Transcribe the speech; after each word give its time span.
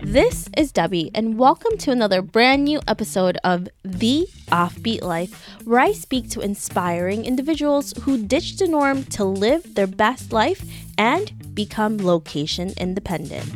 This 0.00 0.48
is 0.58 0.72
Debbie, 0.72 1.10
and 1.14 1.38
welcome 1.38 1.78
to 1.78 1.90
another 1.90 2.20
brand 2.20 2.64
new 2.64 2.80
episode 2.86 3.38
of 3.42 3.68
The 3.82 4.28
Offbeat 4.48 5.02
Life, 5.02 5.48
where 5.64 5.80
I 5.80 5.92
speak 5.92 6.28
to 6.30 6.40
inspiring 6.40 7.24
individuals 7.24 7.94
who 8.02 8.22
ditch 8.22 8.58
the 8.58 8.68
norm 8.68 9.04
to 9.04 9.24
live 9.24 9.74
their 9.74 9.86
best 9.86 10.32
life 10.32 10.62
and 10.98 11.54
become 11.54 11.96
location 11.96 12.74
independent. 12.76 13.48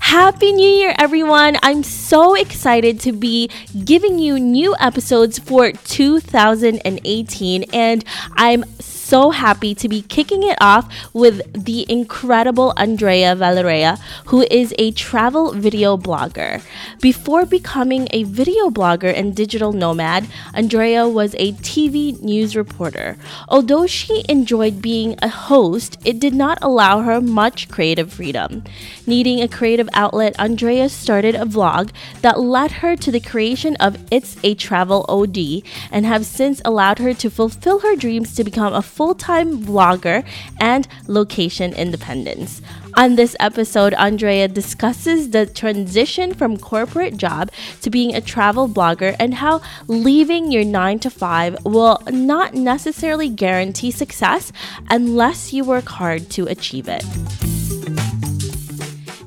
Happy 0.00 0.52
New 0.52 0.68
Year, 0.68 0.94
everyone! 0.98 1.56
I'm 1.62 1.82
so 1.82 2.34
excited 2.34 3.00
to 3.00 3.12
be 3.12 3.48
giving 3.84 4.18
you 4.18 4.38
new 4.38 4.76
episodes 4.78 5.38
for 5.38 5.72
2018, 5.72 7.64
and 7.72 8.04
I'm 8.36 8.64
so 9.12 9.28
happy 9.28 9.74
to 9.74 9.90
be 9.90 10.00
kicking 10.00 10.42
it 10.42 10.56
off 10.58 10.88
with 11.12 11.42
the 11.52 11.84
incredible 11.86 12.72
Andrea 12.78 13.36
Valeria, 13.36 13.98
who 14.28 14.40
is 14.50 14.74
a 14.78 14.90
travel 14.92 15.52
video 15.52 15.98
blogger. 15.98 16.62
Before 17.02 17.44
becoming 17.44 18.08
a 18.10 18.22
video 18.22 18.70
blogger 18.70 19.12
and 19.14 19.36
digital 19.36 19.74
nomad, 19.74 20.26
Andrea 20.54 21.06
was 21.06 21.34
a 21.34 21.52
TV 21.60 22.18
news 22.22 22.56
reporter. 22.56 23.18
Although 23.50 23.86
she 23.86 24.24
enjoyed 24.30 24.80
being 24.80 25.16
a 25.20 25.28
host, 25.28 25.98
it 26.06 26.18
did 26.18 26.32
not 26.32 26.56
allow 26.62 27.02
her 27.02 27.20
much 27.20 27.68
creative 27.68 28.10
freedom. 28.10 28.64
Needing 29.06 29.42
a 29.42 29.48
creative 29.48 29.90
outlet, 29.92 30.34
Andrea 30.38 30.88
started 30.88 31.34
a 31.34 31.44
vlog 31.44 31.90
that 32.22 32.40
led 32.40 32.80
her 32.80 32.96
to 32.96 33.12
the 33.12 33.20
creation 33.20 33.76
of 33.76 33.98
It's 34.10 34.38
a 34.42 34.54
Travel 34.54 35.04
OD 35.06 35.62
and 35.90 36.06
have 36.06 36.24
since 36.24 36.62
allowed 36.64 36.98
her 36.98 37.12
to 37.12 37.28
fulfill 37.28 37.80
her 37.80 37.94
dreams 37.94 38.34
to 38.36 38.42
become 38.42 38.72
a 38.72 38.80
full 38.80 39.01
time 39.10 39.58
vlogger 39.58 40.24
and 40.60 40.86
location 41.08 41.72
independence. 41.74 42.62
On 42.94 43.16
this 43.16 43.34
episode, 43.40 43.94
Andrea 43.94 44.48
discusses 44.48 45.30
the 45.30 45.46
transition 45.46 46.34
from 46.34 46.58
corporate 46.58 47.16
job 47.16 47.50
to 47.80 47.88
being 47.88 48.14
a 48.14 48.20
travel 48.20 48.68
vlogger 48.68 49.16
and 49.18 49.34
how 49.34 49.62
leaving 49.88 50.52
your 50.52 50.64
9 50.64 50.98
to 51.00 51.10
5 51.10 51.64
will 51.64 51.98
not 52.10 52.52
necessarily 52.54 53.30
guarantee 53.30 53.90
success 53.90 54.52
unless 54.90 55.54
you 55.54 55.64
work 55.64 55.88
hard 55.88 56.28
to 56.30 56.46
achieve 56.46 56.86
it. 56.86 57.02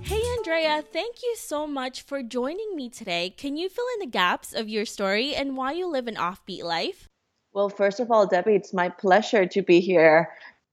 Hey 0.03 0.21
Andrea, 0.37 0.83
thank 0.93 1.23
you 1.23 1.35
so 1.35 1.65
much 1.65 2.03
for 2.03 2.21
joining 2.21 2.75
me 2.75 2.89
today. 2.89 3.33
Can 3.35 3.57
you 3.57 3.67
fill 3.67 3.85
in 3.95 3.99
the 3.99 4.11
gaps 4.11 4.53
of 4.53 4.69
your 4.69 4.85
story 4.85 5.33
and 5.33 5.57
why 5.57 5.71
you 5.71 5.87
live 5.87 6.07
an 6.07 6.15
offbeat 6.15 6.63
life? 6.63 7.09
Well, 7.55 7.69
first 7.69 8.01
of 8.01 8.11
all, 8.11 8.27
Debbie, 8.27 8.55
it's 8.55 8.73
my 8.73 8.89
pleasure 8.89 9.45
to 9.45 9.61
be 9.61 9.79
here 9.79 10.29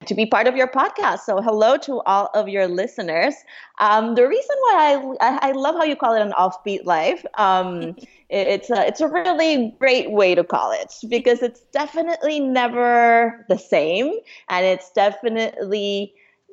to 0.06 0.14
be 0.16 0.26
part 0.26 0.48
of 0.48 0.56
your 0.56 0.66
podcast. 0.66 1.20
So, 1.20 1.40
hello 1.40 1.76
to 1.76 2.00
all 2.00 2.28
of 2.34 2.48
your 2.48 2.66
listeners. 2.66 3.36
Um, 3.78 4.16
the 4.16 4.26
reason 4.26 4.56
why 4.62 5.14
I, 5.20 5.50
I 5.50 5.52
love 5.52 5.76
how 5.76 5.84
you 5.84 5.94
call 5.94 6.16
it 6.16 6.22
an 6.22 6.32
offbeat 6.32 6.84
life, 6.84 7.24
um, 7.38 7.82
it, 8.30 8.48
it's 8.48 8.68
a 8.68 8.84
it's 8.84 9.00
a 9.00 9.06
really 9.06 9.76
great 9.78 10.10
way 10.10 10.34
to 10.34 10.42
call 10.42 10.72
it 10.72 10.92
because 11.08 11.40
it's 11.40 11.60
definitely 11.72 12.40
never 12.40 13.46
the 13.48 13.58
same, 13.58 14.14
and 14.48 14.66
it's 14.66 14.90
definitely 14.90 16.12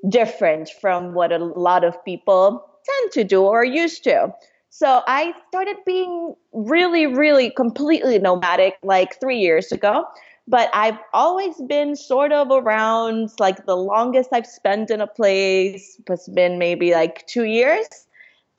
different 0.10 0.70
from 0.80 1.16
what 1.16 1.32
a 1.32 1.40
lot 1.40 1.84
of 1.84 2.06
people 2.06 2.70
tend 2.86 3.12
to 3.14 3.24
do 3.24 3.42
or 3.42 3.64
used 3.64 4.04
to. 4.04 4.32
So 4.70 5.02
I 5.08 5.34
started 5.48 5.78
being 5.86 6.36
really, 6.54 7.08
really 7.08 7.50
completely 7.50 8.20
nomadic 8.20 8.78
like 8.84 9.20
three 9.20 9.40
years 9.40 9.72
ago. 9.72 10.06
But 10.48 10.72
I've 10.74 10.98
always 11.14 11.56
been 11.68 11.96
sort 11.96 12.32
of 12.32 12.50
around 12.50 13.30
like 13.40 13.66
the 13.68 13.76
longest 13.78 14.30
I've 14.32 14.48
spent 14.48 14.90
in 14.90 15.00
a 15.00 15.06
place 15.06 16.02
has 16.08 16.28
been 16.30 16.58
maybe 16.58 16.92
like 16.92 17.28
two 17.28 17.44
years. 17.44 17.88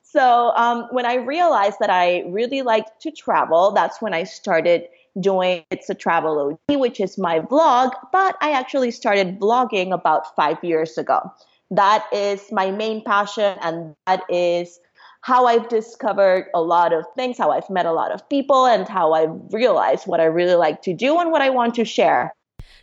So 0.02 0.52
um, 0.56 0.88
when 0.92 1.04
I 1.04 1.14
realized 1.14 1.78
that 1.80 1.90
I 1.90 2.24
really 2.28 2.62
liked 2.62 3.00
to 3.02 3.10
travel, 3.10 3.72
that's 3.72 4.00
when 4.00 4.14
I 4.14 4.24
started 4.24 4.88
doing 5.20 5.64
It's 5.70 5.90
a 5.90 5.94
Travel 5.94 6.58
OD, 6.68 6.78
which 6.78 7.00
is 7.00 7.18
my 7.18 7.40
vlog. 7.40 7.92
But 8.12 8.36
I 8.40 8.52
actually 8.52 8.92
started 8.92 9.40
vlogging 9.40 9.92
about 9.92 10.34
five 10.36 10.62
years 10.62 10.96
ago. 10.98 11.32
That 11.72 12.04
is 12.12 12.50
my 12.50 12.70
main 12.70 13.02
passion, 13.04 13.56
and 13.62 13.94
that 14.06 14.22
is 14.28 14.80
how 15.22 15.46
I've 15.46 15.68
discovered 15.68 16.46
a 16.54 16.62
lot 16.62 16.92
of 16.92 17.04
things, 17.14 17.38
how 17.38 17.50
I've 17.50 17.68
met 17.68 17.86
a 17.86 17.92
lot 17.92 18.12
of 18.12 18.26
people, 18.28 18.66
and 18.66 18.88
how 18.88 19.12
I've 19.12 19.38
realized 19.52 20.06
what 20.06 20.20
I 20.20 20.24
really 20.24 20.54
like 20.54 20.82
to 20.82 20.94
do 20.94 21.18
and 21.18 21.30
what 21.30 21.42
I 21.42 21.50
want 21.50 21.74
to 21.74 21.84
share. 21.84 22.34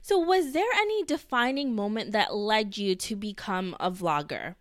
So, 0.01 0.19
was 0.19 0.53
there 0.53 0.71
any 0.77 1.03
defining 1.03 1.75
moment 1.75 2.11
that 2.11 2.35
led 2.35 2.77
you 2.77 2.95
to 2.95 3.15
become 3.15 3.75
a 3.79 3.91
vlogger? 3.91 4.55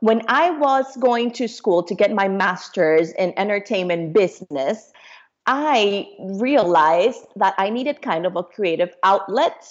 When 0.00 0.22
I 0.28 0.50
was 0.50 0.96
going 0.98 1.30
to 1.32 1.48
school 1.48 1.82
to 1.84 1.94
get 1.94 2.12
my 2.12 2.28
master's 2.28 3.12
in 3.12 3.32
entertainment 3.38 4.12
business, 4.12 4.92
I 5.46 6.08
realized 6.18 7.26
that 7.36 7.54
I 7.56 7.70
needed 7.70 8.02
kind 8.02 8.26
of 8.26 8.36
a 8.36 8.42
creative 8.42 8.94
outlet 9.02 9.66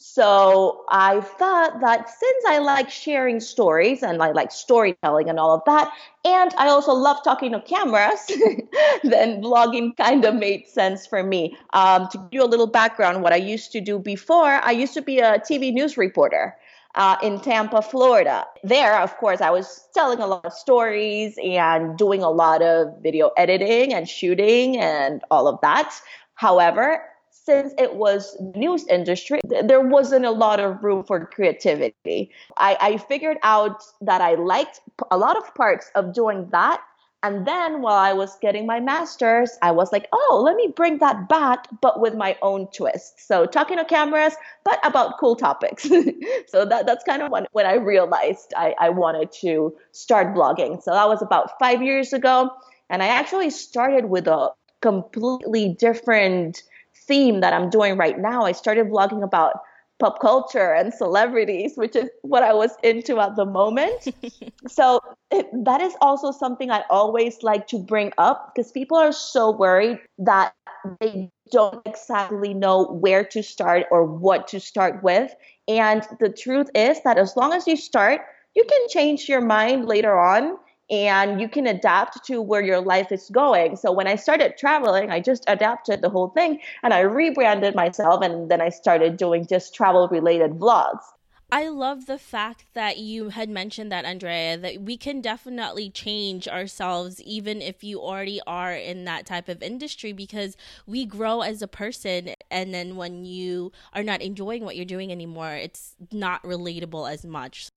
so 0.00 0.84
I 0.90 1.20
thought 1.20 1.80
that 1.80 2.08
since 2.08 2.44
I 2.46 2.58
like 2.58 2.88
sharing 2.88 3.40
stories 3.40 4.04
and 4.04 4.22
I 4.22 4.30
like 4.30 4.52
storytelling 4.52 5.28
and 5.28 5.40
all 5.40 5.52
of 5.52 5.62
that, 5.66 5.92
and 6.24 6.54
I 6.56 6.68
also 6.68 6.92
love 6.92 7.16
talking 7.24 7.50
to 7.50 7.60
cameras, 7.60 8.24
then 9.02 9.42
vlogging 9.42 9.96
kind 9.96 10.24
of 10.24 10.36
made 10.36 10.68
sense 10.68 11.04
for 11.04 11.24
me. 11.24 11.58
Um, 11.72 12.06
to 12.12 12.18
give 12.18 12.28
you 12.30 12.44
a 12.44 12.46
little 12.46 12.68
background, 12.68 13.24
what 13.24 13.32
I 13.32 13.36
used 13.36 13.72
to 13.72 13.80
do 13.80 13.98
before, 13.98 14.60
I 14.62 14.70
used 14.70 14.94
to 14.94 15.02
be 15.02 15.18
a 15.18 15.40
TV 15.40 15.72
news 15.72 15.98
reporter. 15.98 16.56
Uh, 16.94 17.16
in 17.22 17.38
Tampa, 17.38 17.80
Florida. 17.82 18.44
There, 18.64 18.98
of 19.00 19.16
course, 19.18 19.40
I 19.40 19.50
was 19.50 19.86
telling 19.94 20.18
a 20.18 20.26
lot 20.26 20.44
of 20.44 20.52
stories 20.52 21.38
and 21.44 21.96
doing 21.96 22.22
a 22.22 22.30
lot 22.30 22.60
of 22.62 22.88
video 23.02 23.30
editing 23.36 23.92
and 23.92 24.08
shooting 24.08 24.78
and 24.78 25.22
all 25.30 25.46
of 25.46 25.60
that. 25.60 25.94
However, 26.34 27.04
since 27.48 27.72
it 27.78 27.94
was 27.94 28.36
news 28.54 28.86
industry, 28.88 29.40
there 29.42 29.80
wasn't 29.80 30.26
a 30.26 30.30
lot 30.30 30.60
of 30.60 30.84
room 30.84 31.02
for 31.02 31.24
creativity. 31.24 32.30
I, 32.58 32.76
I 32.78 32.96
figured 32.98 33.38
out 33.42 33.82
that 34.02 34.20
I 34.20 34.34
liked 34.34 34.80
a 35.10 35.16
lot 35.16 35.38
of 35.38 35.54
parts 35.54 35.90
of 35.94 36.12
doing 36.12 36.50
that. 36.52 36.82
And 37.22 37.46
then 37.46 37.80
while 37.80 37.96
I 37.96 38.12
was 38.12 38.36
getting 38.42 38.66
my 38.66 38.80
master's, 38.80 39.56
I 39.62 39.70
was 39.70 39.92
like, 39.92 40.08
oh, 40.12 40.42
let 40.44 40.56
me 40.56 40.70
bring 40.76 40.98
that 40.98 41.26
back, 41.26 41.66
but 41.80 42.00
with 42.00 42.14
my 42.14 42.36
own 42.42 42.68
twist. 42.76 43.26
So 43.26 43.46
talking 43.46 43.78
to 43.78 43.84
cameras, 43.86 44.34
but 44.62 44.78
about 44.86 45.18
cool 45.18 45.34
topics. 45.34 45.84
so 46.48 46.66
that, 46.66 46.84
that's 46.84 47.04
kind 47.04 47.22
of 47.22 47.30
when, 47.30 47.46
when 47.52 47.64
I 47.64 47.76
realized 47.76 48.52
I, 48.54 48.74
I 48.78 48.90
wanted 48.90 49.32
to 49.40 49.74
start 49.92 50.36
blogging. 50.36 50.82
So 50.82 50.90
that 50.90 51.08
was 51.08 51.22
about 51.22 51.58
five 51.58 51.82
years 51.82 52.12
ago. 52.12 52.50
And 52.90 53.02
I 53.02 53.06
actually 53.06 53.48
started 53.48 54.04
with 54.04 54.28
a 54.28 54.50
completely 54.80 55.74
different 55.78 56.62
theme 57.08 57.40
that 57.40 57.52
I'm 57.52 57.70
doing 57.70 57.96
right 57.96 58.18
now. 58.18 58.44
I 58.44 58.52
started 58.52 58.86
vlogging 58.86 59.24
about 59.24 59.60
pop 59.98 60.20
culture 60.20 60.72
and 60.72 60.94
celebrities, 60.94 61.72
which 61.76 61.96
is 61.96 62.08
what 62.22 62.42
I 62.42 62.52
was 62.52 62.70
into 62.84 63.18
at 63.18 63.34
the 63.34 63.44
moment. 63.44 64.14
so 64.68 65.00
it, 65.30 65.46
that 65.64 65.80
is 65.80 65.94
also 66.00 66.30
something 66.30 66.70
I 66.70 66.84
always 66.88 67.42
like 67.42 67.66
to 67.68 67.78
bring 67.78 68.12
up 68.18 68.52
because 68.54 68.70
people 68.70 68.96
are 68.96 69.12
so 69.12 69.50
worried 69.50 69.98
that 70.18 70.54
they 71.00 71.30
don't 71.50 71.84
exactly 71.84 72.54
know 72.54 72.84
where 72.84 73.24
to 73.24 73.42
start 73.42 73.86
or 73.90 74.04
what 74.04 74.46
to 74.48 74.60
start 74.60 75.02
with. 75.02 75.34
And 75.66 76.06
the 76.20 76.28
truth 76.28 76.70
is 76.74 77.02
that 77.02 77.18
as 77.18 77.36
long 77.36 77.52
as 77.52 77.66
you 77.66 77.76
start, 77.76 78.20
you 78.54 78.64
can 78.64 78.88
change 78.88 79.28
your 79.28 79.40
mind 79.40 79.86
later 79.86 80.18
on 80.18 80.58
and 80.90 81.40
you 81.40 81.48
can 81.48 81.66
adapt 81.66 82.24
to 82.26 82.40
where 82.40 82.62
your 82.62 82.80
life 82.80 83.12
is 83.12 83.28
going. 83.30 83.76
So 83.76 83.92
when 83.92 84.06
I 84.06 84.16
started 84.16 84.56
traveling, 84.56 85.10
I 85.10 85.20
just 85.20 85.44
adapted 85.46 86.00
the 86.00 86.08
whole 86.08 86.28
thing 86.28 86.60
and 86.82 86.94
I 86.94 87.00
rebranded 87.00 87.74
myself 87.74 88.22
and 88.22 88.50
then 88.50 88.60
I 88.60 88.70
started 88.70 89.16
doing 89.16 89.46
just 89.46 89.74
travel 89.74 90.08
related 90.08 90.52
vlogs. 90.52 91.02
I 91.50 91.68
love 91.68 92.04
the 92.04 92.18
fact 92.18 92.66
that 92.74 92.98
you 92.98 93.30
had 93.30 93.48
mentioned 93.48 93.90
that, 93.90 94.04
Andrea, 94.04 94.58
that 94.58 94.82
we 94.82 94.98
can 94.98 95.22
definitely 95.22 95.88
change 95.88 96.46
ourselves 96.46 97.22
even 97.22 97.62
if 97.62 97.82
you 97.82 98.02
already 98.02 98.38
are 98.46 98.74
in 98.74 99.06
that 99.06 99.24
type 99.24 99.48
of 99.48 99.62
industry 99.62 100.12
because 100.12 100.58
we 100.86 101.06
grow 101.06 101.40
as 101.40 101.62
a 101.62 101.66
person. 101.66 102.34
And 102.50 102.74
then 102.74 102.96
when 102.96 103.24
you 103.24 103.72
are 103.94 104.02
not 104.02 104.20
enjoying 104.20 104.62
what 104.62 104.76
you're 104.76 104.84
doing 104.84 105.10
anymore, 105.10 105.54
it's 105.54 105.96
not 106.12 106.42
relatable 106.42 107.10
as 107.10 107.24
much. 107.24 107.67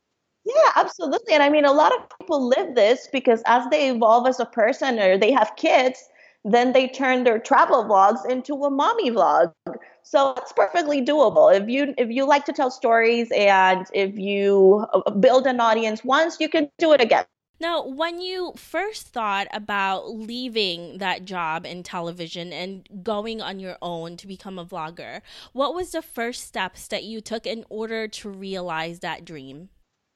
Yeah, 0.46 0.72
absolutely. 0.76 1.34
And 1.34 1.44
I 1.44 1.50
mean, 1.50 1.66
a 1.66 1.72
lot 1.72 1.94
of 1.96 2.18
people 2.20 2.48
live 2.48 2.76
this 2.76 3.08
because 3.12 3.44
as 3.46 3.68
they 3.70 3.90
evolve 3.90 4.28
as 4.28 4.40
a 4.40 4.46
person 4.46 5.00
or 5.00 5.18
they 5.18 5.32
have 5.32 5.54
kids, 5.56 6.00
then 6.44 6.74
they 6.74 6.88
turn 6.88 7.24
their 7.24 7.38
travel 7.38 7.86
vlogs 7.86 8.28
into 8.28 8.56
a 8.64 8.72
mommy 8.72 9.12
vlog. 9.12 9.54
So 10.04 10.34
it's 10.38 10.52
perfectly 10.52 11.06
doable. 11.06 11.56
If 11.56 11.70
you 11.70 11.94
if 11.98 12.10
you 12.10 12.26
like 12.26 12.46
to 12.46 12.54
tell 12.54 12.72
stories 12.72 13.32
and 13.36 13.86
if 13.94 14.18
you 14.18 14.86
uh, 14.94 15.12
build 15.12 15.46
an 15.46 15.60
audience 15.60 16.04
once, 16.04 16.40
you 16.40 16.50
can 16.50 16.70
do 16.80 16.92
it 16.94 17.02
again. 17.02 17.26
Now, 17.60 17.86
when 17.86 18.20
you 18.20 18.54
first 18.58 19.10
thought 19.10 19.48
about 19.54 20.10
leaving 20.10 20.98
that 20.98 21.26
job 21.26 21.64
in 21.64 21.84
television 21.84 22.52
and 22.52 22.88
going 23.04 23.40
on 23.40 23.60
your 23.60 23.78
own 23.84 24.18
to 24.18 24.26
become 24.28 24.58
a 24.58 24.66
vlogger, 24.66 25.22
what 25.54 25.76
was 25.76 25.92
the 25.92 26.02
first 26.02 26.44
steps 26.44 26.88
that 26.88 27.04
you 27.04 27.22
took 27.22 27.46
in 27.46 27.64
order 27.70 28.08
to 28.08 28.30
realize 28.30 29.00
that 29.02 29.24
dream? 29.26 29.70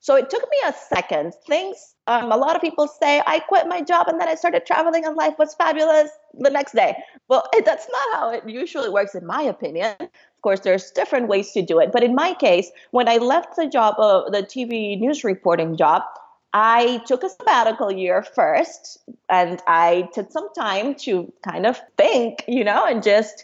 So 0.05 0.13
it 0.13 0.29
took 0.29 0.43
me 0.43 0.57
a 0.67 0.71
second. 0.71 1.33
Things, 1.47 1.95
um, 2.05 2.31
a 2.31 2.37
lot 2.37 2.55
of 2.55 2.61
people 2.61 2.87
say, 2.87 3.23
I 3.25 3.39
quit 3.39 3.67
my 3.67 3.81
job 3.81 4.07
and 4.07 4.21
then 4.21 4.27
I 4.27 4.35
started 4.35 4.63
traveling 4.63 5.03
and 5.03 5.15
life 5.15 5.33
was 5.39 5.55
fabulous 5.55 6.11
the 6.35 6.51
next 6.51 6.73
day. 6.75 6.95
Well, 7.27 7.49
that's 7.65 7.87
not 7.91 8.13
how 8.13 8.29
it 8.29 8.47
usually 8.47 8.89
works, 8.89 9.15
in 9.15 9.25
my 9.25 9.41
opinion. 9.41 9.95
Of 9.99 10.41
course, 10.43 10.59
there's 10.59 10.91
different 10.91 11.27
ways 11.27 11.53
to 11.53 11.63
do 11.63 11.79
it. 11.79 11.91
But 11.91 12.03
in 12.03 12.13
my 12.13 12.35
case, 12.35 12.69
when 12.91 13.09
I 13.09 13.17
left 13.17 13.55
the 13.55 13.65
job, 13.65 13.95
uh, 13.97 14.29
the 14.29 14.43
TV 14.43 14.99
news 14.99 15.23
reporting 15.23 15.75
job, 15.75 16.03
I 16.53 17.01
took 17.07 17.23
a 17.23 17.29
sabbatical 17.29 17.91
year 17.91 18.21
first 18.21 18.99
and 19.27 19.59
I 19.65 20.07
took 20.13 20.31
some 20.31 20.53
time 20.53 20.93
to 21.05 21.33
kind 21.43 21.65
of 21.65 21.81
think, 21.97 22.45
you 22.47 22.63
know, 22.63 22.85
and 22.85 23.01
just 23.01 23.43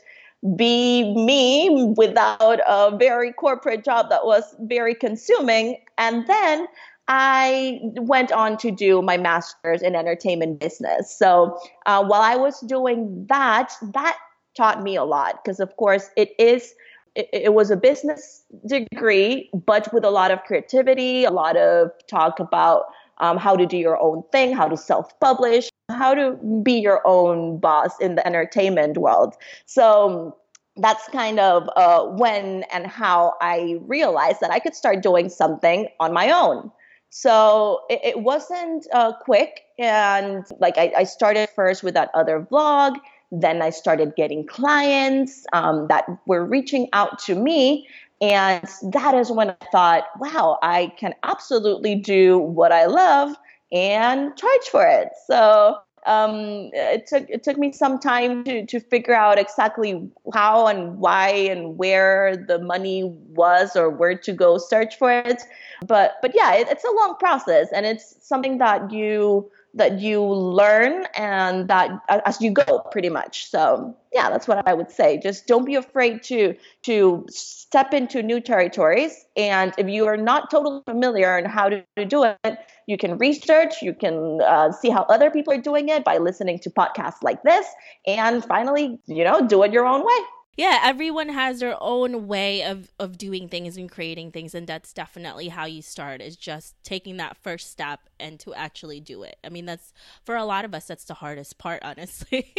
be 0.55 1.13
me 1.13 1.93
without 1.97 2.59
a 2.67 2.95
very 2.97 3.31
corporate 3.31 3.83
job 3.83 4.09
that 4.09 4.25
was 4.25 4.55
very 4.59 4.95
consuming. 4.95 5.77
And 6.01 6.25
then 6.25 6.67
I 7.07 7.79
went 7.95 8.31
on 8.31 8.57
to 8.57 8.71
do 8.71 9.01
my 9.03 9.17
master's 9.17 9.83
in 9.83 9.95
entertainment 9.95 10.59
business. 10.59 11.15
So 11.15 11.59
uh, 11.85 12.03
while 12.03 12.21
I 12.21 12.35
was 12.35 12.59
doing 12.61 13.25
that, 13.29 13.71
that 13.93 14.17
taught 14.57 14.81
me 14.81 14.95
a 14.95 15.03
lot 15.03 15.43
because, 15.43 15.59
of 15.61 15.77
course, 15.77 16.09
it 16.17 16.31
is. 16.37 16.73
It, 17.13 17.53
was 17.53 17.69
a 17.69 17.75
business 17.75 18.45
degree, 18.65 19.49
but 19.65 19.93
with 19.93 20.05
a 20.05 20.09
lot 20.09 20.31
of 20.31 20.41
creativity, 20.45 21.25
a 21.25 21.29
lot 21.29 21.57
of 21.57 21.91
talk 22.07 22.39
about 22.39 22.85
um, 23.17 23.35
how 23.35 23.57
to 23.57 23.65
do 23.65 23.75
your 23.75 23.99
own 23.99 24.23
thing, 24.31 24.55
how 24.55 24.69
to 24.69 24.77
self 24.77 25.19
publish, 25.19 25.69
how 25.89 26.13
to 26.13 26.39
be 26.63 26.79
your 26.79 27.05
own 27.05 27.59
boss 27.59 27.99
in 27.99 28.15
the 28.15 28.25
entertainment 28.25 28.97
world. 28.97 29.35
So 29.65 30.37
that's 30.77 31.07
kind 31.09 31.39
of 31.39 31.69
uh, 31.75 32.05
when 32.05 32.63
and 32.71 32.87
how 32.87 33.33
I 33.41 33.77
realized 33.81 34.39
that 34.41 34.51
I 34.51 34.59
could 34.59 34.75
start 34.75 35.03
doing 35.03 35.29
something 35.29 35.87
on 35.99 36.13
my 36.13 36.31
own. 36.31 36.71
So 37.09 37.81
it, 37.89 37.99
it 38.03 38.19
wasn't 38.21 38.87
uh, 38.93 39.13
quick. 39.13 39.61
And 39.77 40.45
like 40.59 40.77
I, 40.77 40.93
I, 40.97 41.03
started 41.03 41.49
first 41.49 41.83
with 41.83 41.93
that 41.95 42.09
other 42.13 42.47
vlog. 42.49 42.95
Then 43.33 43.61
I 43.61 43.69
started 43.69 44.13
getting 44.15 44.47
clients 44.47 45.45
um, 45.51 45.87
that 45.87 46.05
were 46.25 46.45
reaching 46.45 46.87
out 46.93 47.19
to 47.19 47.35
me. 47.35 47.87
And 48.21 48.63
that 48.93 49.13
is 49.13 49.29
when 49.29 49.49
I 49.49 49.65
thought, 49.71 50.05
wow, 50.19 50.57
I 50.61 50.93
can 50.97 51.13
absolutely 51.23 51.95
do 51.95 52.37
what 52.37 52.71
I 52.71 52.85
love 52.85 53.35
and 53.73 54.35
charge 54.37 54.67
for 54.69 54.85
it. 54.85 55.09
So 55.27 55.79
um, 56.05 56.71
it 56.73 57.05
took 57.07 57.29
it 57.29 57.43
took 57.43 57.57
me 57.57 57.71
some 57.71 57.99
time 57.99 58.43
to 58.45 58.65
to 58.65 58.79
figure 58.79 59.13
out 59.13 59.37
exactly 59.37 60.09
how 60.33 60.67
and 60.67 60.97
why 60.97 61.29
and 61.29 61.77
where 61.77 62.35
the 62.35 62.59
money 62.59 63.03
was 63.29 63.75
or 63.75 63.89
where 63.89 64.17
to 64.17 64.33
go 64.33 64.57
search 64.57 64.97
for 64.97 65.11
it. 65.11 65.43
But 65.85 66.15
but 66.21 66.31
yeah, 66.35 66.55
it, 66.55 66.67
it's 66.69 66.83
a 66.83 66.91
long 66.91 67.15
process 67.19 67.67
and 67.71 67.85
it's 67.85 68.15
something 68.21 68.57
that 68.57 68.91
you 68.91 69.51
that 69.73 69.99
you 69.99 70.21
learn 70.23 71.05
and 71.15 71.67
that 71.69 71.91
as 72.25 72.41
you 72.41 72.51
go 72.51 72.79
pretty 72.91 73.09
much. 73.09 73.49
So 73.49 73.95
yeah 74.13 74.29
that's 74.29 74.47
what 74.47 74.67
i 74.67 74.73
would 74.73 74.91
say. 74.91 75.17
Just 75.17 75.47
don't 75.47 75.65
be 75.65 75.75
afraid 75.75 76.23
to 76.23 76.55
to 76.83 77.25
step 77.29 77.93
into 77.93 78.21
new 78.21 78.41
territories. 78.41 79.25
And 79.37 79.73
if 79.77 79.87
you 79.87 80.05
are 80.07 80.17
not 80.17 80.51
totally 80.51 80.81
familiar 80.85 81.37
on 81.37 81.45
how 81.45 81.69
to 81.69 81.83
do 82.07 82.23
it 82.23 82.57
you 82.87 82.97
can 82.97 83.17
research 83.17 83.81
you 83.81 83.93
can 83.93 84.41
uh, 84.41 84.71
see 84.71 84.89
how 84.89 85.03
other 85.03 85.31
people 85.31 85.53
are 85.53 85.61
doing 85.61 85.89
it 85.89 86.03
by 86.03 86.17
listening 86.17 86.59
to 86.59 86.69
podcasts 86.69 87.21
like 87.23 87.41
this. 87.43 87.65
And 88.05 88.43
finally 88.43 88.99
you 89.05 89.23
know 89.23 89.47
do 89.47 89.63
it 89.63 89.71
your 89.71 89.85
own 89.85 90.05
way 90.05 90.19
yeah 90.57 90.79
everyone 90.83 91.29
has 91.29 91.59
their 91.59 91.75
own 91.81 92.27
way 92.27 92.63
of 92.63 92.91
of 92.99 93.17
doing 93.17 93.47
things 93.47 93.77
and 93.77 93.91
creating 93.91 94.31
things 94.31 94.53
and 94.53 94.67
that's 94.67 94.93
definitely 94.93 95.47
how 95.47 95.65
you 95.65 95.81
start 95.81 96.21
is 96.21 96.35
just 96.35 96.75
taking 96.83 97.17
that 97.17 97.37
first 97.37 97.69
step 97.69 98.01
and 98.19 98.39
to 98.39 98.53
actually 98.53 98.99
do 98.99 99.23
it. 99.23 99.37
I 99.43 99.49
mean 99.49 99.65
that's 99.65 99.93
for 100.23 100.35
a 100.35 100.45
lot 100.45 100.65
of 100.65 100.73
us 100.73 100.85
that's 100.85 101.05
the 101.05 101.15
hardest 101.15 101.57
part 101.57 101.81
honestly. 101.85 102.53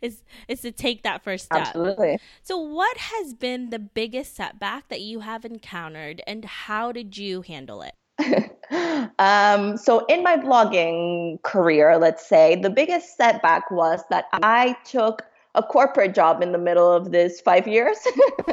Is 0.00 0.22
is 0.48 0.60
to 0.62 0.72
take 0.72 1.02
that 1.02 1.22
first 1.22 1.46
step. 1.46 1.68
Absolutely. 1.68 2.18
So 2.42 2.58
what 2.58 2.96
has 2.96 3.32
been 3.34 3.70
the 3.70 3.78
biggest 3.78 4.34
setback 4.34 4.88
that 4.88 5.00
you 5.00 5.20
have 5.20 5.44
encountered 5.44 6.20
and 6.26 6.44
how 6.44 6.92
did 6.92 7.16
you 7.16 7.42
handle 7.42 7.82
it? 7.82 7.94
Um, 9.18 9.76
so 9.76 10.06
in 10.06 10.22
my 10.22 10.38
vlogging 10.38 11.42
career 11.42 11.98
let's 11.98 12.26
say 12.26 12.56
the 12.56 12.70
biggest 12.70 13.18
setback 13.18 13.70
was 13.70 14.00
that 14.08 14.24
i 14.32 14.74
took 14.86 15.22
a 15.54 15.62
corporate 15.62 16.14
job 16.14 16.42
in 16.42 16.52
the 16.52 16.58
middle 16.58 16.90
of 16.90 17.12
this 17.12 17.40
five 17.40 17.68
years. 17.68 17.98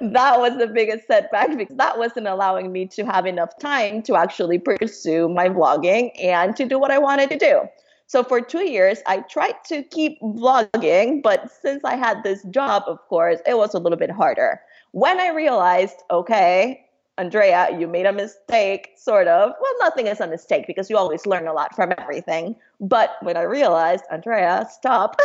that 0.00 0.40
was 0.40 0.56
the 0.58 0.70
biggest 0.72 1.06
setback 1.06 1.56
because 1.56 1.76
that 1.76 1.98
wasn't 1.98 2.26
allowing 2.26 2.72
me 2.72 2.86
to 2.86 3.04
have 3.04 3.26
enough 3.26 3.58
time 3.58 4.02
to 4.02 4.16
actually 4.16 4.58
pursue 4.58 5.28
my 5.28 5.48
vlogging 5.48 6.10
and 6.22 6.56
to 6.56 6.64
do 6.64 6.78
what 6.78 6.90
I 6.90 6.98
wanted 6.98 7.30
to 7.30 7.38
do. 7.38 7.62
So 8.06 8.22
for 8.22 8.40
two 8.40 8.64
years, 8.64 8.98
I 9.06 9.20
tried 9.20 9.64
to 9.68 9.82
keep 9.82 10.20
vlogging, 10.20 11.22
but 11.22 11.50
since 11.50 11.82
I 11.84 11.96
had 11.96 12.22
this 12.22 12.42
job, 12.44 12.84
of 12.86 12.98
course, 13.08 13.40
it 13.46 13.56
was 13.56 13.74
a 13.74 13.78
little 13.78 13.98
bit 13.98 14.10
harder. 14.10 14.60
When 14.90 15.18
I 15.18 15.30
realized, 15.30 15.96
okay, 16.10 16.84
Andrea, 17.18 17.68
you 17.78 17.86
made 17.86 18.06
a 18.06 18.12
mistake, 18.12 18.90
sort 18.96 19.28
of. 19.28 19.52
Well, 19.60 19.72
nothing 19.80 20.06
is 20.06 20.20
a 20.20 20.26
mistake 20.26 20.66
because 20.66 20.88
you 20.88 20.96
always 20.96 21.26
learn 21.26 21.46
a 21.46 21.52
lot 21.52 21.74
from 21.74 21.92
everything. 21.98 22.56
But 22.82 23.16
when 23.22 23.36
I 23.36 23.42
realized, 23.42 24.04
Andrea, 24.10 24.68
stop, 24.70 25.16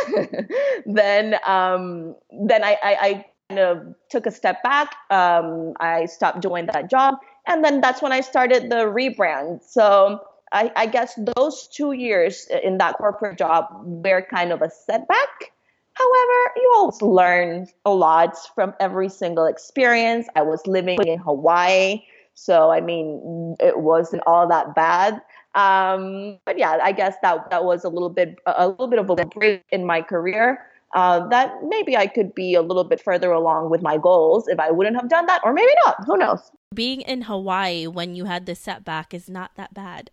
then 0.86 1.34
um, 1.44 2.14
then 2.46 2.62
I, 2.62 2.78
I, 2.82 2.96
I, 3.00 3.24
kind 3.48 3.60
of 3.60 3.94
took 4.10 4.26
a 4.26 4.30
step 4.30 4.62
back. 4.62 4.94
Um, 5.10 5.72
I 5.80 6.06
stopped 6.06 6.40
doing 6.40 6.66
that 6.72 6.88
job, 6.88 7.16
and 7.46 7.64
then 7.64 7.80
that's 7.80 8.00
when 8.00 8.12
I 8.12 8.20
started 8.20 8.70
the 8.70 8.86
rebrand. 8.86 9.64
So 9.64 10.20
I, 10.52 10.70
I 10.76 10.86
guess 10.86 11.18
those 11.36 11.66
two 11.68 11.92
years 11.92 12.46
in 12.62 12.78
that 12.78 12.96
corporate 12.96 13.38
job 13.38 13.66
were 13.82 14.22
kind 14.22 14.52
of 14.52 14.62
a 14.62 14.70
setback 14.70 15.50
However, 15.98 16.52
you 16.54 16.72
always 16.76 17.02
learn 17.02 17.66
a 17.84 17.90
lot 17.90 18.36
from 18.54 18.72
every 18.78 19.08
single 19.08 19.46
experience. 19.46 20.28
I 20.36 20.42
was 20.42 20.64
living 20.64 20.98
in 21.04 21.18
Hawaii, 21.18 22.04
so 22.34 22.70
I 22.70 22.80
mean, 22.80 23.56
it 23.58 23.80
wasn't 23.80 24.22
all 24.24 24.46
that 24.46 24.76
bad. 24.76 25.20
Um, 25.54 26.38
but 26.44 26.58
yeah, 26.58 26.78
I 26.82 26.92
guess 26.92 27.16
that 27.22 27.50
that 27.50 27.64
was 27.64 27.84
a 27.84 27.88
little 27.88 28.10
bit 28.10 28.36
a 28.46 28.68
little 28.68 28.88
bit 28.88 28.98
of 28.98 29.10
a 29.10 29.16
break 29.16 29.64
in 29.70 29.84
my 29.86 30.02
career. 30.02 30.60
Uh, 30.94 31.28
that 31.28 31.52
maybe 31.64 31.96
I 31.96 32.06
could 32.06 32.34
be 32.34 32.54
a 32.54 32.62
little 32.62 32.84
bit 32.84 33.00
further 33.00 33.30
along 33.30 33.68
with 33.68 33.82
my 33.82 33.98
goals 33.98 34.48
if 34.48 34.58
I 34.58 34.70
wouldn't 34.70 34.96
have 34.96 35.10
done 35.10 35.26
that, 35.26 35.42
or 35.44 35.52
maybe 35.52 35.72
not. 35.84 35.96
Who 36.06 36.16
knows? 36.16 36.50
Being 36.74 37.02
in 37.02 37.22
Hawaii 37.22 37.86
when 37.86 38.14
you 38.14 38.24
had 38.24 38.46
this 38.46 38.60
setback 38.60 39.12
is 39.12 39.28
not 39.28 39.50
that 39.56 39.74
bad. 39.74 40.08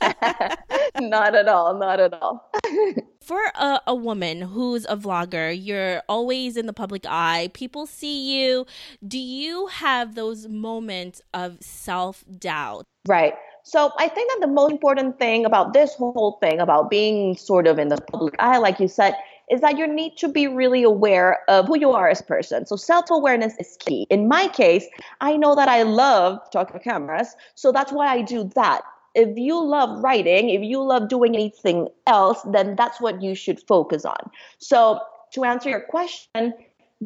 not 1.00 1.34
at 1.34 1.48
all. 1.48 1.78
Not 1.78 2.00
at 2.00 2.14
all. 2.14 2.50
For 3.22 3.40
a, 3.54 3.80
a 3.86 3.94
woman 3.94 4.42
who's 4.42 4.86
a 4.86 4.96
vlogger, 4.96 5.56
you're 5.58 6.02
always 6.08 6.56
in 6.56 6.66
the 6.66 6.72
public 6.72 7.04
eye. 7.06 7.50
People 7.52 7.86
see 7.86 8.40
you. 8.40 8.66
Do 9.06 9.18
you 9.18 9.66
have 9.66 10.14
those 10.14 10.48
moments 10.48 11.20
of 11.34 11.58
self 11.60 12.24
doubt? 12.38 12.86
Right. 13.06 13.34
So 13.62 13.92
I 13.98 14.08
think 14.08 14.30
that 14.32 14.46
the 14.46 14.52
most 14.52 14.72
important 14.72 15.18
thing 15.18 15.44
about 15.44 15.72
this 15.72 15.94
whole 15.94 16.38
thing, 16.40 16.60
about 16.60 16.90
being 16.90 17.36
sort 17.36 17.66
of 17.66 17.78
in 17.78 17.88
the 17.88 18.00
public 18.00 18.34
eye, 18.38 18.58
like 18.58 18.80
you 18.80 18.88
said, 18.88 19.14
is 19.50 19.60
that 19.60 19.76
you 19.76 19.86
need 19.86 20.16
to 20.16 20.28
be 20.28 20.46
really 20.46 20.82
aware 20.82 21.38
of 21.48 21.66
who 21.66 21.78
you 21.78 21.90
are 21.90 22.08
as 22.08 22.20
a 22.20 22.24
person. 22.24 22.64
So 22.66 22.76
self 22.76 23.10
awareness 23.10 23.54
is 23.58 23.76
key. 23.80 24.06
In 24.08 24.28
my 24.28 24.48
case, 24.48 24.86
I 25.20 25.36
know 25.36 25.54
that 25.56 25.68
I 25.68 25.82
love 25.82 26.38
talking 26.50 26.78
to 26.78 26.82
cameras, 26.82 27.34
so 27.54 27.72
that's 27.72 27.92
why 27.92 28.06
I 28.06 28.22
do 28.22 28.44
that. 28.54 28.82
If 29.14 29.36
you 29.36 29.60
love 29.60 30.02
writing, 30.04 30.50
if 30.50 30.62
you 30.62 30.80
love 30.82 31.08
doing 31.08 31.34
anything 31.34 31.88
else, 32.06 32.40
then 32.52 32.76
that's 32.76 33.00
what 33.00 33.20
you 33.20 33.34
should 33.34 33.60
focus 33.66 34.04
on. 34.04 34.30
So 34.58 35.00
to 35.32 35.44
answer 35.44 35.68
your 35.68 35.80
question, 35.80 36.54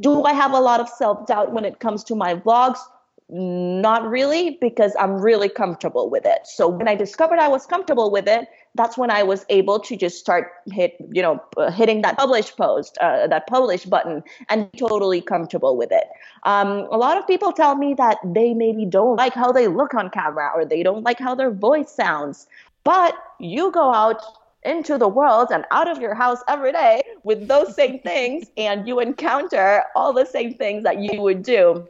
do 0.00 0.24
I 0.24 0.34
have 0.34 0.52
a 0.52 0.60
lot 0.60 0.80
of 0.80 0.88
self 0.88 1.26
doubt 1.26 1.52
when 1.52 1.64
it 1.64 1.80
comes 1.80 2.04
to 2.04 2.14
my 2.14 2.34
vlogs? 2.34 2.78
Not 3.30 4.06
really, 4.06 4.58
because 4.60 4.94
I'm 5.00 5.14
really 5.14 5.48
comfortable 5.48 6.10
with 6.10 6.26
it. 6.26 6.40
So 6.44 6.68
when 6.68 6.86
I 6.86 6.94
discovered 6.94 7.38
I 7.38 7.48
was 7.48 7.64
comfortable 7.64 8.10
with 8.10 8.28
it, 8.28 8.48
that's 8.74 8.98
when 8.98 9.10
I 9.10 9.22
was 9.22 9.46
able 9.48 9.80
to 9.80 9.96
just 9.96 10.18
start 10.18 10.52
hit, 10.66 10.94
you 11.10 11.22
know, 11.22 11.42
uh, 11.56 11.70
hitting 11.70 12.02
that 12.02 12.18
publish 12.18 12.54
post, 12.54 12.98
uh, 13.00 13.26
that 13.28 13.46
publish 13.46 13.86
button, 13.86 14.22
and 14.50 14.70
totally 14.76 15.22
comfortable 15.22 15.74
with 15.74 15.90
it. 15.90 16.04
Um, 16.42 16.86
a 16.90 16.98
lot 16.98 17.16
of 17.16 17.26
people 17.26 17.50
tell 17.52 17.76
me 17.76 17.94
that 17.94 18.18
they 18.26 18.52
maybe 18.52 18.84
don't 18.84 19.16
like 19.16 19.32
how 19.32 19.52
they 19.52 19.68
look 19.68 19.94
on 19.94 20.10
camera 20.10 20.50
or 20.54 20.66
they 20.66 20.82
don't 20.82 21.02
like 21.02 21.18
how 21.18 21.34
their 21.34 21.50
voice 21.50 21.90
sounds, 21.90 22.46
but 22.84 23.14
you 23.40 23.70
go 23.70 23.90
out 23.94 24.22
into 24.64 24.98
the 24.98 25.08
world 25.08 25.48
and 25.50 25.64
out 25.70 25.88
of 25.88 25.98
your 25.98 26.14
house 26.14 26.40
every 26.46 26.72
day 26.72 27.02
with 27.22 27.48
those 27.48 27.74
same 27.74 28.00
things, 28.00 28.50
and 28.58 28.86
you 28.86 29.00
encounter 29.00 29.82
all 29.96 30.12
the 30.12 30.26
same 30.26 30.52
things 30.52 30.82
that 30.82 30.98
you 30.98 31.22
would 31.22 31.42
do 31.42 31.88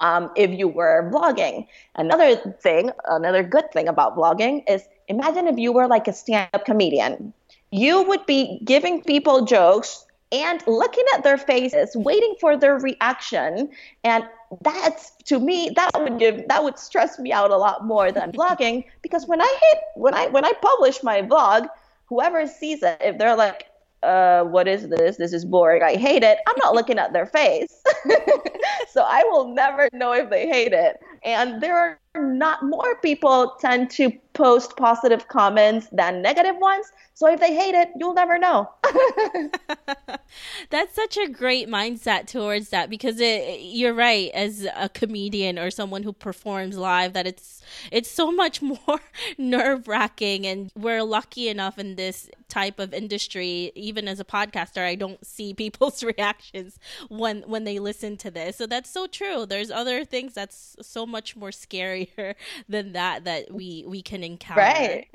um, 0.00 0.30
if 0.36 0.50
you 0.50 0.68
were 0.68 1.10
vlogging. 1.12 1.66
Another 1.96 2.36
thing, 2.60 2.90
another 3.06 3.42
good 3.42 3.70
thing 3.72 3.88
about 3.88 4.16
vlogging 4.16 4.62
is 4.68 4.86
imagine 5.08 5.46
if 5.46 5.58
you 5.58 5.72
were 5.72 5.86
like 5.86 6.08
a 6.08 6.12
stand 6.12 6.48
up 6.52 6.64
comedian. 6.64 7.32
You 7.70 8.02
would 8.04 8.24
be 8.26 8.60
giving 8.64 9.02
people 9.02 9.44
jokes 9.44 10.06
and 10.32 10.62
looking 10.66 11.04
at 11.14 11.22
their 11.22 11.38
faces, 11.38 11.94
waiting 11.94 12.34
for 12.40 12.56
their 12.56 12.78
reaction. 12.78 13.70
And 14.02 14.24
that's 14.62 15.12
to 15.26 15.38
me, 15.38 15.70
that 15.76 15.90
would 15.98 16.18
give 16.18 16.48
that 16.48 16.64
would 16.64 16.78
stress 16.78 17.18
me 17.18 17.32
out 17.32 17.50
a 17.50 17.56
lot 17.56 17.84
more 17.84 18.10
than 18.10 18.32
vlogging 18.38 18.84
because 19.02 19.26
when 19.26 19.40
I 19.40 19.58
hit 19.60 19.78
when 19.94 20.14
I 20.14 20.26
when 20.28 20.44
I 20.44 20.52
publish 20.60 21.02
my 21.02 21.22
vlog, 21.22 21.68
whoever 22.06 22.46
sees 22.46 22.82
it, 22.82 22.98
if 23.00 23.18
they're 23.18 23.36
like, 23.36 23.66
uh, 24.02 24.42
what 24.44 24.68
is 24.68 24.88
this? 24.88 25.16
This 25.16 25.32
is 25.32 25.44
boring. 25.44 25.82
I 25.82 25.96
hate 25.96 26.22
it. 26.22 26.38
I'm 26.46 26.56
not 26.58 26.74
looking 26.74 26.98
at 26.98 27.12
their 27.12 27.26
face. 27.26 27.82
so 28.88 29.02
I 29.06 29.24
will 29.24 29.54
never 29.54 29.88
know 29.92 30.12
if 30.12 30.30
they 30.30 30.46
hate 30.46 30.72
it. 30.72 30.96
And 31.24 31.62
there 31.62 31.76
are 32.14 32.22
not 32.22 32.62
more 32.64 32.96
people 33.00 33.56
tend 33.60 33.90
to 33.92 34.12
post 34.34 34.76
positive 34.76 35.28
comments 35.28 35.88
than 35.92 36.20
negative 36.20 36.56
ones. 36.58 36.86
So 37.14 37.28
if 37.32 37.38
they 37.38 37.54
hate 37.54 37.74
it, 37.74 37.90
you'll 37.96 38.14
never 38.14 38.38
know. 38.38 38.68
That's 40.70 40.94
such 40.94 41.16
a 41.16 41.28
great 41.28 41.68
mindset 41.68 42.26
towards 42.26 42.70
that 42.70 42.90
because 42.90 43.20
it, 43.20 43.60
you're 43.60 43.94
right 43.94 44.30
as 44.34 44.66
a 44.76 44.88
comedian 44.88 45.58
or 45.58 45.70
someone 45.70 46.02
who 46.02 46.12
performs 46.12 46.76
live 46.76 47.12
that 47.12 47.26
it's 47.26 47.62
it's 47.92 48.10
so 48.10 48.32
much 48.32 48.60
more 48.86 49.00
nerve-wracking 49.38 50.46
and 50.46 50.70
we're 50.74 51.04
lucky 51.04 51.48
enough 51.48 51.78
in 51.78 51.94
this 51.96 52.28
type 52.48 52.78
of 52.78 52.92
industry 52.92 53.70
even 53.74 54.08
as 54.08 54.20
a 54.20 54.24
podcaster 54.24 54.84
I 54.84 54.94
don't 54.96 55.24
see 55.24 55.54
people's 55.54 56.02
reactions 56.02 56.78
when 57.08 57.42
when 57.42 57.64
they 57.64 57.78
listen 57.78 58.16
to 58.18 58.30
this. 58.30 58.56
So 58.56 58.66
that's 58.66 58.90
so 58.90 59.06
true. 59.06 59.46
There's 59.46 59.70
other 59.70 60.04
things 60.04 60.34
that's 60.34 60.76
so 60.82 61.06
much 61.06 61.36
more 61.36 61.50
scarier 61.50 62.34
than 62.68 62.92
that 62.92 63.24
that 63.24 63.52
we 63.52 63.84
we 63.86 64.02
can 64.02 64.23
encounter. 64.24 64.60
Right. 64.60 65.06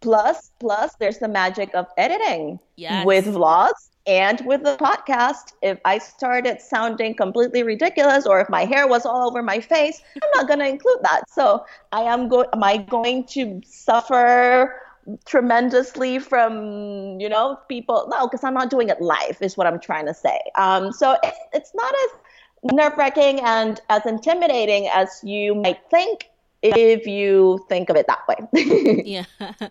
plus 0.00 0.50
plus 0.58 0.94
there's 0.98 1.18
the 1.18 1.28
magic 1.28 1.74
of 1.74 1.86
editing 1.98 2.58
yes. 2.76 3.04
with 3.04 3.26
vlogs 3.26 3.90
and 4.06 4.40
with 4.46 4.62
the 4.64 4.76
podcast, 4.76 5.52
if 5.62 5.78
I 5.84 5.98
started 5.98 6.60
sounding 6.60 7.14
completely 7.14 7.62
ridiculous 7.62 8.26
or 8.26 8.40
if 8.40 8.48
my 8.48 8.64
hair 8.64 8.88
was 8.88 9.04
all 9.04 9.28
over 9.28 9.42
my 9.42 9.60
face, 9.60 10.02
I'm 10.16 10.30
not 10.34 10.48
going 10.48 10.58
to 10.60 10.66
include 10.66 10.98
that. 11.02 11.28
So 11.28 11.64
I 11.92 12.02
am 12.02 12.28
going, 12.28 12.48
am 12.52 12.64
I 12.64 12.78
going 12.78 13.24
to 13.26 13.60
suffer 13.64 14.74
tremendously 15.26 16.18
from, 16.18 17.20
you 17.20 17.28
know, 17.28 17.58
people? 17.68 18.06
No, 18.10 18.26
because 18.26 18.42
I'm 18.42 18.54
not 18.54 18.70
doing 18.70 18.88
it 18.88 19.00
live 19.02 19.36
is 19.40 19.56
what 19.56 19.66
I'm 19.66 19.78
trying 19.78 20.06
to 20.06 20.14
say. 20.14 20.40
Um, 20.56 20.92
so 20.92 21.16
it's, 21.22 21.38
it's 21.52 21.72
not 21.74 21.94
as 22.04 22.72
nerve 22.72 22.96
wracking 22.96 23.40
and 23.40 23.80
as 23.90 24.06
intimidating 24.06 24.88
as 24.88 25.20
you 25.22 25.54
might 25.54 25.78
think 25.90 26.29
if 26.62 27.06
you 27.06 27.64
think 27.68 27.90
of 27.90 27.96
it 27.96 28.06
that 28.06 28.26
way. 28.28 29.02
yeah. 29.04 29.24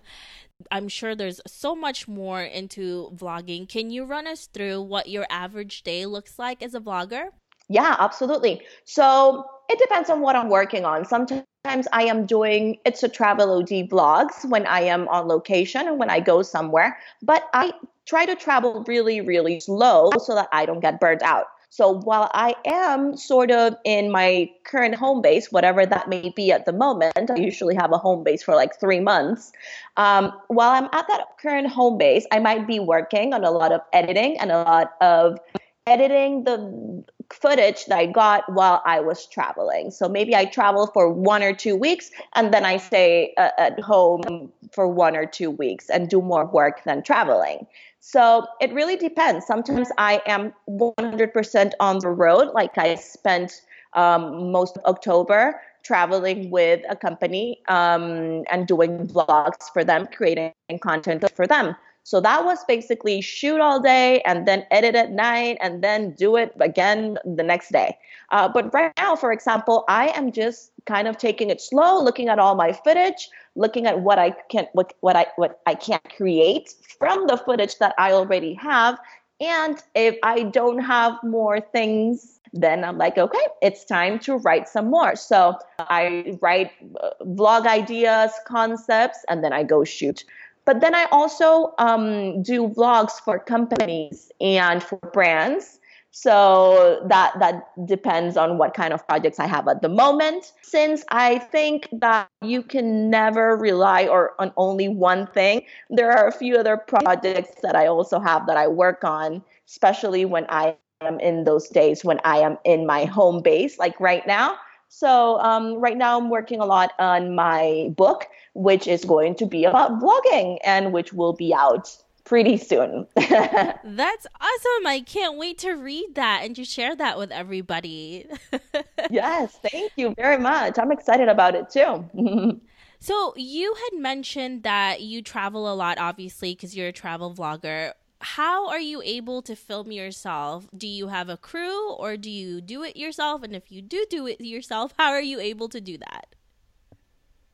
I'm 0.71 0.89
sure 0.89 1.15
there's 1.15 1.39
so 1.47 1.73
much 1.73 2.07
more 2.07 2.41
into 2.41 3.11
vlogging. 3.15 3.67
Can 3.67 3.89
you 3.89 4.03
run 4.03 4.27
us 4.27 4.47
through 4.47 4.81
what 4.81 5.07
your 5.07 5.25
average 5.29 5.83
day 5.83 6.05
looks 6.05 6.37
like 6.37 6.61
as 6.61 6.75
a 6.75 6.81
vlogger? 6.81 7.29
Yeah, 7.69 7.95
absolutely. 7.99 8.61
So 8.83 9.45
it 9.69 9.79
depends 9.79 10.09
on 10.09 10.21
what 10.21 10.35
I'm 10.35 10.49
working 10.49 10.83
on. 10.83 11.05
Sometimes 11.05 11.45
I 11.93 12.03
am 12.03 12.25
doing 12.25 12.79
it's 12.83 13.03
a 13.03 13.09
travel 13.09 13.51
OD 13.51 13.89
vlogs 13.89 14.43
when 14.49 14.65
I 14.65 14.81
am 14.81 15.07
on 15.07 15.27
location 15.27 15.87
and 15.87 15.99
when 15.99 16.09
I 16.09 16.19
go 16.19 16.41
somewhere, 16.41 16.97
but 17.21 17.47
I 17.53 17.71
try 18.05 18.25
to 18.25 18.35
travel 18.35 18.83
really, 18.87 19.21
really 19.21 19.59
slow 19.59 20.09
so 20.17 20.33
that 20.35 20.49
I 20.51 20.65
don't 20.65 20.79
get 20.79 20.99
burnt 20.99 21.21
out. 21.21 21.45
So 21.69 21.91
while 21.91 22.31
I 22.33 22.55
am 22.65 23.15
sort 23.15 23.51
of 23.51 23.75
in 23.85 24.11
my 24.11 24.49
current 24.63 24.95
home 24.95 25.21
base, 25.21 25.51
whatever 25.51 25.85
that 25.85 26.09
may 26.09 26.33
be 26.35 26.51
at 26.51 26.65
the 26.65 26.73
moment, 26.73 27.29
I 27.29 27.35
usually 27.35 27.75
have 27.75 27.91
a 27.91 27.97
home 27.97 28.23
base 28.23 28.41
for 28.41 28.55
like 28.55 28.79
three 28.79 28.99
months. 28.99 29.51
Um, 29.95 30.33
while 30.47 30.71
I'm 30.71 30.89
at 30.91 31.07
that 31.07 31.37
current 31.39 31.67
home 31.67 31.97
base, 31.97 32.25
I 32.31 32.39
might 32.39 32.65
be 32.65 32.79
working 32.79 33.33
on 33.33 33.43
a 33.43 33.51
lot 33.51 33.71
of 33.71 33.81
editing 33.93 34.39
and 34.39 34.51
a 34.51 34.63
lot 34.63 34.93
of 34.99 35.37
editing 35.85 36.43
the 36.43 37.03
footage 37.31 37.85
that 37.85 37.97
I 37.97 38.07
got 38.07 38.51
while 38.51 38.81
I 38.85 38.99
was 39.01 39.27
traveling. 39.27 39.91
So 39.91 40.09
maybe 40.09 40.35
I 40.35 40.45
travel 40.45 40.87
for 40.87 41.11
one 41.11 41.43
or 41.43 41.53
two 41.53 41.75
weeks 41.75 42.09
and 42.33 42.53
then 42.53 42.65
I 42.65 42.77
stay 42.77 43.33
uh, 43.37 43.49
at 43.57 43.79
home 43.79 44.51
for 44.71 44.87
one 44.87 45.15
or 45.15 45.25
two 45.25 45.51
weeks 45.51 45.89
and 45.89 46.09
do 46.09 46.21
more 46.21 46.45
work 46.45 46.83
than 46.83 47.03
traveling. 47.03 47.67
So 47.99 48.47
it 48.61 48.73
really 48.73 48.95
depends. 48.95 49.45
Sometimes 49.45 49.89
I 49.97 50.21
am 50.25 50.53
100% 50.69 51.71
on 51.79 51.99
the 51.99 52.09
road. 52.09 52.51
Like 52.53 52.77
I 52.77 52.95
spent 52.95 53.61
um, 53.93 54.51
most 54.51 54.77
of 54.77 54.85
October 54.85 55.59
traveling 55.83 56.49
with 56.49 56.81
a 56.89 56.95
company 56.95 57.61
um, 57.67 58.43
and 58.51 58.67
doing 58.67 59.07
vlogs 59.07 59.71
for 59.73 59.83
them, 59.83 60.07
creating 60.13 60.53
content 60.81 61.23
for 61.35 61.47
them. 61.47 61.75
So 62.03 62.19
that 62.21 62.43
was 62.43 62.63
basically 62.65 63.21
shoot 63.21 63.59
all 63.59 63.79
day 63.79 64.21
and 64.21 64.47
then 64.47 64.65
edit 64.71 64.95
at 64.95 65.11
night 65.11 65.57
and 65.61 65.83
then 65.83 66.11
do 66.11 66.37
it 66.37 66.53
again 66.59 67.19
the 67.23 67.43
next 67.43 67.71
day. 67.71 67.97
Uh, 68.31 68.47
but 68.49 68.73
right 68.73 68.91
now, 68.97 69.15
for 69.15 69.31
example, 69.31 69.83
I 69.87 70.07
am 70.09 70.31
just 70.31 70.71
kind 70.89 71.07
of 71.07 71.17
taking 71.17 71.49
it 71.51 71.61
slow, 71.61 72.03
looking 72.03 72.27
at 72.29 72.39
all 72.39 72.55
my 72.55 72.73
footage, 72.73 73.29
looking 73.55 73.85
at 73.85 74.01
what 74.01 74.17
I 74.17 74.31
can 74.51 74.65
what 74.73 74.93
what 75.01 75.15
I 75.15 75.27
what 75.35 75.61
I 75.71 75.75
can't 75.75 76.07
create 76.17 76.73
from 76.97 77.27
the 77.27 77.37
footage 77.37 77.77
that 77.77 77.93
I 77.97 78.11
already 78.11 78.53
have. 78.55 78.99
And 79.39 79.81
if 79.95 80.17
I 80.23 80.43
don't 80.43 80.79
have 80.79 81.13
more 81.23 81.61
things, 81.61 82.39
then 82.51 82.83
I'm 82.83 82.97
like, 82.97 83.17
okay, 83.17 83.45
it's 83.61 83.85
time 83.85 84.19
to 84.19 84.35
write 84.37 84.67
some 84.67 84.89
more. 84.89 85.15
So 85.15 85.55
I 85.79 86.37
write 86.41 86.71
uh, 87.01 87.11
vlog 87.23 87.65
ideas, 87.65 88.31
concepts, 88.45 89.23
and 89.29 89.43
then 89.43 89.53
I 89.53 89.63
go 89.63 89.85
shoot. 89.85 90.25
But 90.65 90.81
then 90.81 90.93
I 90.93 91.05
also 91.11 91.73
um, 91.77 92.43
do 92.43 92.67
vlogs 92.67 93.13
for 93.23 93.39
companies 93.39 94.31
and 94.41 94.83
for 94.83 94.97
brands. 95.13 95.78
So 96.11 97.05
that 97.07 97.37
that 97.39 97.69
depends 97.85 98.35
on 98.35 98.57
what 98.57 98.73
kind 98.73 98.93
of 98.93 99.07
projects 99.07 99.39
I 99.39 99.45
have 99.45 99.67
at 99.67 99.81
the 99.81 99.89
moment. 99.89 100.53
Since 100.63 101.03
I 101.09 101.37
think 101.37 101.87
that 101.91 102.27
you 102.41 102.63
can 102.63 103.09
never 103.09 103.55
rely 103.55 104.07
or 104.07 104.33
on 104.39 104.51
only 104.57 104.89
one 104.89 105.27
thing, 105.27 105.63
there 105.89 106.11
are 106.11 106.27
a 106.27 106.31
few 106.31 106.57
other 106.57 106.77
projects 106.77 107.61
that 107.61 107.75
I 107.75 107.87
also 107.87 108.19
have 108.19 108.47
that 108.47 108.57
I 108.57 108.67
work 108.67 109.03
on, 109.03 109.43
especially 109.67 110.25
when 110.25 110.45
I 110.49 110.75
am 111.01 111.19
in 111.19 111.43
those 111.43 111.69
days 111.69 112.03
when 112.03 112.19
I 112.25 112.39
am 112.39 112.57
in 112.65 112.85
my 112.85 113.05
home 113.05 113.41
base, 113.41 113.79
like 113.79 113.97
right 113.99 114.25
now. 114.27 114.57
So 114.89 115.39
um, 115.39 115.75
right 115.75 115.95
now 115.95 116.17
I'm 116.17 116.29
working 116.29 116.59
a 116.59 116.65
lot 116.65 116.91
on 116.97 117.35
my 117.35 117.89
book, 117.95 118.25
which 118.55 118.87
is 118.87 119.05
going 119.05 119.35
to 119.35 119.45
be 119.45 119.63
about 119.63 120.01
blogging 120.01 120.57
and 120.63 120.91
which 120.91 121.13
will 121.13 121.33
be 121.33 121.53
out 121.53 121.95
pretty 122.19 122.57
soon. 122.57 123.07
That's 123.15 124.27
awesome. 124.41 124.87
I 124.87 125.03
can't 125.05 125.37
wait 125.37 125.57
to 125.59 125.73
read 125.73 126.15
that 126.15 126.41
and 126.43 126.55
to 126.55 126.63
share 126.63 126.95
that 126.95 127.17
with 127.17 127.31
everybody. 127.31 128.27
yes, 129.09 129.57
thank 129.71 129.91
you 129.95 130.13
very 130.15 130.37
much. 130.37 130.77
I'm 130.77 130.91
excited 130.91 131.29
about 131.29 131.55
it 131.55 131.69
too. 131.69 132.61
so, 132.99 133.33
you 133.35 133.73
had 133.75 133.99
mentioned 133.99 134.63
that 134.63 135.01
you 135.01 135.21
travel 135.21 135.71
a 135.71 135.75
lot, 135.75 135.97
obviously, 135.97 136.53
because 136.53 136.75
you're 136.75 136.87
a 136.87 136.93
travel 136.93 137.33
vlogger. 137.33 137.93
How 138.21 138.67
are 138.67 138.79
you 138.79 139.01
able 139.03 139.41
to 139.43 139.55
film 139.55 139.91
yourself? 139.91 140.67
Do 140.75 140.87
you 140.87 141.07
have 141.07 141.29
a 141.29 141.37
crew 141.37 141.93
or 141.93 142.17
do 142.17 142.29
you 142.29 142.59
do 142.59 142.83
it 142.83 142.97
yourself? 142.97 143.43
And 143.43 143.55
if 143.55 143.71
you 143.71 143.81
do 143.81 144.05
do 144.09 144.27
it 144.27 144.41
yourself, 144.41 144.93
how 144.97 145.11
are 145.11 145.21
you 145.21 145.39
able 145.39 145.69
to 145.69 145.79
do 145.79 145.97
that? 145.99 146.35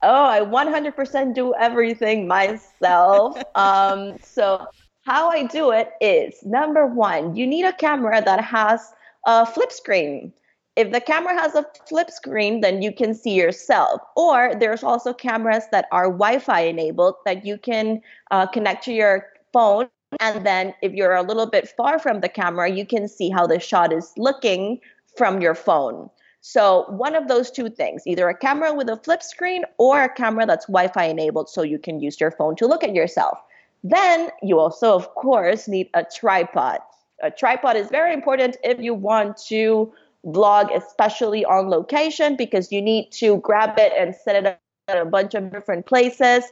Oh, 0.08 0.26
I 0.26 0.42
100% 0.42 1.34
do 1.34 1.56
everything 1.56 2.28
myself. 2.28 3.42
um, 3.56 4.18
so, 4.22 4.68
how 5.02 5.30
I 5.30 5.44
do 5.44 5.72
it 5.72 5.90
is 6.00 6.36
number 6.44 6.86
one, 6.86 7.36
you 7.36 7.48
need 7.48 7.66
a 7.66 7.74
camera 7.74 8.22
that 8.24 8.44
has 8.44 8.94
a 9.26 9.48
flip 9.48 9.72
screen. 9.72 10.32
If 10.76 10.92
the 10.92 11.02
camera 11.02 11.34
has 11.34 11.56
a 11.56 11.66
flip 11.90 12.12
screen, 12.12 12.62
then 12.62 12.84
you 12.84 12.94
can 12.94 13.16
see 13.16 13.34
yourself. 13.34 14.02
Or 14.16 14.54
there's 14.60 14.84
also 14.84 15.12
cameras 15.12 15.64
that 15.72 15.88
are 15.92 16.06
Wi 16.06 16.38
Fi 16.38 16.62
enabled 16.62 17.16
that 17.26 17.44
you 17.44 17.58
can 17.58 18.02
uh, 18.30 18.46
connect 18.46 18.84
to 18.86 18.94
your 18.94 19.26
phone. 19.54 19.88
And 20.20 20.46
then, 20.46 20.76
if 20.84 20.94
you're 20.94 21.16
a 21.16 21.24
little 21.24 21.48
bit 21.48 21.68
far 21.76 21.98
from 21.98 22.22
the 22.22 22.30
camera, 22.30 22.70
you 22.70 22.86
can 22.86 23.08
see 23.08 23.30
how 23.32 23.48
the 23.48 23.60
shot 23.60 23.92
is 23.92 24.14
looking 24.18 24.80
from 25.18 25.42
your 25.42 25.56
phone. 25.56 26.12
So 26.48 26.86
one 26.90 27.16
of 27.16 27.28
those 27.28 27.50
two 27.50 27.72
things, 27.72 28.06
either 28.06 28.30
a 28.30 28.38
camera 28.38 28.72
with 28.72 28.88
a 28.88 28.98
flip 28.98 29.24
screen 29.24 29.64
or 29.80 30.04
a 30.04 30.14
camera 30.14 30.46
that's 30.46 30.68
Wi-Fi 30.68 31.06
enabled 31.06 31.50
so 31.50 31.64
you 31.64 31.80
can 31.80 32.00
use 32.00 32.20
your 32.20 32.30
phone 32.30 32.56
to 32.58 32.68
look 32.68 32.84
at 32.84 32.94
yourself. 32.94 33.40
Then 33.84 34.30
you 34.44 34.60
also, 34.60 34.94
of 34.94 35.16
course, 35.16 35.68
need 35.68 35.90
a 35.96 36.04
tripod. 36.04 36.82
A 37.24 37.32
tripod 37.32 37.78
is 37.78 37.88
very 37.90 38.14
important 38.14 38.58
if 38.64 38.80
you 38.80 38.94
want 38.94 39.38
to 39.48 39.92
vlog, 40.24 40.70
especially 40.76 41.44
on 41.46 41.68
location, 41.72 42.36
because 42.36 42.72
you 42.72 42.80
need 42.80 43.12
to 43.14 43.38
grab 43.38 43.80
it 43.80 43.92
and 43.98 44.14
set 44.14 44.36
it 44.36 44.46
up 44.46 44.60
at 44.88 45.02
a 45.02 45.06
bunch 45.06 45.34
of 45.34 45.52
different 45.52 45.88
places. 45.88 46.44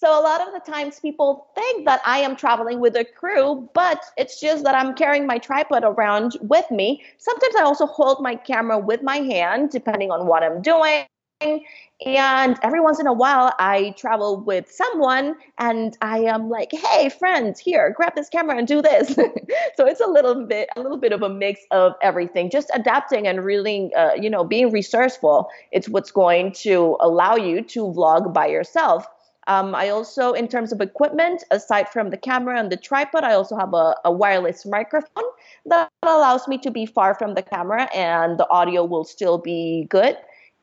So 0.00 0.18
a 0.18 0.22
lot 0.22 0.40
of 0.40 0.54
the 0.54 0.60
times 0.60 0.98
people 0.98 1.48
think 1.54 1.84
that 1.84 2.00
I 2.06 2.20
am 2.20 2.34
traveling 2.34 2.80
with 2.80 2.96
a 2.96 3.04
crew, 3.04 3.68
but 3.74 4.02
it's 4.16 4.40
just 4.40 4.64
that 4.64 4.74
I'm 4.74 4.94
carrying 4.94 5.26
my 5.26 5.36
tripod 5.36 5.84
around 5.84 6.38
with 6.40 6.64
me. 6.70 7.02
Sometimes 7.18 7.54
I 7.56 7.64
also 7.64 7.84
hold 7.84 8.22
my 8.22 8.34
camera 8.34 8.78
with 8.78 9.02
my 9.02 9.18
hand, 9.18 9.68
depending 9.68 10.10
on 10.10 10.26
what 10.26 10.42
I'm 10.42 10.62
doing. 10.62 11.04
And 11.42 12.58
every 12.62 12.80
once 12.80 12.98
in 12.98 13.06
a 13.06 13.12
while, 13.12 13.52
I 13.58 13.94
travel 13.98 14.40
with 14.40 14.72
someone 14.72 15.36
and 15.58 15.94
I 16.00 16.20
am 16.20 16.48
like, 16.48 16.72
hey, 16.72 17.10
friends, 17.10 17.60
here, 17.60 17.92
grab 17.94 18.14
this 18.14 18.30
camera 18.30 18.56
and 18.56 18.66
do 18.66 18.80
this. 18.80 19.08
so 19.76 19.86
it's 19.86 20.00
a 20.00 20.06
little 20.06 20.46
bit, 20.46 20.70
a 20.76 20.80
little 20.80 20.96
bit 20.96 21.12
of 21.12 21.20
a 21.20 21.28
mix 21.28 21.60
of 21.72 21.92
everything, 22.00 22.48
just 22.48 22.70
adapting 22.72 23.26
and 23.26 23.44
really, 23.44 23.92
uh, 23.92 24.14
you 24.14 24.30
know, 24.30 24.44
being 24.44 24.70
resourceful. 24.70 25.50
It's 25.72 25.90
what's 25.90 26.10
going 26.10 26.52
to 26.52 26.96
allow 27.00 27.36
you 27.36 27.60
to 27.64 27.80
vlog 27.84 28.32
by 28.32 28.46
yourself. 28.46 29.06
Um, 29.46 29.74
I 29.74 29.88
also, 29.88 30.32
in 30.32 30.48
terms 30.48 30.72
of 30.72 30.80
equipment, 30.80 31.42
aside 31.50 31.88
from 31.88 32.10
the 32.10 32.16
camera 32.16 32.58
and 32.58 32.70
the 32.70 32.76
tripod, 32.76 33.24
I 33.24 33.32
also 33.32 33.56
have 33.56 33.72
a, 33.72 33.94
a, 34.04 34.12
wireless 34.12 34.66
microphone 34.66 35.24
that 35.66 35.88
allows 36.02 36.46
me 36.46 36.58
to 36.58 36.70
be 36.70 36.84
far 36.86 37.14
from 37.14 37.34
the 37.34 37.42
camera 37.42 37.88
and 37.94 38.38
the 38.38 38.48
audio 38.50 38.84
will 38.84 39.04
still 39.04 39.38
be 39.38 39.86
good. 39.88 40.16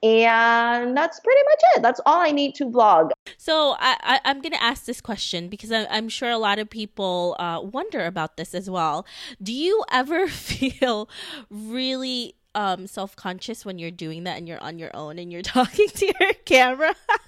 And 0.04 0.96
that's 0.96 1.20
pretty 1.20 1.42
much 1.50 1.62
it. 1.76 1.82
That's 1.82 2.00
all 2.06 2.22
I 2.22 2.30
need 2.30 2.54
to 2.56 2.66
vlog. 2.66 3.10
So 3.38 3.76
I, 3.80 4.20
I, 4.24 4.30
am 4.30 4.42
going 4.42 4.52
to 4.52 4.64
ask 4.64 4.86
this 4.86 5.02
question 5.02 5.50
because 5.50 5.72
I, 5.72 5.86
am 5.90 6.08
sure 6.08 6.30
a 6.30 6.38
lot 6.38 6.60
of 6.60 6.70
people 6.70 7.36
uh, 7.40 7.60
wonder 7.64 8.06
about 8.06 8.38
this 8.38 8.54
as 8.54 8.70
well. 8.70 9.08
Do 9.42 9.52
you 9.52 9.84
ever 9.92 10.28
feel 10.28 11.10
really 11.50 12.36
um, 12.58 12.88
self 12.88 13.16
conscious 13.16 13.66
when 13.66 13.78
you're 13.80 13.92
doing 13.92 14.24
that 14.24 14.38
and 14.38 14.48
you're 14.48 14.62
on 14.62 14.80
your 14.80 14.90
own 14.96 15.20
and 15.20 15.32
you're 15.32 15.42
talking 15.44 15.88
to 15.88 16.14
your 16.20 16.34
camera 16.46 16.96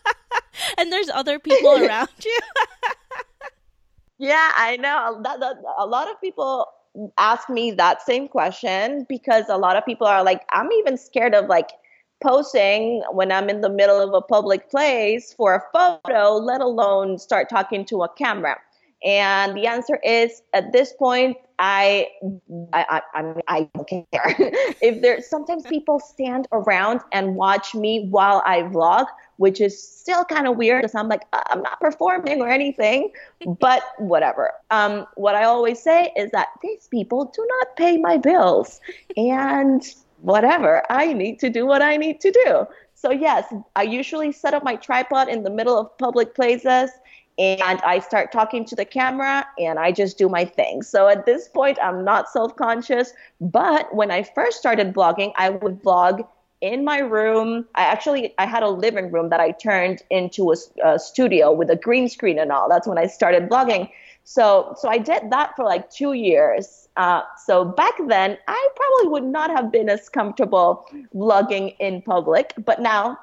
and 0.77 0.91
there's 0.91 1.09
other 1.09 1.39
people 1.39 1.77
around 1.85 2.09
you? 2.23 2.39
yeah, 4.17 4.51
I 4.55 4.77
know. 4.77 5.21
That, 5.23 5.39
that, 5.39 5.57
a 5.77 5.85
lot 5.85 6.09
of 6.09 6.19
people 6.21 6.67
ask 7.17 7.49
me 7.49 7.71
that 7.71 8.01
same 8.01 8.27
question 8.27 9.05
because 9.07 9.45
a 9.49 9.57
lot 9.57 9.75
of 9.75 9.85
people 9.85 10.07
are 10.07 10.23
like, 10.23 10.41
I'm 10.51 10.71
even 10.71 10.97
scared 10.97 11.35
of 11.35 11.47
like 11.47 11.69
posting 12.21 13.01
when 13.11 13.31
I'm 13.31 13.49
in 13.49 13.61
the 13.61 13.69
middle 13.69 14.01
of 14.01 14.13
a 14.13 14.21
public 14.21 14.69
place 14.69 15.33
for 15.33 15.55
a 15.55 15.63
photo, 15.71 16.33
let 16.33 16.61
alone 16.61 17.17
start 17.17 17.49
talking 17.49 17.85
to 17.85 18.03
a 18.03 18.09
camera. 18.15 18.57
And 19.03 19.55
the 19.55 19.67
answer 19.67 19.97
is 20.03 20.41
at 20.53 20.73
this 20.73 20.91
point, 20.93 21.37
I, 21.59 22.07
I, 22.71 23.01
I, 23.13 23.33
I, 23.49 23.69
don't 23.75 23.87
care. 23.87 24.07
if 24.81 25.01
there's 25.01 25.29
sometimes 25.29 25.63
people 25.63 25.99
stand 25.99 26.47
around 26.53 27.01
and 27.11 27.35
watch 27.35 27.75
me 27.75 28.07
while 28.09 28.41
I 28.45 28.61
vlog, 28.61 29.07
which 29.37 29.59
is 29.59 29.81
still 29.81 30.23
kind 30.23 30.47
of 30.47 30.55
weird 30.55 30.81
because 30.81 30.95
I'm 30.95 31.09
like, 31.09 31.23
uh, 31.33 31.43
I'm 31.47 31.61
not 31.61 31.79
performing 31.81 32.41
or 32.41 32.47
anything, 32.49 33.11
but 33.59 33.83
whatever. 33.97 34.51
Um, 34.71 35.05
what 35.15 35.35
I 35.35 35.43
always 35.43 35.81
say 35.81 36.13
is 36.15 36.31
that 36.31 36.47
these 36.63 36.87
people 36.87 37.25
do 37.35 37.45
not 37.59 37.75
pay 37.75 37.97
my 37.97 38.15
bills. 38.17 38.79
And 39.17 39.83
whatever. 40.21 40.83
I 40.89 41.13
need 41.13 41.39
to 41.39 41.49
do 41.49 41.65
what 41.65 41.81
I 41.81 41.97
need 41.97 42.19
to 42.21 42.31
do. 42.31 42.67
So, 42.95 43.11
yes, 43.11 43.53
I 43.75 43.83
usually 43.83 44.31
set 44.31 44.53
up 44.53 44.63
my 44.63 44.75
tripod 44.75 45.29
in 45.29 45.43
the 45.43 45.49
middle 45.49 45.77
of 45.77 45.97
public 45.97 46.35
places 46.35 46.91
and 47.39 47.81
I 47.81 47.99
start 47.99 48.31
talking 48.31 48.65
to 48.65 48.75
the 48.75 48.85
camera 48.85 49.47
and 49.57 49.79
I 49.79 49.91
just 49.91 50.17
do 50.17 50.27
my 50.27 50.45
thing. 50.45 50.83
So, 50.83 51.07
at 51.07 51.25
this 51.25 51.47
point, 51.47 51.79
I'm 51.81 52.03
not 52.03 52.29
self 52.29 52.55
conscious. 52.55 53.13
But 53.39 53.95
when 53.95 54.11
I 54.11 54.23
first 54.23 54.57
started 54.57 54.93
vlogging, 54.93 55.31
I 55.37 55.49
would 55.49 55.81
vlog 55.81 56.27
in 56.61 56.83
my 56.83 56.97
room 56.97 57.65
i 57.75 57.83
actually 57.83 58.33
i 58.37 58.45
had 58.45 58.63
a 58.63 58.67
living 58.67 59.09
room 59.13 59.29
that 59.29 59.39
i 59.39 59.49
turned 59.49 60.01
into 60.09 60.51
a, 60.51 60.55
a, 60.83 60.99
studio 60.99 61.53
with 61.53 61.69
a 61.69 61.75
green 61.77 62.09
screen 62.09 62.37
and 62.37 62.51
all 62.51 62.67
that's 62.67 62.85
when 62.85 62.97
i 62.97 63.07
started 63.07 63.47
vlogging 63.47 63.89
so 64.25 64.75
so 64.77 64.89
i 64.89 64.97
did 64.97 65.31
that 65.31 65.55
for 65.55 65.63
like 65.63 65.89
two 65.89 66.11
years 66.11 66.89
uh, 66.99 67.21
so 67.37 67.63
back 67.63 67.93
then, 68.07 68.37
I 68.49 68.69
probably 68.75 69.11
would 69.11 69.23
not 69.23 69.49
have 69.51 69.71
been 69.71 69.87
as 69.87 70.09
comfortable 70.09 70.85
vlogging 71.15 71.73
in 71.79 72.01
public, 72.01 72.53
but 72.65 72.81
now 72.81 73.17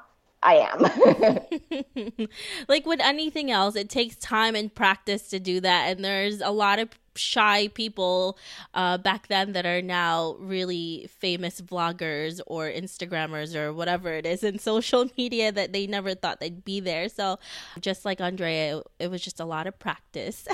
I 0.47 0.65
am. 0.71 2.27
like 2.69 2.85
with 2.85 3.01
anything 3.01 3.51
else, 3.51 3.75
it 3.75 3.89
takes 3.89 4.15
time 4.15 4.55
and 4.55 4.73
practice 4.73 5.27
to 5.29 5.39
do 5.39 5.59
that. 5.59 5.89
And 5.89 6.05
there's 6.05 6.39
a 6.39 6.51
lot 6.51 6.79
of 6.79 6.89
shy 7.15 7.67
people 7.69 8.37
uh, 8.73 8.97
back 8.97 9.27
then 9.27 9.51
that 9.53 9.65
are 9.65 9.81
now 9.81 10.37
really 10.39 11.09
famous 11.19 11.59
vloggers 11.59 12.39
or 12.47 12.69
Instagrammers 12.69 13.55
or 13.55 13.73
whatever 13.73 14.13
it 14.13 14.25
is 14.25 14.41
in 14.41 14.57
social 14.71 15.09
media 15.17 15.51
that 15.51 15.73
they 15.73 15.85
never 15.85 16.15
thought 16.15 16.39
they'd 16.39 16.63
be 16.63 16.79
there. 16.79 17.09
So, 17.09 17.39
just 17.81 18.05
like 18.05 18.21
Andrea, 18.21 18.77
it, 18.77 18.87
it 18.99 19.11
was 19.11 19.21
just 19.21 19.41
a 19.41 19.45
lot 19.45 19.67
of 19.67 19.77
practice. 19.77 20.47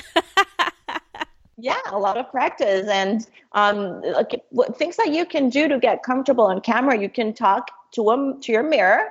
yeah 1.59 1.77
a 1.91 1.99
lot 1.99 2.17
of 2.17 2.29
practice 2.31 2.87
and 2.87 3.27
um, 3.51 4.01
like, 4.01 4.43
things 4.75 4.97
that 4.97 5.11
you 5.13 5.23
can 5.23 5.49
do 5.49 5.67
to 5.67 5.77
get 5.77 6.01
comfortable 6.01 6.45
on 6.45 6.59
camera 6.59 6.99
you 6.99 7.07
can 7.07 7.31
talk 7.31 7.69
to 7.91 8.03
them 8.03 8.41
to 8.41 8.51
your 8.51 8.63
mirror 8.63 9.07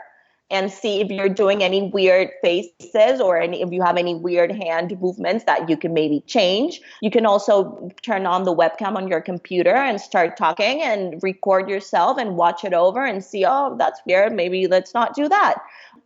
and 0.53 0.71
see 0.71 1.01
if 1.01 1.11
you're 1.11 1.31
doing 1.31 1.63
any 1.63 1.91
weird 1.91 2.29
faces 2.43 3.21
or 3.21 3.41
any, 3.41 3.63
if 3.63 3.73
you 3.73 3.83
have 3.83 3.97
any 3.97 4.15
weird 4.15 4.53
hand 4.53 4.95
movements 5.01 5.45
that 5.47 5.69
you 5.71 5.79
can 5.79 5.95
maybe 5.95 6.21
change. 6.27 6.83
You 7.01 7.11
can 7.11 7.25
also 7.25 7.91
turn 8.03 8.27
on 8.27 8.45
the 8.45 8.55
webcam 8.55 8.97
on 8.97 9.09
your 9.09 9.23
computer 9.23 9.75
and 9.75 9.99
start 9.99 10.37
talking 10.37 10.83
and 10.83 11.21
record 11.23 11.71
yourself 11.71 12.19
and 12.19 12.37
watch 12.37 12.65
it 12.65 12.75
over 12.75 13.03
and 13.03 13.25
see, 13.25 13.47
oh, 13.47 13.77
that's 13.79 14.03
weird. 14.07 14.35
Maybe 14.35 14.67
let's 14.67 14.93
not 14.93 15.15
do 15.15 15.27
that. 15.27 15.55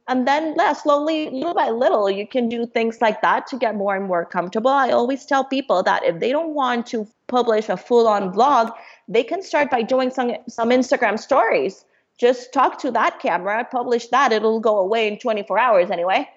And 0.09 0.29
then, 0.29 0.55
yeah, 0.57 0.73
slowly, 0.75 1.29
little 1.31 1.55
by 1.55 1.71
little, 1.71 2.09
you 2.09 2.29
can 2.29 2.49
do 2.49 2.67
things 2.67 3.01
like 3.01 3.23
that 3.23 3.49
to 3.49 3.57
get 3.59 3.75
more 3.75 3.97
and 3.97 4.07
more 4.07 4.25
comfortable. 4.25 4.71
I 4.71 4.91
always 4.91 5.27
tell 5.27 5.45
people 5.45 5.83
that 5.83 6.05
if 6.05 6.21
they 6.21 6.31
don't 6.31 6.55
want 6.55 6.87
to 6.89 7.09
publish 7.27 7.69
a 7.69 7.77
full 7.77 8.07
on 8.07 8.33
vlog, 8.33 8.73
they 9.09 9.25
can 9.25 9.43
start 9.43 9.71
by 9.71 9.83
doing 9.83 10.11
some, 10.11 10.37
some 10.49 10.71
Instagram 10.71 11.19
stories. 11.19 11.85
Just 12.19 12.53
talk 12.53 12.79
to 12.81 12.91
that 12.93 13.21
camera, 13.21 13.67
publish 13.71 14.09
that. 14.09 14.33
It'll 14.33 14.61
go 14.61 14.79
away 14.79 15.09
in 15.09 15.19
24 15.19 15.59
hours 15.59 15.91
anyway. 15.91 16.29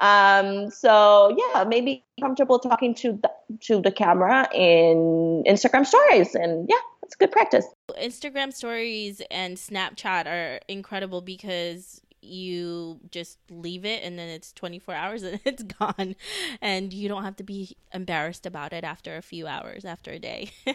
Um, 0.00 0.70
so 0.70 1.36
yeah, 1.36 1.64
maybe 1.64 2.04
comfortable 2.20 2.58
talking 2.58 2.94
to 2.96 3.12
the, 3.12 3.30
to 3.60 3.80
the 3.80 3.92
camera 3.92 4.48
in 4.52 5.44
Instagram 5.46 5.86
stories, 5.86 6.34
and 6.34 6.68
yeah, 6.68 6.76
it's 7.02 7.14
good 7.14 7.30
practice. 7.30 7.66
Instagram 8.00 8.52
stories 8.52 9.22
and 9.30 9.56
Snapchat 9.56 10.26
are 10.26 10.60
incredible 10.68 11.20
because 11.20 12.00
you 12.24 12.98
just 13.10 13.38
leave 13.50 13.84
it 13.84 14.02
and 14.02 14.18
then 14.18 14.28
it's 14.28 14.52
24 14.54 14.94
hours 14.94 15.22
and 15.22 15.40
it's 15.44 15.62
gone 15.62 16.16
and 16.60 16.92
you 16.92 17.08
don't 17.08 17.24
have 17.24 17.36
to 17.36 17.44
be 17.44 17.76
embarrassed 17.92 18.46
about 18.46 18.72
it 18.72 18.82
after 18.82 19.16
a 19.16 19.22
few 19.22 19.46
hours 19.46 19.84
after 19.84 20.10
a 20.10 20.18
day 20.18 20.50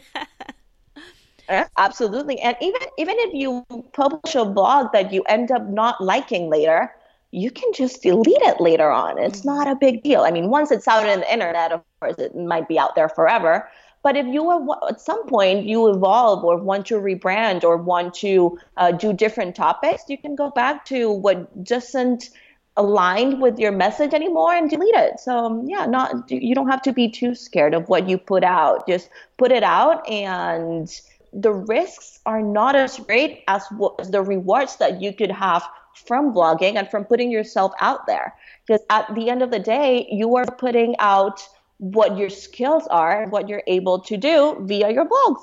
absolutely 1.77 2.39
and 2.39 2.55
even 2.61 2.81
even 2.97 3.15
if 3.19 3.33
you 3.33 3.65
publish 3.93 4.35
a 4.35 4.45
blog 4.45 4.91
that 4.93 5.11
you 5.11 5.23
end 5.23 5.51
up 5.51 5.67
not 5.67 6.01
liking 6.01 6.49
later 6.49 6.91
you 7.31 7.51
can 7.51 7.71
just 7.73 8.01
delete 8.01 8.41
it 8.41 8.59
later 8.59 8.91
on 8.91 9.17
it's 9.17 9.39
mm-hmm. 9.39 9.57
not 9.57 9.67
a 9.67 9.75
big 9.75 10.03
deal 10.03 10.21
i 10.21 10.31
mean 10.31 10.49
once 10.49 10.71
it's 10.71 10.87
out 10.87 11.07
in 11.07 11.19
the 11.19 11.33
internet 11.33 11.71
of 11.71 11.81
course 11.99 12.15
it 12.17 12.35
might 12.35 12.67
be 12.67 12.77
out 12.77 12.95
there 12.95 13.09
forever 13.09 13.67
but 14.01 14.15
if 14.15 14.25
you 14.27 14.73
at 14.87 15.01
some 15.01 15.27
point 15.27 15.65
you 15.65 15.89
evolve 15.89 16.43
or 16.43 16.57
want 16.57 16.85
to 16.87 16.95
rebrand 16.95 17.63
or 17.63 17.77
want 17.77 18.13
to 18.15 18.57
uh, 18.77 18.91
do 18.91 19.11
different 19.11 19.55
topics, 19.55 20.03
you 20.07 20.17
can 20.17 20.35
go 20.35 20.49
back 20.51 20.85
to 20.85 21.11
what 21.11 21.63
doesn't 21.65 22.29
align 22.77 23.41
with 23.41 23.59
your 23.59 23.73
message 23.73 24.13
anymore 24.13 24.53
and 24.53 24.69
delete 24.69 24.95
it. 24.95 25.19
So 25.19 25.37
um, 25.37 25.67
yeah, 25.67 25.85
not 25.85 26.31
you 26.31 26.55
don't 26.55 26.69
have 26.69 26.81
to 26.83 26.93
be 26.93 27.09
too 27.09 27.35
scared 27.35 27.73
of 27.73 27.89
what 27.89 28.07
you 28.07 28.17
put 28.17 28.43
out. 28.43 28.87
Just 28.87 29.09
put 29.37 29.51
it 29.51 29.63
out 29.63 30.07
and 30.09 30.89
the 31.33 31.51
risks 31.51 32.19
are 32.25 32.41
not 32.41 32.75
as 32.75 32.97
great 32.99 33.43
as, 33.47 33.63
as 33.99 34.11
the 34.11 34.21
rewards 34.21 34.77
that 34.77 35.01
you 35.01 35.13
could 35.13 35.31
have 35.31 35.63
from 36.05 36.33
blogging 36.33 36.75
and 36.75 36.89
from 36.89 37.05
putting 37.05 37.31
yourself 37.31 37.71
out 37.81 38.07
there. 38.07 38.35
Because 38.65 38.83
at 38.89 39.13
the 39.15 39.29
end 39.29 39.41
of 39.41 39.51
the 39.51 39.59
day, 39.59 40.07
you 40.11 40.35
are 40.35 40.45
putting 40.45 40.95
out 40.99 41.41
what 41.77 42.17
your 42.17 42.29
skills 42.29 42.87
are, 42.87 43.27
what 43.29 43.47
you're 43.47 43.63
able 43.67 43.99
to 44.01 44.17
do 44.17 44.57
via 44.61 44.91
your 44.91 45.05
blogs. 45.05 45.41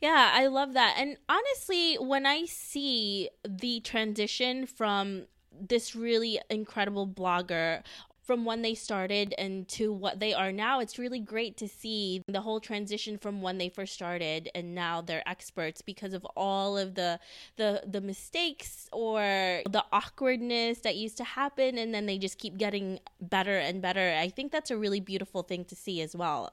Yeah, 0.00 0.32
I 0.34 0.48
love 0.48 0.72
that. 0.74 0.96
And 0.98 1.16
honestly, 1.28 1.94
when 1.94 2.26
I 2.26 2.44
see 2.46 3.30
the 3.48 3.80
transition 3.80 4.66
from 4.66 5.26
this 5.60 5.94
really 5.94 6.40
incredible 6.50 7.06
blogger 7.06 7.82
from 8.22 8.44
when 8.44 8.62
they 8.62 8.74
started 8.74 9.34
and 9.36 9.66
to 9.68 9.92
what 9.92 10.20
they 10.20 10.32
are 10.32 10.52
now, 10.52 10.78
it's 10.78 10.98
really 10.98 11.18
great 11.18 11.56
to 11.56 11.68
see 11.68 12.22
the 12.28 12.40
whole 12.40 12.60
transition 12.60 13.18
from 13.18 13.42
when 13.42 13.58
they 13.58 13.68
first 13.68 13.92
started 13.92 14.48
and 14.54 14.74
now 14.74 15.00
they're 15.00 15.28
experts 15.28 15.82
because 15.82 16.14
of 16.14 16.24
all 16.36 16.78
of 16.78 16.94
the 16.94 17.18
the 17.56 17.82
the 17.86 18.00
mistakes 18.00 18.88
or 18.92 19.20
the 19.68 19.84
awkwardness 19.92 20.78
that 20.80 20.96
used 20.96 21.16
to 21.16 21.24
happen 21.24 21.78
and 21.78 21.92
then 21.92 22.06
they 22.06 22.16
just 22.16 22.38
keep 22.38 22.56
getting 22.56 23.00
better 23.20 23.58
and 23.58 23.82
better. 23.82 24.16
I 24.18 24.28
think 24.28 24.52
that's 24.52 24.70
a 24.70 24.76
really 24.76 25.00
beautiful 25.00 25.42
thing 25.42 25.64
to 25.66 25.74
see 25.74 26.00
as 26.00 26.14
well. 26.14 26.52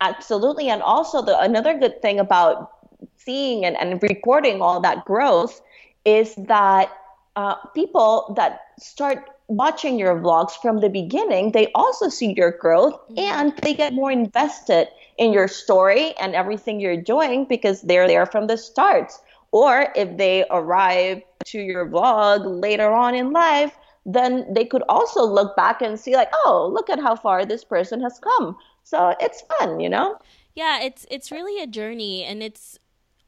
Absolutely. 0.00 0.68
And 0.68 0.82
also 0.82 1.22
the 1.22 1.38
another 1.38 1.78
good 1.78 2.00
thing 2.00 2.18
about 2.18 2.70
seeing 3.16 3.64
and, 3.64 3.76
and 3.76 4.02
recording 4.02 4.62
all 4.62 4.80
that 4.80 5.04
growth 5.04 5.60
is 6.04 6.34
that 6.36 6.90
uh, 7.36 7.54
people 7.74 8.34
that 8.36 8.60
start 8.78 9.28
watching 9.48 9.98
your 9.98 10.16
vlogs 10.16 10.52
from 10.52 10.80
the 10.80 10.88
beginning, 10.88 11.52
they 11.52 11.70
also 11.74 12.08
see 12.08 12.34
your 12.36 12.52
growth 12.52 12.94
mm-hmm. 13.10 13.18
and 13.18 13.56
they 13.58 13.74
get 13.74 13.92
more 13.92 14.10
invested 14.10 14.88
in 15.18 15.32
your 15.32 15.48
story 15.48 16.14
and 16.18 16.34
everything 16.34 16.80
you're 16.80 17.00
doing 17.00 17.44
because 17.44 17.82
they're 17.82 18.08
there 18.08 18.26
from 18.26 18.46
the 18.46 18.56
start. 18.56 19.12
Or 19.50 19.92
if 19.94 20.16
they 20.16 20.46
arrive 20.50 21.22
to 21.46 21.60
your 21.60 21.86
vlog 21.86 22.60
later 22.62 22.90
on 22.90 23.14
in 23.14 23.32
life, 23.32 23.76
then 24.06 24.52
they 24.52 24.64
could 24.64 24.82
also 24.88 25.24
look 25.24 25.54
back 25.54 25.82
and 25.82 26.00
see 26.00 26.16
like, 26.16 26.30
oh, 26.44 26.70
look 26.72 26.90
at 26.90 26.98
how 26.98 27.14
far 27.14 27.44
this 27.44 27.62
person 27.62 28.00
has 28.00 28.18
come. 28.18 28.56
So 28.84 29.14
it's 29.20 29.42
fun, 29.58 29.78
you 29.78 29.88
know? 29.88 30.18
Yeah, 30.54 30.82
it's 30.82 31.06
it's 31.10 31.30
really 31.30 31.62
a 31.62 31.66
journey 31.66 32.24
and 32.24 32.42
it's 32.42 32.78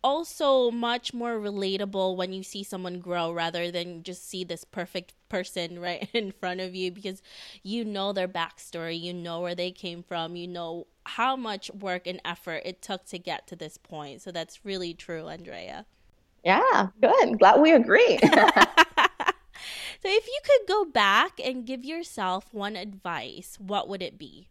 also 0.03 0.70
much 0.70 1.14
more 1.14 1.38
relatable 1.38 2.16
when 2.16 2.33
you 2.33 2.42
see 2.42 2.62
someone 2.62 3.00
grow 3.00 3.33
rather 3.33 3.70
than 3.70 4.03
just 4.03 4.29
see 4.29 4.44
this 4.44 4.62
perfect 4.62 5.14
person 5.34 5.80
right 5.88 6.08
in 6.12 6.30
front 6.30 6.60
of 6.60 6.74
you 6.74 6.92
because 6.92 7.20
you 7.62 7.84
know 7.84 8.12
their 8.12 8.28
backstory, 8.28 9.00
you 9.00 9.12
know 9.12 9.40
where 9.40 9.54
they 9.54 9.72
came 9.72 10.02
from, 10.02 10.36
you 10.36 10.46
know 10.46 10.86
how 11.06 11.34
much 11.34 11.70
work 11.72 12.06
and 12.06 12.20
effort 12.24 12.62
it 12.64 12.80
took 12.80 13.04
to 13.06 13.18
get 13.18 13.46
to 13.48 13.56
this 13.56 13.76
point. 13.76 14.22
So 14.22 14.30
that's 14.30 14.64
really 14.64 14.94
true, 14.94 15.28
Andrea. 15.28 15.86
Yeah, 16.44 16.88
good. 17.00 17.38
Glad 17.38 17.60
we 17.60 17.72
agree. 17.72 18.18
so 18.22 18.30
if 20.04 20.26
you 20.26 20.40
could 20.44 20.68
go 20.68 20.84
back 20.84 21.40
and 21.42 21.66
give 21.66 21.84
yourself 21.84 22.52
one 22.52 22.76
advice, 22.76 23.58
what 23.58 23.88
would 23.88 24.02
it 24.02 24.16
be? 24.16 24.48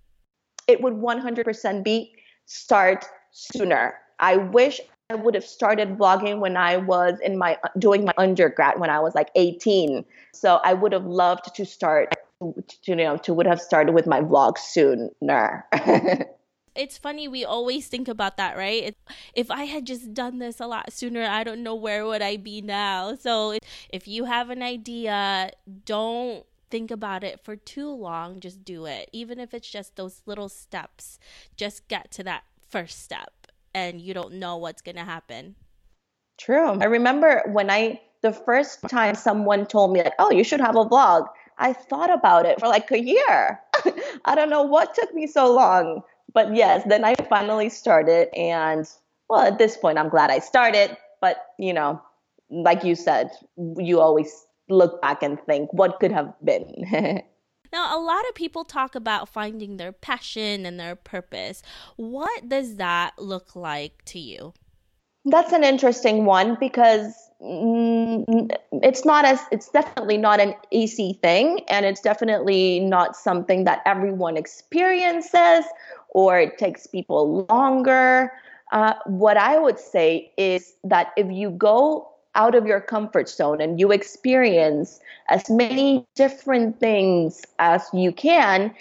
It 0.67 0.81
would 0.81 0.95
100% 0.95 1.83
be 1.83 2.13
start 2.45 3.05
sooner. 3.31 3.95
I 4.19 4.37
wish 4.37 4.81
I 5.09 5.15
would 5.15 5.35
have 5.35 5.45
started 5.45 5.97
vlogging 5.97 6.39
when 6.39 6.57
I 6.57 6.77
was 6.77 7.19
in 7.19 7.37
my 7.37 7.57
doing 7.77 8.05
my 8.05 8.13
undergrad 8.17 8.79
when 8.79 8.89
I 8.89 8.99
was 8.99 9.13
like 9.15 9.29
18. 9.35 10.05
So 10.33 10.59
I 10.63 10.73
would 10.73 10.91
have 10.93 11.05
loved 11.05 11.53
to 11.55 11.65
start 11.65 12.15
to, 12.41 12.77
you 12.85 12.95
know 12.95 13.17
to 13.17 13.33
would 13.33 13.45
have 13.45 13.61
started 13.61 13.93
with 13.93 14.07
my 14.07 14.21
vlog 14.21 14.57
sooner. 14.57 15.65
it's 16.75 16.97
funny 16.97 17.27
we 17.27 17.45
always 17.45 17.87
think 17.87 18.07
about 18.07 18.37
that 18.37 18.57
right 18.57 18.95
if 19.35 19.51
i 19.51 19.65
had 19.65 19.85
just 19.85 20.11
done 20.13 20.39
this 20.39 20.59
a 20.59 20.65
lot 20.65 20.91
sooner 20.91 21.23
i 21.23 21.43
don't 21.43 21.61
know 21.61 21.75
where 21.75 22.03
would 22.05 22.21
i 22.23 22.35
be 22.35 22.61
now 22.61 23.13
so 23.15 23.57
if 23.89 24.07
you 24.07 24.25
have 24.25 24.49
an 24.49 24.63
idea 24.63 25.51
don't 25.85 26.45
think 26.71 26.89
about 26.89 27.23
it 27.23 27.39
for 27.39 27.55
too 27.55 27.93
long 27.93 28.39
just 28.39 28.65
do 28.65 28.85
it 28.85 29.07
even 29.13 29.39
if 29.39 29.53
it's 29.53 29.69
just 29.69 29.95
those 29.95 30.23
little 30.25 30.49
steps 30.49 31.19
just 31.55 31.87
get 31.87 32.09
to 32.09 32.23
that 32.23 32.43
first 32.69 33.03
step 33.03 33.42
and 33.73 34.01
you 34.01 34.13
don't 34.13 34.33
know 34.33 34.57
what's 34.57 34.81
going 34.81 34.95
to 34.95 35.03
happen. 35.03 35.55
True. 36.37 36.79
I 36.79 36.85
remember 36.85 37.43
when 37.47 37.69
I, 37.69 38.01
the 38.21 38.33
first 38.33 38.81
time 38.89 39.15
someone 39.15 39.65
told 39.65 39.93
me, 39.93 40.03
like, 40.03 40.13
oh, 40.19 40.31
you 40.31 40.43
should 40.43 40.61
have 40.61 40.75
a 40.75 40.85
vlog, 40.85 41.27
I 41.57 41.73
thought 41.73 42.11
about 42.11 42.45
it 42.45 42.59
for 42.59 42.67
like 42.67 42.91
a 42.91 42.99
year. 42.99 43.59
I 44.25 44.35
don't 44.35 44.49
know 44.49 44.63
what 44.63 44.95
took 44.95 45.13
me 45.13 45.27
so 45.27 45.53
long. 45.53 46.01
But 46.33 46.55
yes, 46.55 46.83
then 46.87 47.05
I 47.05 47.15
finally 47.29 47.69
started. 47.69 48.29
And 48.35 48.89
well, 49.29 49.41
at 49.41 49.57
this 49.57 49.77
point, 49.77 49.97
I'm 49.97 50.09
glad 50.09 50.31
I 50.31 50.39
started. 50.39 50.97
But, 51.21 51.37
you 51.59 51.73
know, 51.73 52.01
like 52.49 52.83
you 52.83 52.95
said, 52.95 53.31
you 53.77 53.99
always 53.99 54.45
look 54.69 55.01
back 55.01 55.21
and 55.21 55.39
think, 55.41 55.71
what 55.73 55.99
could 55.99 56.11
have 56.11 56.33
been? 56.43 57.23
Now, 57.73 57.97
a 57.97 57.99
lot 57.99 58.23
of 58.29 58.35
people 58.35 58.63
talk 58.63 58.93
about 58.93 59.27
finding 59.27 59.77
their 59.77 59.91
passion 59.91 60.63
and 60.63 60.79
their 60.79 60.95
purpose. 60.95 61.63
What 61.95 62.47
does 62.47 62.75
that 62.75 63.13
look 63.17 63.55
like 63.55 64.05
to 64.05 64.19
you? 64.19 64.53
That's 65.25 65.51
an 65.53 65.63
interesting 65.63 66.25
one 66.25 66.55
because 66.59 67.15
mm, 67.41 68.55
it's 68.73 69.05
not 69.05 69.25
as 69.25 69.39
it's 69.51 69.69
definitely 69.69 70.17
not 70.17 70.39
an 70.39 70.53
easy 70.69 71.17
thing 71.23 71.61
and 71.67 71.83
it's 71.83 72.01
definitely 72.01 72.79
not 72.79 73.15
something 73.15 73.63
that 73.63 73.81
everyone 73.87 74.37
experiences 74.37 75.65
or 76.09 76.39
it 76.39 76.59
takes 76.59 76.85
people 76.85 77.47
longer. 77.49 78.31
Uh, 78.71 78.93
what 79.07 79.35
I 79.35 79.57
would 79.57 79.79
say 79.79 80.31
is 80.37 80.75
that 80.83 81.07
if 81.17 81.31
you 81.31 81.49
go 81.49 82.12
out 82.35 82.55
of 82.55 82.65
your 82.65 82.81
comfort 82.81 83.29
zone 83.29 83.61
and 83.61 83.79
you 83.79 83.91
experience 83.91 84.99
as 85.29 85.49
many 85.49 86.05
different 86.15 86.79
things 86.79 87.41
as 87.59 87.87
you 87.93 88.11
can, 88.11 88.73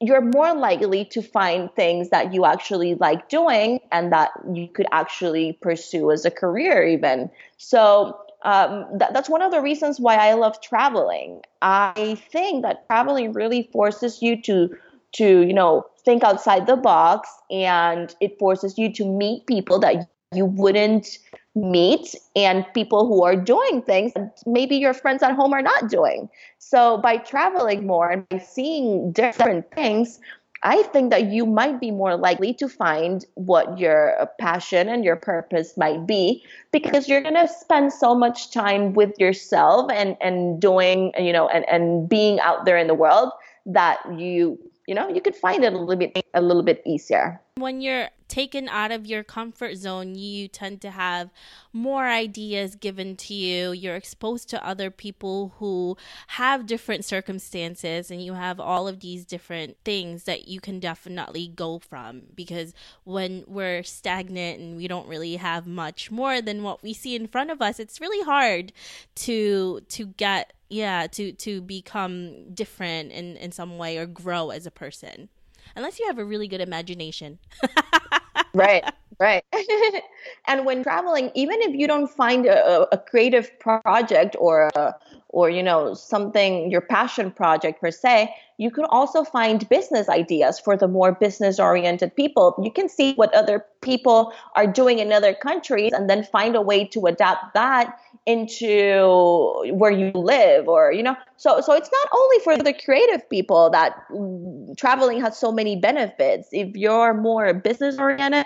you're 0.00 0.20
more 0.20 0.54
likely 0.54 1.04
to 1.04 1.22
find 1.22 1.72
things 1.74 2.10
that 2.10 2.32
you 2.32 2.44
actually 2.44 2.94
like 2.94 3.28
doing 3.28 3.80
and 3.92 4.12
that 4.12 4.30
you 4.52 4.68
could 4.68 4.86
actually 4.92 5.58
pursue 5.60 6.10
as 6.10 6.24
a 6.24 6.30
career, 6.30 6.86
even. 6.86 7.30
So, 7.58 8.18
um, 8.42 8.86
that, 8.98 9.12
that's 9.12 9.28
one 9.28 9.42
of 9.42 9.50
the 9.50 9.60
reasons 9.60 10.00
why 10.00 10.16
I 10.16 10.32
love 10.32 10.60
traveling. 10.62 11.42
I 11.60 12.18
think 12.32 12.62
that 12.62 12.86
traveling 12.86 13.34
really 13.34 13.68
forces 13.72 14.22
you 14.22 14.40
to 14.42 14.74
to 15.12 15.40
you 15.40 15.52
know 15.52 15.86
think 16.04 16.22
outside 16.22 16.66
the 16.66 16.76
box 16.76 17.28
and 17.50 18.14
it 18.20 18.38
forces 18.38 18.78
you 18.78 18.92
to 18.94 19.04
meet 19.04 19.46
people 19.46 19.78
that 19.80 20.08
you 20.32 20.46
wouldn't 20.46 21.18
meet 21.54 22.14
and 22.36 22.64
people 22.74 23.06
who 23.06 23.24
are 23.24 23.36
doing 23.36 23.82
things 23.82 24.12
that 24.14 24.40
maybe 24.46 24.76
your 24.76 24.94
friends 24.94 25.22
at 25.22 25.34
home 25.34 25.52
are 25.52 25.62
not 25.62 25.88
doing. 25.88 26.28
So 26.58 26.98
by 26.98 27.16
traveling 27.16 27.86
more 27.86 28.08
and 28.10 28.28
by 28.28 28.38
seeing 28.38 29.12
different 29.12 29.70
things, 29.72 30.20
I 30.62 30.82
think 30.82 31.10
that 31.10 31.30
you 31.30 31.46
might 31.46 31.80
be 31.80 31.90
more 31.90 32.16
likely 32.16 32.52
to 32.54 32.68
find 32.68 33.24
what 33.34 33.78
your 33.78 34.28
passion 34.38 34.88
and 34.88 35.04
your 35.04 35.16
purpose 35.16 35.76
might 35.76 36.06
be 36.06 36.44
because 36.70 37.08
you're 37.08 37.22
going 37.22 37.34
to 37.34 37.48
spend 37.48 37.92
so 37.92 38.14
much 38.14 38.50
time 38.50 38.92
with 38.92 39.18
yourself 39.18 39.90
and, 39.90 40.16
and 40.20 40.60
doing, 40.60 41.12
you 41.18 41.32
know, 41.32 41.48
and, 41.48 41.66
and 41.68 42.08
being 42.08 42.40
out 42.40 42.66
there 42.66 42.76
in 42.76 42.88
the 42.88 42.94
world 42.94 43.32
that 43.64 44.00
you, 44.18 44.58
you 44.86 44.94
know, 44.94 45.08
you 45.08 45.22
could 45.22 45.34
find 45.34 45.64
it 45.64 45.72
a 45.72 45.78
little 45.78 45.96
bit, 45.96 46.24
a 46.34 46.42
little 46.42 46.62
bit 46.62 46.82
easier. 46.84 47.40
When 47.56 47.80
you're 47.80 48.08
taken 48.30 48.68
out 48.68 48.92
of 48.92 49.06
your 49.06 49.22
comfort 49.22 49.76
zone, 49.76 50.14
you 50.14 50.48
tend 50.48 50.80
to 50.80 50.90
have 50.90 51.30
more 51.72 52.06
ideas 52.06 52.76
given 52.76 53.16
to 53.16 53.34
you. 53.34 53.72
You're 53.72 53.96
exposed 53.96 54.48
to 54.50 54.66
other 54.66 54.90
people 54.90 55.52
who 55.58 55.96
have 56.28 56.64
different 56.64 57.04
circumstances, 57.04 58.10
and 58.10 58.24
you 58.24 58.34
have 58.34 58.58
all 58.58 58.88
of 58.88 59.00
these 59.00 59.26
different 59.26 59.76
things 59.84 60.24
that 60.24 60.48
you 60.48 60.60
can 60.60 60.80
definitely 60.80 61.48
go 61.48 61.80
from. 61.80 62.22
Because 62.34 62.72
when 63.04 63.44
we're 63.46 63.82
stagnant 63.82 64.60
and 64.60 64.76
we 64.76 64.88
don't 64.88 65.08
really 65.08 65.36
have 65.36 65.66
much 65.66 66.10
more 66.10 66.40
than 66.40 66.62
what 66.62 66.82
we 66.82 66.94
see 66.94 67.14
in 67.14 67.26
front 67.26 67.50
of 67.50 67.60
us, 67.60 67.78
it's 67.78 68.00
really 68.00 68.24
hard 68.24 68.72
to 69.16 69.80
to 69.88 70.06
get 70.06 70.52
yeah 70.68 71.08
to 71.08 71.32
to 71.32 71.60
become 71.60 72.54
different 72.54 73.10
in 73.10 73.36
in 73.36 73.50
some 73.50 73.76
way 73.76 73.98
or 73.98 74.06
grow 74.06 74.50
as 74.50 74.66
a 74.66 74.70
person 74.70 75.28
unless 75.76 75.98
you 75.98 76.06
have 76.06 76.18
a 76.18 76.24
really 76.24 76.48
good 76.48 76.60
imagination. 76.60 77.38
right, 78.54 78.84
right. 79.20 79.44
and 80.48 80.64
when 80.64 80.82
traveling, 80.82 81.30
even 81.34 81.60
if 81.60 81.74
you 81.74 81.86
don't 81.86 82.08
find 82.08 82.46
a, 82.46 82.92
a 82.92 82.98
creative 82.98 83.50
project 83.60 84.34
or 84.38 84.70
a, 84.74 84.94
or 85.32 85.48
you 85.48 85.62
know 85.62 85.94
something 85.94 86.70
your 86.70 86.80
passion 86.80 87.30
project 87.30 87.80
per 87.80 87.90
se 87.90 88.34
you 88.58 88.70
can 88.70 88.84
also 88.86 89.24
find 89.24 89.68
business 89.68 90.08
ideas 90.08 90.58
for 90.58 90.76
the 90.76 90.88
more 90.88 91.12
business 91.12 91.58
oriented 91.58 92.14
people 92.14 92.54
you 92.62 92.70
can 92.70 92.88
see 92.88 93.14
what 93.14 93.32
other 93.34 93.64
people 93.80 94.32
are 94.56 94.66
doing 94.66 94.98
in 94.98 95.12
other 95.12 95.34
countries 95.34 95.92
and 95.92 96.10
then 96.10 96.24
find 96.24 96.56
a 96.56 96.60
way 96.60 96.84
to 96.84 97.06
adapt 97.06 97.54
that 97.54 97.98
into 98.26 99.72
where 99.72 99.90
you 99.90 100.10
live 100.14 100.68
or 100.68 100.92
you 100.92 101.02
know 101.02 101.16
so 101.36 101.60
so 101.60 101.72
it's 101.72 101.90
not 101.90 102.08
only 102.12 102.38
for 102.44 102.56
the 102.56 102.74
creative 102.84 103.28
people 103.30 103.70
that 103.70 103.94
mm, 104.10 104.76
traveling 104.76 105.20
has 105.20 105.38
so 105.38 105.50
many 105.50 105.76
benefits 105.76 106.48
if 106.52 106.76
you're 106.76 107.14
more 107.14 107.54
business 107.54 107.98
oriented 107.98 108.44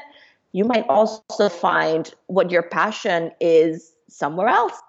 you 0.55 0.65
might 0.65 0.89
also 0.89 1.49
find 1.49 2.15
what 2.29 2.49
your 2.49 2.63
passion 2.63 3.33
is 3.41 3.93
somewhere 4.09 4.47
else. 4.47 4.81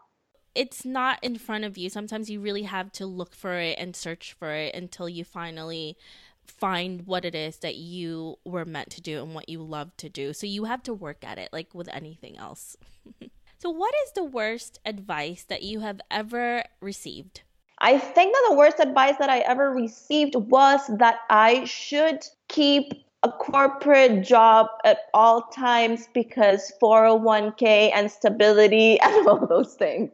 It's 0.53 0.85
not 0.85 1.17
in 1.23 1.39
front 1.39 1.65
of 1.65 1.75
you. 1.75 1.89
Sometimes 1.89 2.29
you 2.29 2.39
really 2.39 2.63
have 2.63 2.91
to 2.93 3.07
look 3.07 3.33
for 3.33 3.55
it 3.55 3.75
and 3.79 3.95
search 3.95 4.33
for 4.33 4.53
it 4.53 4.75
until 4.75 5.09
you 5.09 5.25
finally 5.25 5.97
find 6.45 7.07
what 7.07 7.25
it 7.25 7.33
is 7.33 7.57
that 7.57 7.75
you 7.77 8.35
were 8.45 8.63
meant 8.63 8.91
to 8.91 9.01
do 9.01 9.23
and 9.23 9.33
what 9.33 9.49
you 9.49 9.63
love 9.63 9.97
to 9.97 10.07
do. 10.07 10.33
So 10.33 10.45
you 10.45 10.65
have 10.65 10.83
to 10.83 10.93
work 10.93 11.23
at 11.23 11.39
it 11.39 11.49
like 11.51 11.73
with 11.73 11.89
anything 11.89 12.37
else. 12.37 12.77
So, 13.57 13.69
what 13.69 13.93
is 14.05 14.11
the 14.11 14.23
worst 14.23 14.79
advice 14.85 15.45
that 15.47 15.63
you 15.63 15.79
have 15.79 16.01
ever 16.11 16.65
received? 16.81 17.41
I 17.79 17.97
think 17.97 18.33
that 18.33 18.47
the 18.49 18.55
worst 18.57 18.79
advice 18.79 19.15
that 19.17 19.29
I 19.29 19.39
ever 19.39 19.71
received 19.71 20.35
was 20.35 20.81
that 20.99 21.19
I 21.29 21.63
should 21.63 22.27
keep 22.47 23.04
a 23.25 23.31
corporate 23.31 24.21
job 24.23 24.67
at 24.83 24.99
all 25.15 25.41
times 25.47 26.07
because 26.13 26.71
401k 26.79 27.91
and 27.91 28.11
stability 28.11 28.99
and 29.01 29.27
all 29.27 29.47
those 29.47 29.73
things. 29.73 30.11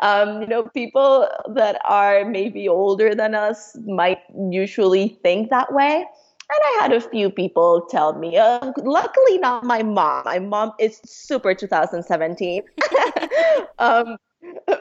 Um, 0.00 0.42
you 0.42 0.48
know, 0.48 0.64
people 0.64 1.28
that 1.54 1.80
are 1.84 2.24
maybe 2.24 2.68
older 2.68 3.14
than 3.14 3.36
us 3.36 3.76
might 3.86 4.18
usually 4.50 5.20
think 5.22 5.50
that 5.50 5.72
way. 5.72 6.04
And 6.52 6.60
I 6.70 6.78
had 6.82 6.92
a 6.92 7.00
few 7.00 7.30
people 7.30 7.86
tell 7.88 8.18
me, 8.18 8.36
uh, 8.36 8.72
luckily 8.78 9.38
not 9.38 9.62
my 9.62 9.84
mom. 9.84 10.24
My 10.24 10.40
mom 10.40 10.72
is 10.80 11.00
super 11.04 11.54
2017. 11.54 12.62
um, 13.78 14.16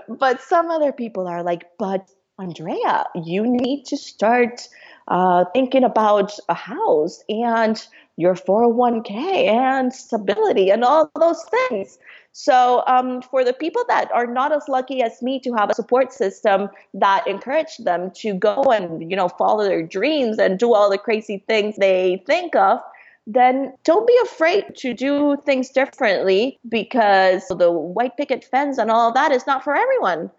but 0.08 0.42
some 0.42 0.72
other 0.72 0.92
people 0.92 1.28
are 1.28 1.44
like, 1.44 1.66
but 1.78 2.10
Andrea, 2.40 3.06
you 3.14 3.46
need 3.46 3.84
to 3.86 3.98
start 3.98 4.68
uh, 5.10 5.46
thinking 5.54 5.84
about 5.84 6.34
a 6.48 6.54
house 6.54 7.24
and 7.30 7.86
your 8.18 8.36
401k 8.36 9.48
and 9.48 9.94
stability 9.94 10.70
and 10.70 10.84
all 10.84 11.10
those 11.16 11.44
things. 11.46 11.98
So, 12.32 12.84
um, 12.86 13.22
for 13.22 13.44
the 13.44 13.54
people 13.54 13.84
that 13.88 14.12
are 14.12 14.28
not 14.28 14.52
as 14.52 14.68
lucky 14.68 15.02
as 15.02 15.22
me 15.22 15.40
to 15.40 15.54
have 15.54 15.70
a 15.70 15.74
support 15.74 16.14
system 16.14 16.70
that 16.94 17.26
encourage 17.28 17.78
them 17.78 18.12
to 18.18 18.34
go 18.34 18.62
and 18.64 19.10
you 19.10 19.18
know 19.18 19.30
follow 19.30 19.64
their 19.64 19.84
dreams 19.84 20.38
and 20.38 20.60
do 20.60 20.74
all 20.74 20.90
the 20.90 20.98
crazy 20.98 21.44
things 21.48 21.76
they 21.78 22.22
think 22.28 22.56
of, 22.56 22.80
then 23.26 23.74
don't 23.84 24.08
be 24.08 24.18
afraid 24.24 24.76
to 24.76 24.94
do 24.94 25.38
things 25.46 25.70
differently 25.70 26.60
because 26.68 27.48
the 27.48 27.72
white 27.72 28.16
picket 28.16 28.44
fence 28.44 28.78
and 28.78 28.92
all 28.92 29.12
that 29.12 29.32
is 29.32 29.48
not 29.48 29.64
for 29.64 29.76
everyone. 29.76 30.30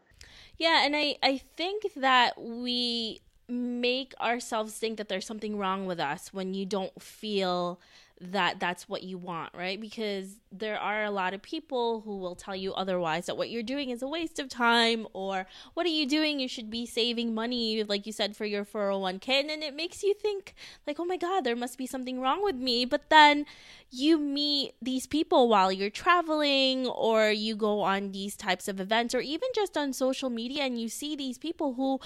Yeah, 0.58 0.84
and 0.84 0.94
I 0.94 1.16
I 1.22 1.40
think 1.56 1.84
that 1.96 2.40
we 2.40 3.20
make 3.50 4.14
ourselves 4.20 4.74
think 4.74 4.96
that 4.98 5.08
there's 5.08 5.26
something 5.26 5.56
wrong 5.56 5.86
with 5.86 6.00
us 6.00 6.32
when 6.32 6.54
you 6.54 6.66
don't 6.66 7.00
feel 7.02 7.80
that 8.20 8.60
that's 8.60 8.86
what 8.86 9.02
you 9.02 9.16
want, 9.16 9.50
right? 9.54 9.80
Because 9.80 10.36
there 10.52 10.78
are 10.78 11.04
a 11.04 11.10
lot 11.10 11.32
of 11.32 11.40
people 11.40 12.02
who 12.02 12.18
will 12.18 12.34
tell 12.34 12.54
you 12.54 12.74
otherwise 12.74 13.26
that 13.26 13.36
what 13.36 13.48
you're 13.48 13.62
doing 13.62 13.88
is 13.88 14.02
a 14.02 14.08
waste 14.08 14.38
of 14.38 14.50
time 14.50 15.06
or 15.14 15.46
what 15.72 15.86
are 15.86 15.90
you 15.90 16.06
doing? 16.06 16.38
You 16.38 16.48
should 16.48 16.68
be 16.68 16.84
saving 16.84 17.34
money, 17.34 17.82
like 17.82 18.06
you 18.06 18.12
said, 18.12 18.36
for 18.36 18.44
your 18.44 18.64
401k. 18.64 19.28
And 19.28 19.48
then 19.48 19.62
it 19.62 19.74
makes 19.74 20.02
you 20.02 20.12
think, 20.12 20.54
like, 20.86 21.00
oh 21.00 21.06
my 21.06 21.16
God, 21.16 21.44
there 21.44 21.56
must 21.56 21.78
be 21.78 21.86
something 21.86 22.20
wrong 22.20 22.44
with 22.44 22.56
me. 22.56 22.84
But 22.84 23.08
then 23.08 23.46
you 23.90 24.18
meet 24.18 24.74
these 24.82 25.06
people 25.06 25.48
while 25.48 25.72
you're 25.72 25.88
traveling 25.88 26.86
or 26.88 27.30
you 27.30 27.56
go 27.56 27.80
on 27.80 28.12
these 28.12 28.36
types 28.36 28.68
of 28.68 28.80
events 28.80 29.14
or 29.14 29.20
even 29.20 29.48
just 29.54 29.78
on 29.78 29.94
social 29.94 30.28
media 30.28 30.64
and 30.64 30.78
you 30.78 30.90
see 30.90 31.16
these 31.16 31.38
people 31.38 31.74
who 31.74 31.98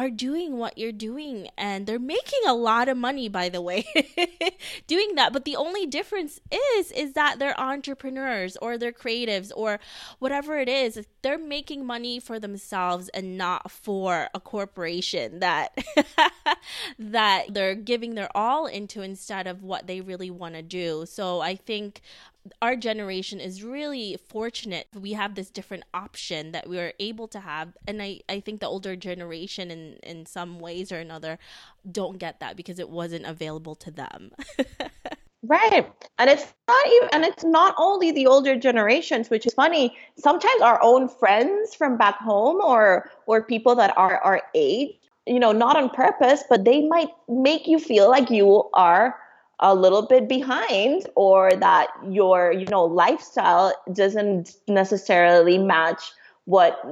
are 0.00 0.08
doing 0.08 0.56
what 0.56 0.78
you're 0.78 0.92
doing 0.92 1.46
and 1.58 1.86
they're 1.86 1.98
making 1.98 2.40
a 2.46 2.54
lot 2.54 2.88
of 2.88 2.96
money 2.96 3.28
by 3.28 3.50
the 3.50 3.60
way 3.60 3.84
doing 4.86 5.14
that. 5.16 5.30
But 5.30 5.44
the 5.44 5.56
only 5.56 5.84
difference 5.84 6.40
is 6.50 6.90
is 6.92 7.12
that 7.12 7.38
they're 7.38 7.58
entrepreneurs 7.60 8.56
or 8.62 8.78
they're 8.78 8.92
creatives 8.92 9.52
or 9.54 9.78
whatever 10.18 10.58
it 10.58 10.70
is 10.70 11.06
they're 11.20 11.36
making 11.38 11.84
money 11.84 12.18
for 12.18 12.40
themselves 12.40 13.10
and 13.10 13.36
not 13.36 13.70
for 13.70 14.30
a 14.32 14.40
corporation 14.40 15.40
that 15.40 15.76
that 16.98 17.52
they're 17.52 17.74
giving 17.74 18.14
their 18.14 18.34
all 18.34 18.64
into 18.64 19.02
instead 19.02 19.46
of 19.46 19.62
what 19.62 19.86
they 19.86 20.00
really 20.00 20.30
want 20.30 20.54
to 20.54 20.62
do. 20.62 21.04
So 21.06 21.40
i 21.40 21.54
think 21.54 22.00
our 22.62 22.76
generation 22.76 23.40
is 23.40 23.62
really 23.62 24.16
fortunate. 24.28 24.86
We 24.94 25.12
have 25.12 25.34
this 25.34 25.50
different 25.50 25.84
option 25.92 26.52
that 26.52 26.68
we 26.68 26.78
are 26.78 26.92
able 26.98 27.28
to 27.28 27.40
have 27.40 27.76
and 27.86 28.02
i, 28.02 28.20
I 28.28 28.40
think 28.40 28.60
the 28.60 28.66
older 28.66 28.96
generation 28.96 29.70
in, 29.70 29.98
in 30.02 30.26
some 30.26 30.58
ways 30.58 30.90
or 30.90 30.98
another 30.98 31.38
don't 31.90 32.18
get 32.18 32.40
that 32.40 32.56
because 32.56 32.78
it 32.78 32.88
wasn't 32.88 33.26
available 33.26 33.74
to 33.76 33.90
them. 33.90 34.32
Right. 35.42 35.90
And 36.18 36.28
it's 36.28 36.52
not 36.68 36.86
even 36.86 37.08
and 37.12 37.24
it's 37.24 37.44
not 37.44 37.74
only 37.78 38.12
the 38.12 38.26
older 38.26 38.56
generations 38.56 39.30
which 39.30 39.46
is 39.46 39.54
funny. 39.54 39.96
Sometimes 40.18 40.60
our 40.60 40.78
own 40.82 41.08
friends 41.08 41.74
from 41.74 41.96
back 41.96 42.18
home 42.18 42.60
or 42.62 43.10
or 43.26 43.42
people 43.42 43.74
that 43.76 43.96
are 43.96 44.18
our 44.18 44.42
age 44.54 45.00
you 45.26 45.38
know 45.38 45.52
not 45.52 45.76
on 45.76 45.90
purpose 45.90 46.42
but 46.48 46.64
they 46.64 46.86
might 46.88 47.10
make 47.28 47.66
you 47.66 47.78
feel 47.78 48.08
like 48.08 48.30
you 48.30 48.68
are 48.74 49.16
a 49.60 49.74
little 49.74 50.06
bit 50.06 50.28
behind 50.28 51.06
or 51.14 51.52
that 51.52 51.88
your 52.08 52.52
you 52.52 52.66
know 52.66 52.84
lifestyle 52.84 53.72
doesn't 53.92 54.56
necessarily 54.68 55.58
match 55.58 56.12
what 56.46 56.82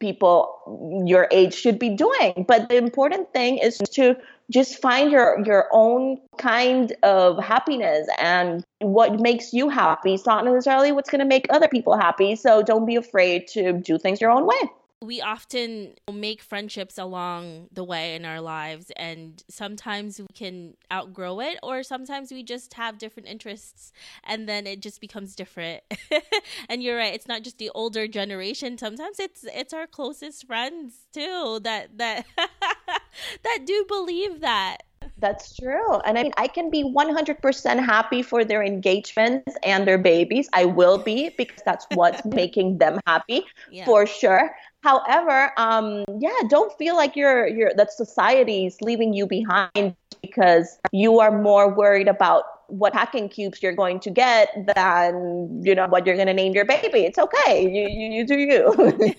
people 0.00 1.04
your 1.06 1.28
age 1.30 1.54
should 1.54 1.78
be 1.78 1.90
doing. 1.90 2.44
But 2.48 2.68
the 2.68 2.76
important 2.76 3.32
thing 3.32 3.58
is 3.58 3.78
to 3.92 4.16
just 4.50 4.80
find 4.80 5.12
your 5.12 5.42
your 5.44 5.68
own 5.72 6.18
kind 6.38 6.96
of 7.02 7.42
happiness 7.42 8.08
and 8.18 8.64
what 8.80 9.20
makes 9.20 9.52
you 9.52 9.68
happy. 9.68 10.14
It's 10.14 10.26
not 10.26 10.44
necessarily 10.44 10.92
what's 10.92 11.10
going 11.10 11.20
to 11.20 11.26
make 11.26 11.46
other 11.50 11.68
people 11.68 11.96
happy. 11.96 12.34
So 12.36 12.62
don't 12.62 12.86
be 12.86 12.96
afraid 12.96 13.46
to 13.48 13.72
do 13.72 13.98
things 13.98 14.20
your 14.20 14.30
own 14.30 14.46
way 14.46 14.70
we 15.02 15.20
often 15.20 15.94
make 16.10 16.40
friendships 16.40 16.96
along 16.96 17.68
the 17.70 17.84
way 17.84 18.14
in 18.14 18.24
our 18.24 18.40
lives 18.40 18.90
and 18.96 19.44
sometimes 19.48 20.18
we 20.18 20.26
can 20.34 20.74
outgrow 20.90 21.38
it 21.40 21.58
or 21.62 21.82
sometimes 21.82 22.32
we 22.32 22.42
just 22.42 22.74
have 22.74 22.96
different 22.96 23.28
interests 23.28 23.92
and 24.24 24.48
then 24.48 24.66
it 24.66 24.80
just 24.80 25.00
becomes 25.00 25.36
different 25.36 25.82
and 26.70 26.82
you're 26.82 26.96
right 26.96 27.14
it's 27.14 27.28
not 27.28 27.42
just 27.42 27.58
the 27.58 27.70
older 27.74 28.08
generation 28.08 28.78
sometimes 28.78 29.20
it's 29.20 29.44
it's 29.44 29.74
our 29.74 29.86
closest 29.86 30.46
friends 30.46 31.06
too 31.12 31.60
that 31.62 31.98
that 31.98 32.24
that 33.42 33.58
do 33.66 33.84
believe 33.88 34.40
that 34.40 34.82
that's 35.18 35.56
true. 35.56 35.94
And 36.04 36.18
I 36.18 36.22
mean, 36.22 36.32
I 36.36 36.46
can 36.46 36.70
be 36.70 36.84
100% 36.84 37.84
happy 37.84 38.22
for 38.22 38.44
their 38.44 38.62
engagements 38.62 39.54
and 39.62 39.86
their 39.86 39.98
babies. 39.98 40.48
I 40.52 40.66
will 40.66 40.98
be 40.98 41.30
because 41.36 41.62
that's 41.64 41.86
what's 41.94 42.24
making 42.24 42.78
them 42.78 43.00
happy 43.06 43.44
yeah. 43.70 43.86
for 43.86 44.06
sure. 44.06 44.54
However, 44.86 45.50
um, 45.56 46.04
yeah, 46.20 46.30
don't 46.48 46.72
feel 46.78 46.94
like 46.94 47.16
you're 47.16 47.48
you're 47.48 47.72
that 47.74 47.92
society's 47.92 48.76
leaving 48.80 49.12
you 49.12 49.26
behind 49.26 49.96
because 50.22 50.78
you 50.92 51.18
are 51.18 51.42
more 51.42 51.74
worried 51.74 52.06
about 52.06 52.44
what 52.68 52.92
packing 52.92 53.28
cubes 53.28 53.60
you're 53.64 53.74
going 53.74 53.98
to 53.98 54.10
get 54.10 54.48
than 54.76 55.60
you 55.64 55.74
know 55.74 55.88
what 55.88 56.06
you're 56.06 56.14
going 56.14 56.28
to 56.28 56.34
name 56.34 56.52
your 56.52 56.64
baby. 56.64 57.00
It's 57.00 57.18
okay. 57.18 57.62
You 57.62 57.88
you, 57.88 58.12
you 58.18 58.24
do 58.24 58.38
you. 58.38 58.74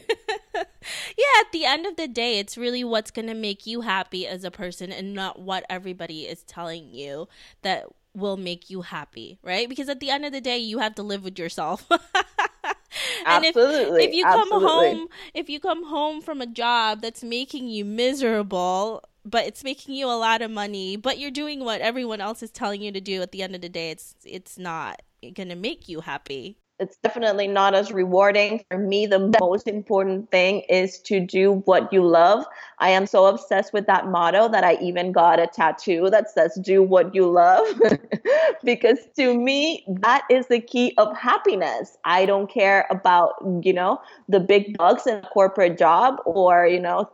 yeah, 0.55 1.35
at 1.41 1.51
the 1.51 1.65
end 1.65 1.85
of 1.85 1.97
the 1.97 2.07
day, 2.07 2.39
it's 2.39 2.57
really 2.57 2.85
what's 2.85 3.11
going 3.11 3.27
to 3.27 3.33
make 3.33 3.67
you 3.67 3.81
happy 3.81 4.25
as 4.25 4.45
a 4.45 4.51
person 4.51 4.93
and 4.93 5.13
not 5.13 5.41
what 5.41 5.65
everybody 5.69 6.21
is 6.21 6.43
telling 6.43 6.93
you 6.93 7.27
that 7.63 7.87
will 8.17 8.37
make 8.37 8.69
you 8.69 8.83
happy, 8.83 9.37
right? 9.43 9.67
Because 9.67 9.89
at 9.89 9.99
the 9.99 10.09
end 10.09 10.25
of 10.25 10.31
the 10.31 10.41
day, 10.41 10.57
you 10.57 10.79
have 10.79 10.95
to 10.95 11.03
live 11.03 11.25
with 11.25 11.37
yourself. 11.37 11.87
and 13.25 13.45
absolutely. 13.45 14.03
If, 14.03 14.09
if 14.09 14.15
you 14.15 14.23
come 14.23 14.49
home, 14.51 15.07
if 15.33 15.49
you 15.49 15.59
come 15.59 15.85
home 15.85 16.21
from 16.21 16.41
a 16.41 16.47
job 16.47 17.01
that's 17.01 17.23
making 17.23 17.67
you 17.67 17.85
miserable, 17.85 19.03
but 19.25 19.45
it's 19.45 19.63
making 19.63 19.95
you 19.95 20.07
a 20.07 20.17
lot 20.17 20.41
of 20.41 20.51
money, 20.51 20.95
but 20.95 21.19
you're 21.19 21.31
doing 21.31 21.63
what 21.63 21.81
everyone 21.81 22.21
else 22.21 22.41
is 22.41 22.51
telling 22.51 22.81
you 22.81 22.91
to 22.91 23.01
do 23.01 23.21
at 23.21 23.31
the 23.31 23.43
end 23.43 23.55
of 23.55 23.61
the 23.61 23.69
day, 23.69 23.91
it's 23.91 24.15
it's 24.25 24.57
not 24.57 25.01
going 25.21 25.49
to 25.49 25.55
make 25.55 25.89
you 25.89 26.01
happy 26.01 26.57
it's 26.79 26.97
definitely 26.97 27.47
not 27.47 27.73
as 27.73 27.91
rewarding. 27.91 28.63
For 28.69 28.77
me, 28.77 29.05
the 29.07 29.33
most 29.39 29.67
important 29.67 30.29
thing 30.29 30.61
is 30.69 30.99
to 31.01 31.19
do 31.19 31.63
what 31.65 31.91
you 31.91 32.05
love. 32.05 32.45
I 32.79 32.89
am 32.89 33.07
so 33.07 33.25
obsessed 33.25 33.73
with 33.73 33.87
that 33.87 34.07
motto 34.07 34.47
that 34.49 34.63
I 34.63 34.75
even 34.75 35.11
got 35.11 35.39
a 35.39 35.47
tattoo 35.47 36.09
that 36.11 36.29
says, 36.29 36.59
Do 36.61 36.83
what 36.83 37.15
you 37.15 37.29
love. 37.29 37.65
because 38.63 38.99
to 39.15 39.35
me, 39.35 39.85
that 40.01 40.23
is 40.29 40.47
the 40.47 40.59
key 40.59 40.93
of 40.97 41.15
happiness. 41.17 41.97
I 42.05 42.25
don't 42.25 42.49
care 42.49 42.85
about, 42.91 43.33
you 43.63 43.73
know, 43.73 43.99
the 44.29 44.39
big 44.39 44.77
bucks 44.77 45.07
in 45.07 45.17
a 45.17 45.29
corporate 45.29 45.77
job 45.77 46.17
or, 46.25 46.67
you 46.67 46.79
know, 46.79 47.09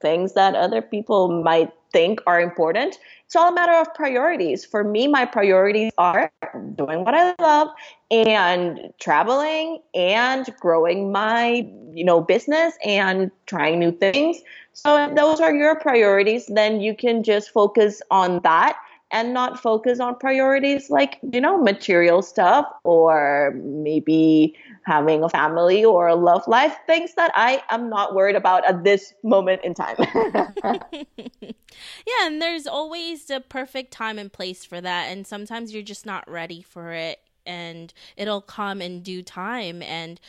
things 0.00 0.34
that 0.34 0.54
other 0.54 0.80
people 0.80 1.42
might 1.42 1.72
think 1.92 2.20
are 2.26 2.40
important. 2.40 2.98
It's 3.26 3.36
all 3.36 3.50
a 3.50 3.54
matter 3.54 3.72
of 3.72 3.92
priorities. 3.94 4.64
For 4.64 4.82
me, 4.82 5.06
my 5.06 5.24
priorities 5.24 5.92
are 5.98 6.30
doing 6.74 7.04
what 7.04 7.14
I 7.14 7.34
love 7.40 7.68
and 8.10 8.92
traveling 8.98 9.80
and 9.94 10.46
growing 10.60 11.12
my, 11.12 11.68
you 11.92 12.04
know, 12.04 12.20
business 12.20 12.74
and 12.84 13.30
trying 13.46 13.78
new 13.78 13.92
things. 13.92 14.38
So 14.72 14.96
if 14.96 15.14
those 15.14 15.40
are 15.40 15.54
your 15.54 15.76
priorities, 15.76 16.46
then 16.46 16.80
you 16.80 16.94
can 16.94 17.22
just 17.22 17.50
focus 17.50 18.00
on 18.10 18.40
that 18.44 18.78
and 19.10 19.32
not 19.32 19.60
focus 19.60 20.00
on 20.00 20.16
priorities 20.16 20.90
like, 20.90 21.18
you 21.32 21.40
know, 21.40 21.56
material 21.56 22.20
stuff 22.20 22.66
or 22.84 23.54
maybe 23.56 24.54
having 24.84 25.22
a 25.22 25.28
family 25.28 25.84
or 25.84 26.08
a 26.08 26.14
love 26.14 26.46
life, 26.46 26.76
things 26.86 27.14
that 27.14 27.30
I 27.34 27.62
am 27.70 27.88
not 27.88 28.14
worried 28.14 28.36
about 28.36 28.66
at 28.66 28.84
this 28.84 29.14
moment 29.22 29.62
in 29.64 29.74
time. 29.74 29.96
yeah, 30.62 32.26
and 32.26 32.42
there's 32.42 32.66
always 32.66 33.26
the 33.26 33.40
perfect 33.40 33.92
time 33.92 34.18
and 34.18 34.32
place 34.32 34.64
for 34.64 34.80
that. 34.80 35.06
And 35.06 35.26
sometimes 35.26 35.72
you're 35.72 35.82
just 35.82 36.04
not 36.04 36.28
ready 36.30 36.62
for 36.62 36.92
it 36.92 37.20
and 37.48 37.94
it'll 38.16 38.42
come 38.42 38.80
in 38.82 39.02
due 39.02 39.22
time. 39.22 39.82
And 39.82 40.20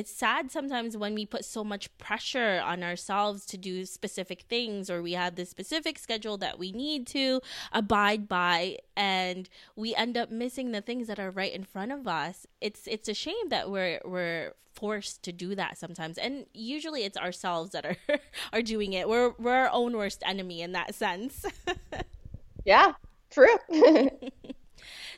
it's 0.00 0.10
sad 0.10 0.50
sometimes 0.50 0.96
when 0.96 1.14
we 1.14 1.26
put 1.26 1.44
so 1.44 1.62
much 1.62 1.96
pressure 1.98 2.60
on 2.64 2.82
ourselves 2.82 3.44
to 3.46 3.56
do 3.58 3.84
specific 3.84 4.42
things 4.48 4.88
or 4.90 5.02
we 5.02 5.12
have 5.12 5.34
this 5.34 5.50
specific 5.50 5.98
schedule 5.98 6.38
that 6.38 6.58
we 6.58 6.72
need 6.72 7.06
to 7.06 7.40
abide 7.72 8.26
by 8.26 8.76
and 8.96 9.48
we 9.76 9.94
end 9.94 10.16
up 10.16 10.30
missing 10.30 10.72
the 10.72 10.80
things 10.80 11.06
that 11.06 11.20
are 11.20 11.30
right 11.30 11.52
in 11.52 11.64
front 11.64 11.92
of 11.92 12.08
us 12.08 12.46
it's 12.60 12.86
it's 12.86 13.08
a 13.08 13.14
shame 13.14 13.48
that 13.50 13.70
we're 13.70 14.00
we're 14.04 14.52
forced 14.72 15.22
to 15.24 15.32
do 15.32 15.54
that 15.56 15.76
sometimes. 15.76 16.16
And 16.16 16.46
usually 16.54 17.02
it's 17.02 17.18
ourselves 17.18 17.72
that 17.72 17.84
are 17.84 17.96
are 18.52 18.62
doing 18.62 18.92
it. 18.92 19.08
We're 19.08 19.34
we're 19.38 19.52
our 19.52 19.70
own 19.72 19.96
worst 19.96 20.22
enemy 20.24 20.62
in 20.62 20.72
that 20.72 20.94
sense. 20.94 21.44
Yeah 22.64 22.92
true 23.30 23.56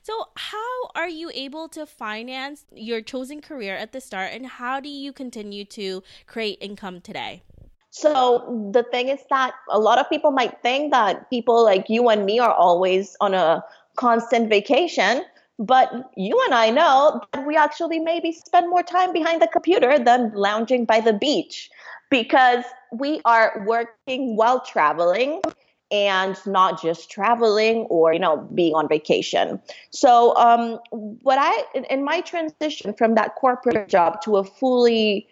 So, 0.02 0.26
how 0.34 0.90
are 0.96 1.08
you 1.08 1.30
able 1.32 1.68
to 1.68 1.86
finance 1.86 2.66
your 2.74 3.00
chosen 3.00 3.40
career 3.40 3.76
at 3.76 3.92
the 3.92 4.00
start, 4.00 4.32
and 4.32 4.44
how 4.44 4.80
do 4.80 4.88
you 4.88 5.12
continue 5.12 5.64
to 5.66 6.02
create 6.26 6.58
income 6.60 7.00
today? 7.00 7.44
So 7.90 8.70
the 8.72 8.82
thing 8.82 9.10
is 9.10 9.20
that 9.30 9.52
a 9.70 9.78
lot 9.78 9.98
of 9.98 10.08
people 10.08 10.32
might 10.32 10.60
think 10.62 10.92
that 10.92 11.30
people 11.30 11.62
like 11.62 11.88
you 11.88 12.08
and 12.08 12.24
me 12.24 12.40
are 12.40 12.52
always 12.52 13.16
on 13.20 13.34
a 13.34 13.62
constant 13.94 14.48
vacation, 14.48 15.22
but 15.58 16.10
you 16.16 16.40
and 16.46 16.54
I 16.54 16.70
know 16.70 17.20
that 17.32 17.46
we 17.46 17.54
actually 17.54 18.00
maybe 18.00 18.32
spend 18.32 18.70
more 18.70 18.82
time 18.82 19.12
behind 19.12 19.40
the 19.40 19.46
computer 19.46 19.98
than 19.98 20.32
lounging 20.34 20.84
by 20.84 21.00
the 21.00 21.12
beach 21.12 21.70
because 22.10 22.64
we 22.92 23.20
are 23.24 23.62
working 23.66 24.36
while 24.36 24.60
traveling 24.60 25.42
and 25.92 26.36
not 26.46 26.80
just 26.82 27.10
traveling 27.10 27.80
or 27.90 28.12
you 28.12 28.18
know 28.18 28.38
being 28.54 28.74
on 28.74 28.88
vacation 28.88 29.60
so 29.90 30.34
um, 30.36 30.78
what 30.90 31.38
i 31.38 31.82
in 31.90 32.04
my 32.04 32.20
transition 32.22 32.92
from 32.94 33.14
that 33.14 33.34
corporate 33.36 33.88
job 33.88 34.20
to 34.22 34.36
a 34.36 34.44
fully 34.44 35.28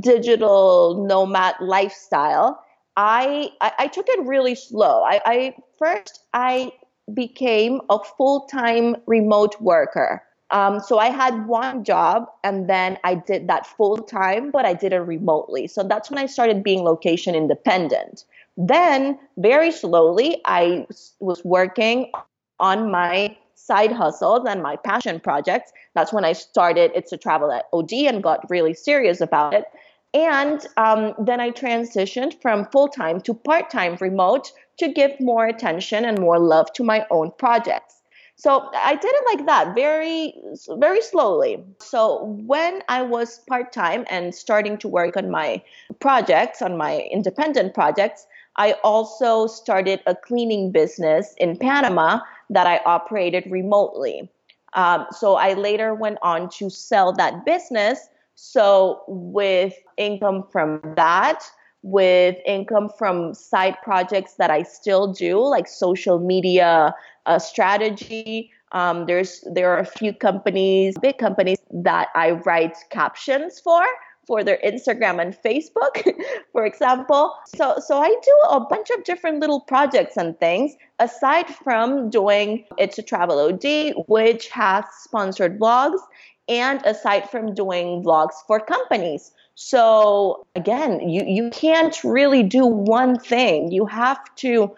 digital 0.00 1.04
nomad 1.08 1.54
lifestyle 1.60 2.62
i 2.96 3.50
i, 3.60 3.72
I 3.80 3.86
took 3.88 4.06
it 4.08 4.20
really 4.24 4.54
slow 4.54 5.02
I, 5.02 5.20
I 5.24 5.54
first 5.78 6.22
i 6.34 6.70
became 7.12 7.80
a 7.90 7.98
full-time 7.98 8.96
remote 9.06 9.60
worker 9.60 10.22
um, 10.50 10.78
so 10.78 10.98
I 10.98 11.08
had 11.08 11.48
one 11.48 11.82
job 11.82 12.26
and 12.44 12.68
then 12.70 12.96
I 13.02 13.16
did 13.16 13.48
that 13.48 13.66
full 13.66 13.96
time, 13.96 14.52
but 14.52 14.64
I 14.64 14.72
did 14.72 14.92
it 14.92 15.00
remotely. 15.00 15.66
So 15.66 15.82
that's 15.82 16.10
when 16.10 16.18
I 16.18 16.26
started 16.26 16.62
being 16.62 16.84
location 16.84 17.34
independent. 17.34 18.24
Then, 18.56 19.18
very 19.36 19.72
slowly, 19.72 20.40
I 20.44 20.86
was 21.20 21.44
working 21.44 22.12
on 22.60 22.90
my 22.90 23.36
side 23.54 23.92
hustles 23.92 24.46
and 24.46 24.62
my 24.62 24.76
passion 24.76 25.20
projects. 25.20 25.72
That's 25.94 26.12
when 26.12 26.24
I 26.24 26.32
started 26.32 26.92
It's 26.94 27.12
a 27.12 27.16
Travel 27.16 27.50
at 27.50 27.66
OD 27.72 27.92
and 27.92 28.22
got 28.22 28.48
really 28.50 28.74
serious 28.74 29.20
about 29.20 29.54
it. 29.54 29.64
And 30.12 30.64
um, 30.76 31.14
then 31.18 31.40
I 31.40 31.50
transitioned 31.50 32.40
from 32.40 32.66
full 32.66 32.88
time 32.88 33.20
to 33.22 33.34
part 33.34 33.70
time 33.70 33.96
remote 34.00 34.52
to 34.78 34.92
give 34.92 35.18
more 35.18 35.46
attention 35.46 36.04
and 36.04 36.20
more 36.20 36.38
love 36.38 36.72
to 36.74 36.84
my 36.84 37.06
own 37.10 37.32
projects. 37.38 38.02
So 38.36 38.68
I 38.74 38.96
did 38.96 39.12
it 39.14 39.24
like 39.36 39.46
that, 39.46 39.74
very, 39.74 40.34
very 40.78 41.00
slowly. 41.00 41.64
So 41.80 42.24
when 42.46 42.82
I 42.88 43.02
was 43.02 43.38
part 43.48 43.72
time 43.72 44.04
and 44.10 44.34
starting 44.34 44.76
to 44.78 44.88
work 44.88 45.16
on 45.16 45.30
my 45.30 45.62
projects, 46.00 46.60
on 46.60 46.76
my 46.76 47.08
independent 47.12 47.74
projects, 47.74 48.26
I 48.56 48.72
also 48.84 49.46
started 49.46 50.00
a 50.06 50.14
cleaning 50.14 50.70
business 50.70 51.34
in 51.38 51.56
Panama 51.56 52.20
that 52.50 52.66
I 52.66 52.80
operated 52.86 53.50
remotely. 53.50 54.30
Um, 54.74 55.06
so 55.10 55.36
I 55.36 55.54
later 55.54 55.94
went 55.94 56.18
on 56.22 56.48
to 56.50 56.70
sell 56.70 57.12
that 57.14 57.44
business. 57.44 58.08
So 58.34 59.02
with 59.06 59.74
income 59.96 60.44
from 60.50 60.80
that, 60.96 61.44
with 61.82 62.36
income 62.46 62.88
from 62.98 63.34
side 63.34 63.76
projects 63.82 64.34
that 64.34 64.50
I 64.50 64.62
still 64.62 65.12
do, 65.12 65.40
like 65.40 65.68
social 65.68 66.18
media 66.18 66.94
uh, 67.26 67.38
strategy. 67.38 68.50
Um, 68.72 69.06
there's 69.06 69.44
there 69.52 69.70
are 69.72 69.78
a 69.78 69.84
few 69.84 70.12
companies, 70.12 70.94
big 71.00 71.18
companies 71.18 71.58
that 71.70 72.08
I 72.14 72.32
write 72.32 72.76
captions 72.90 73.60
for 73.60 73.84
for 74.26 74.44
their 74.44 74.58
Instagram 74.64 75.20
and 75.20 75.36
Facebook, 75.36 76.14
for 76.52 76.64
example. 76.64 77.34
So, 77.46 77.76
so 77.78 77.98
I 77.98 78.08
do 78.08 78.36
a 78.50 78.60
bunch 78.60 78.90
of 78.90 79.04
different 79.04 79.40
little 79.40 79.60
projects 79.60 80.16
and 80.16 80.38
things 80.38 80.74
aside 80.98 81.48
from 81.48 82.10
doing 82.10 82.64
It's 82.78 82.98
a 82.98 83.02
Travel 83.02 83.38
OD, 83.38 83.94
which 84.08 84.48
has 84.48 84.84
sponsored 85.02 85.58
vlogs, 85.58 86.00
and 86.48 86.80
aside 86.84 87.30
from 87.30 87.54
doing 87.54 88.02
vlogs 88.02 88.34
for 88.46 88.60
companies. 88.60 89.32
So 89.54 90.46
again, 90.54 91.08
you, 91.08 91.24
you 91.26 91.50
can't 91.50 91.96
really 92.02 92.42
do 92.42 92.66
one 92.66 93.18
thing. 93.18 93.70
You 93.70 93.86
have 93.86 94.34
to 94.36 94.74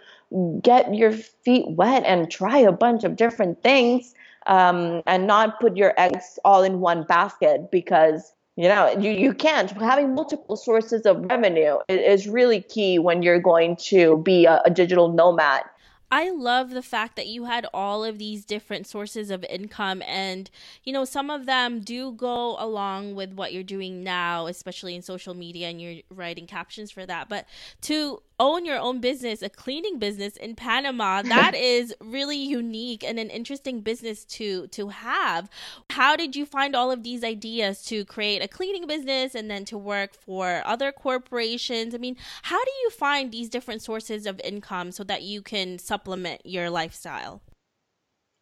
get 0.62 0.94
your 0.94 1.12
feet 1.12 1.64
wet 1.68 2.04
and 2.04 2.30
try 2.30 2.58
a 2.58 2.72
bunch 2.72 3.04
of 3.04 3.16
different 3.16 3.62
things 3.62 4.14
um, 4.46 5.02
and 5.06 5.26
not 5.26 5.60
put 5.60 5.76
your 5.76 5.94
eggs 5.98 6.38
all 6.44 6.62
in 6.62 6.80
one 6.80 7.04
basket 7.04 7.70
because 7.70 8.32
you 8.56 8.68
know 8.68 8.90
you, 8.98 9.10
you 9.10 9.32
can't. 9.34 9.70
Having 9.70 10.14
multiple 10.14 10.56
sources 10.56 11.06
of 11.06 11.24
revenue 11.24 11.78
is 11.88 12.26
really 12.26 12.60
key 12.60 12.98
when 12.98 13.22
you're 13.22 13.40
going 13.40 13.76
to 13.76 14.18
be 14.18 14.46
a, 14.46 14.62
a 14.64 14.70
digital 14.70 15.12
nomad 15.12 15.62
I 16.10 16.30
love 16.30 16.70
the 16.70 16.82
fact 16.82 17.16
that 17.16 17.26
you 17.26 17.44
had 17.44 17.66
all 17.74 18.04
of 18.04 18.18
these 18.18 18.44
different 18.44 18.86
sources 18.86 19.30
of 19.30 19.44
income, 19.44 20.02
and 20.02 20.50
you 20.84 20.92
know, 20.92 21.04
some 21.04 21.30
of 21.30 21.46
them 21.46 21.80
do 21.80 22.12
go 22.12 22.56
along 22.58 23.14
with 23.14 23.32
what 23.32 23.52
you're 23.52 23.62
doing 23.62 24.04
now, 24.04 24.46
especially 24.46 24.94
in 24.94 25.02
social 25.02 25.34
media, 25.34 25.68
and 25.68 25.80
you're 25.80 26.02
writing 26.10 26.46
captions 26.46 26.90
for 26.90 27.06
that. 27.06 27.28
But 27.28 27.46
to 27.82 28.22
own 28.38 28.64
your 28.64 28.78
own 28.78 29.00
business, 29.00 29.42
a 29.42 29.48
cleaning 29.48 29.98
business 29.98 30.36
in 30.36 30.54
Panama. 30.54 31.22
That 31.36 31.54
is 31.54 31.94
really 32.00 32.38
unique 32.38 33.04
and 33.04 33.18
an 33.18 33.28
interesting 33.28 33.80
business 33.80 34.24
to 34.24 34.68
to 34.68 34.88
have. 34.88 35.50
How 35.90 36.16
did 36.16 36.34
you 36.34 36.46
find 36.46 36.74
all 36.74 36.90
of 36.90 37.02
these 37.02 37.22
ideas 37.22 37.82
to 37.86 38.04
create 38.04 38.42
a 38.42 38.48
cleaning 38.48 38.86
business 38.86 39.34
and 39.34 39.50
then 39.50 39.64
to 39.66 39.76
work 39.76 40.14
for 40.14 40.62
other 40.64 40.92
corporations? 40.92 41.94
I 41.94 41.98
mean, 41.98 42.16
how 42.42 42.64
do 42.64 42.70
you 42.82 42.90
find 42.90 43.30
these 43.30 43.50
different 43.50 43.82
sources 43.82 44.24
of 44.24 44.40
income 44.44 44.92
so 44.92 45.04
that 45.04 45.22
you 45.22 45.42
can 45.42 45.78
supplement 45.96 46.44
your 46.44 46.68
lifestyle? 46.68 47.40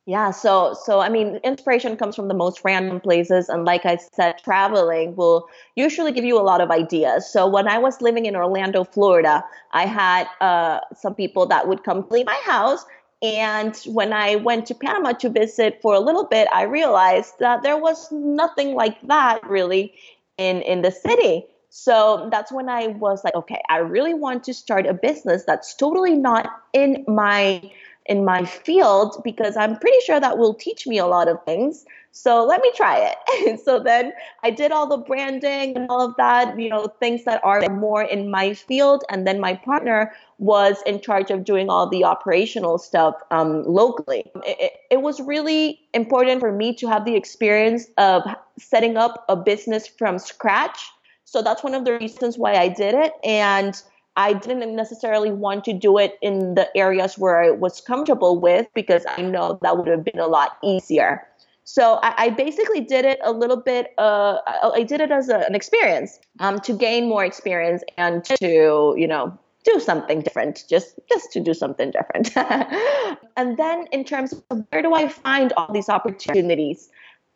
Yeah, 0.07 0.33
so 0.33 0.75
so 0.85 1.01
I 1.01 1.09
mean, 1.09 1.37
inspiration 1.45 1.97
comes 1.97 2.15
from 2.15 2.29
the 2.29 2.35
most 2.35 2.61
random 2.63 3.01
places, 3.01 3.49
and 3.49 3.65
like 3.65 3.87
I 3.87 3.97
said, 3.97 4.35
traveling 4.45 5.17
will 5.17 5.47
usually 5.77 6.13
give 6.13 6.27
you 6.31 6.39
a 6.39 6.45
lot 6.51 6.61
of 6.61 6.71
ideas. 6.71 7.21
So 7.35 7.47
when 7.49 7.67
I 7.69 7.79
was 7.79 8.03
living 8.03 8.27
in 8.27 8.37
Orlando, 8.37 8.85
Florida, 8.85 9.43
I 9.73 9.87
had 9.87 10.27
uh, 10.43 10.81
some 10.95 11.15
people 11.15 11.47
that 11.47 11.69
would 11.69 11.85
come 11.85 12.03
clean 12.03 12.27
my 12.27 12.41
house, 12.45 12.85
and 13.23 13.75
when 13.87 14.13
I 14.13 14.37
went 14.37 14.67
to 14.67 14.75
Panama 14.75 15.13
to 15.13 15.31
visit 15.31 15.81
for 15.81 15.95
a 15.95 16.01
little 16.01 16.27
bit, 16.27 16.49
I 16.53 16.65
realized 16.65 17.39
that 17.39 17.63
there 17.63 17.79
was 17.79 18.13
nothing 18.13 18.75
like 18.75 19.01
that 19.07 19.41
really 19.49 19.95
in 20.37 20.61
in 20.63 20.83
the 20.83 20.91
city. 20.91 21.47
So 21.77 22.29
that's 22.31 22.53
when 22.53 22.69
I 22.69 22.87
was 22.87 23.25
like, 23.25 23.35
okay, 23.35 23.61
I 23.69 23.79
really 23.79 24.15
want 24.15 24.45
to 24.45 24.55
start 24.55 24.87
a 24.87 24.95
business 24.95 25.43
that's 25.45 25.75
totally 25.75 26.15
not 26.15 26.63
in 26.73 27.05
my 27.09 27.69
in 28.07 28.25
my 28.25 28.45
field 28.45 29.21
because 29.25 29.57
I'm 29.57 29.77
pretty 29.81 29.99
sure 30.07 30.21
that 30.21 30.39
will 30.39 30.55
teach 30.55 30.87
me 30.87 30.99
a 30.99 31.07
lot 31.07 31.27
of 31.27 31.43
things. 31.45 31.85
So 32.13 32.45
let 32.45 32.61
me 32.61 32.71
try 32.77 33.13
it. 33.13 33.61
so 33.65 33.81
then 33.81 34.13
I 34.45 34.51
did 34.51 34.71
all 34.71 34.87
the 34.87 34.99
branding 34.99 35.77
and 35.77 35.89
all 35.91 36.01
of 36.01 36.15
that, 36.17 36.57
you 36.61 36.69
know, 36.69 36.87
things 37.01 37.25
that 37.25 37.41
are 37.43 37.69
more 37.71 38.03
in 38.03 38.31
my 38.31 38.55
field. 38.55 39.03
And 39.09 39.27
then 39.27 39.41
my 39.41 39.55
partner 39.55 40.13
was 40.39 40.81
in 40.87 41.01
charge 41.01 41.33
of 41.33 41.45
doing 41.45 41.69
all 41.71 41.89
the 41.89 42.05
operational 42.05 42.79
stuff 42.79 43.17
um, 43.33 43.65
locally. 43.65 44.31
It, 44.47 44.61
it, 44.61 44.73
it 44.93 45.03
was 45.03 45.21
really 45.21 45.81
important 45.93 46.39
for 46.39 46.53
me 46.53 46.73
to 46.77 46.87
have 46.87 47.05
the 47.05 47.17
experience 47.17 47.89
of 47.99 48.23
setting 48.61 48.97
up 48.97 49.25
a 49.29 49.35
business 49.35 49.89
from 49.89 50.21
scratch. 50.21 50.89
So 51.25 51.43
that's 51.43 51.63
one 51.63 51.75
of 51.75 51.85
the 51.85 51.99
reasons 51.99 52.39
why 52.39 52.55
I 52.55 52.69
did 52.69 52.95
it. 52.95 53.13
And 53.25 53.81
I 54.17 54.33
didn't 54.33 54.77
necessarily 54.77 55.33
want 55.33 55.65
to 55.65 55.73
do 55.73 55.99
it 55.99 56.19
in 56.23 56.55
the 56.55 56.69
areas 56.77 57.19
where 57.19 57.43
I 57.43 57.51
was 57.51 57.81
comfortable 57.81 58.39
with 58.39 58.69
because 58.75 59.05
I 59.09 59.23
know 59.23 59.59
that 59.63 59.77
would 59.77 59.89
have 59.89 60.05
been 60.05 60.21
a 60.21 60.29
lot 60.29 60.59
easier. 60.63 61.27
So 61.65 61.99
I, 62.03 62.15
I 62.25 62.31
basically 62.31 62.83
did 62.83 63.05
it 63.05 63.19
a 63.25 63.33
little 63.33 63.57
bit. 63.57 63.93
Uh, 63.99 64.39
I, 64.47 64.83
did 64.83 65.01
it 65.01 65.11
as 65.11 65.29
a, 65.31 65.39
an 65.39 65.55
experience 65.55 66.21
um, 66.39 66.61
to 66.61 66.75
gain 66.75 67.09
more 67.09 67.25
experience 67.25 67.83
and 67.97 68.23
to, 68.25 68.95
you 68.97 69.09
know, 69.09 69.37
do 69.65 69.81
something 69.81 70.21
different, 70.21 70.65
just 70.69 71.01
just 71.11 71.33
to 71.33 71.41
do 71.41 71.55
something 71.55 71.91
different. 71.91 72.37
and 73.37 73.57
then 73.57 73.87
in 73.93 74.05
terms 74.05 74.35
of 74.51 74.65
where 74.71 74.83
do 74.83 74.95
I 74.95 75.09
find 75.09 75.53
all 75.57 75.73
these 75.73 75.89
opportunities? 75.89 76.91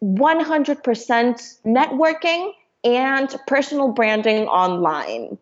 100% 0.05 0.83
networking 1.65 2.53
and 2.85 3.35
personal 3.47 3.93
branding 3.93 4.47
online. 4.47 5.39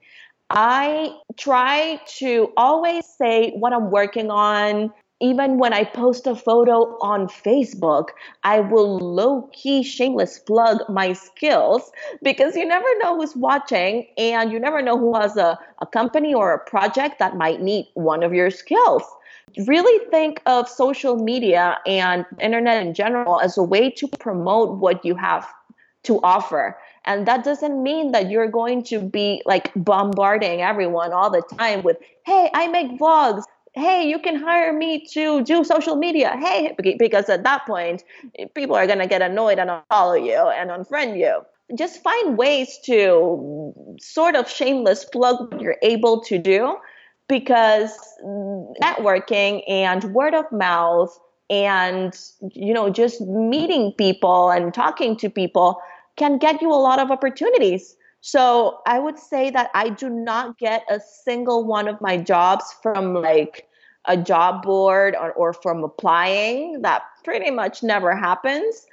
I 0.50 1.14
try 1.36 2.00
to 2.18 2.52
always 2.56 3.04
say 3.06 3.52
what 3.52 3.72
I'm 3.72 3.90
working 3.90 4.30
on. 4.30 4.92
Even 5.18 5.56
when 5.56 5.72
I 5.72 5.84
post 5.84 6.26
a 6.26 6.36
photo 6.36 6.98
on 7.00 7.26
Facebook, 7.26 8.08
I 8.44 8.60
will 8.60 8.98
low 8.98 9.48
key 9.52 9.82
shameless 9.82 10.38
plug 10.40 10.80
my 10.90 11.14
skills 11.14 11.90
because 12.22 12.54
you 12.54 12.66
never 12.66 12.86
know 12.98 13.16
who's 13.16 13.34
watching 13.34 14.06
and 14.18 14.52
you 14.52 14.60
never 14.60 14.82
know 14.82 14.98
who 14.98 15.14
has 15.18 15.38
a, 15.38 15.58
a 15.80 15.86
company 15.86 16.34
or 16.34 16.52
a 16.52 16.58
project 16.58 17.18
that 17.18 17.34
might 17.34 17.62
need 17.62 17.88
one 17.94 18.22
of 18.22 18.34
your 18.34 18.50
skills 18.50 19.02
really 19.66 20.04
think 20.10 20.42
of 20.46 20.68
social 20.68 21.16
media 21.16 21.78
and 21.86 22.26
internet 22.40 22.84
in 22.84 22.94
general 22.94 23.40
as 23.40 23.56
a 23.56 23.62
way 23.62 23.90
to 23.90 24.08
promote 24.08 24.78
what 24.78 25.04
you 25.04 25.14
have 25.14 25.48
to 26.02 26.20
offer. 26.22 26.78
And 27.06 27.26
that 27.26 27.44
doesn't 27.44 27.82
mean 27.82 28.12
that 28.12 28.30
you're 28.30 28.48
going 28.48 28.82
to 28.84 29.00
be 29.00 29.42
like 29.46 29.72
bombarding 29.76 30.60
everyone 30.62 31.12
all 31.12 31.30
the 31.30 31.42
time 31.56 31.82
with, 31.82 31.96
hey, 32.24 32.50
I 32.52 32.66
make 32.68 32.98
vlogs. 32.98 33.44
Hey, 33.74 34.08
you 34.08 34.18
can 34.18 34.36
hire 34.36 34.72
me 34.72 35.06
to 35.12 35.44
do 35.44 35.62
social 35.62 35.96
media. 35.96 36.36
Hey, 36.38 36.74
because 36.98 37.28
at 37.28 37.44
that 37.44 37.66
point, 37.66 38.02
people 38.54 38.74
are 38.74 38.86
going 38.86 38.98
to 38.98 39.06
get 39.06 39.22
annoyed 39.22 39.58
and 39.58 39.70
unfollow 39.70 40.18
you 40.24 40.48
and 40.48 40.70
unfriend 40.70 41.18
you. 41.18 41.42
just 41.74 42.02
find 42.02 42.38
ways 42.38 42.78
to 42.84 43.74
sort 44.00 44.36
of 44.36 44.48
shameless 44.48 45.04
plug 45.04 45.52
what 45.52 45.60
you're 45.60 45.76
able 45.82 46.20
to 46.22 46.38
do 46.38 46.76
because 47.28 47.92
networking 48.80 49.62
and 49.68 50.04
word 50.14 50.34
of 50.34 50.44
mouth 50.52 51.18
and 51.50 52.16
you 52.52 52.72
know 52.72 52.88
just 52.90 53.20
meeting 53.20 53.92
people 53.98 54.50
and 54.50 54.72
talking 54.74 55.16
to 55.16 55.28
people 55.28 55.80
can 56.16 56.38
get 56.38 56.60
you 56.62 56.70
a 56.72 56.74
lot 56.74 56.98
of 56.98 57.10
opportunities. 57.10 57.96
So 58.20 58.80
i 58.86 58.98
would 58.98 59.18
say 59.18 59.50
that 59.50 59.70
i 59.74 59.88
do 59.88 60.08
not 60.10 60.58
get 60.58 60.84
a 60.90 60.98
single 61.00 61.64
one 61.64 61.86
of 61.86 62.00
my 62.00 62.16
jobs 62.16 62.74
from 62.82 63.14
like 63.14 63.68
a 64.06 64.16
job 64.16 64.62
board 64.62 65.14
or, 65.16 65.32
or 65.32 65.52
from 65.52 65.84
applying. 65.84 66.82
That 66.82 67.02
pretty 67.24 67.50
much 67.50 67.82
never 67.82 68.16
happens. 68.16 68.86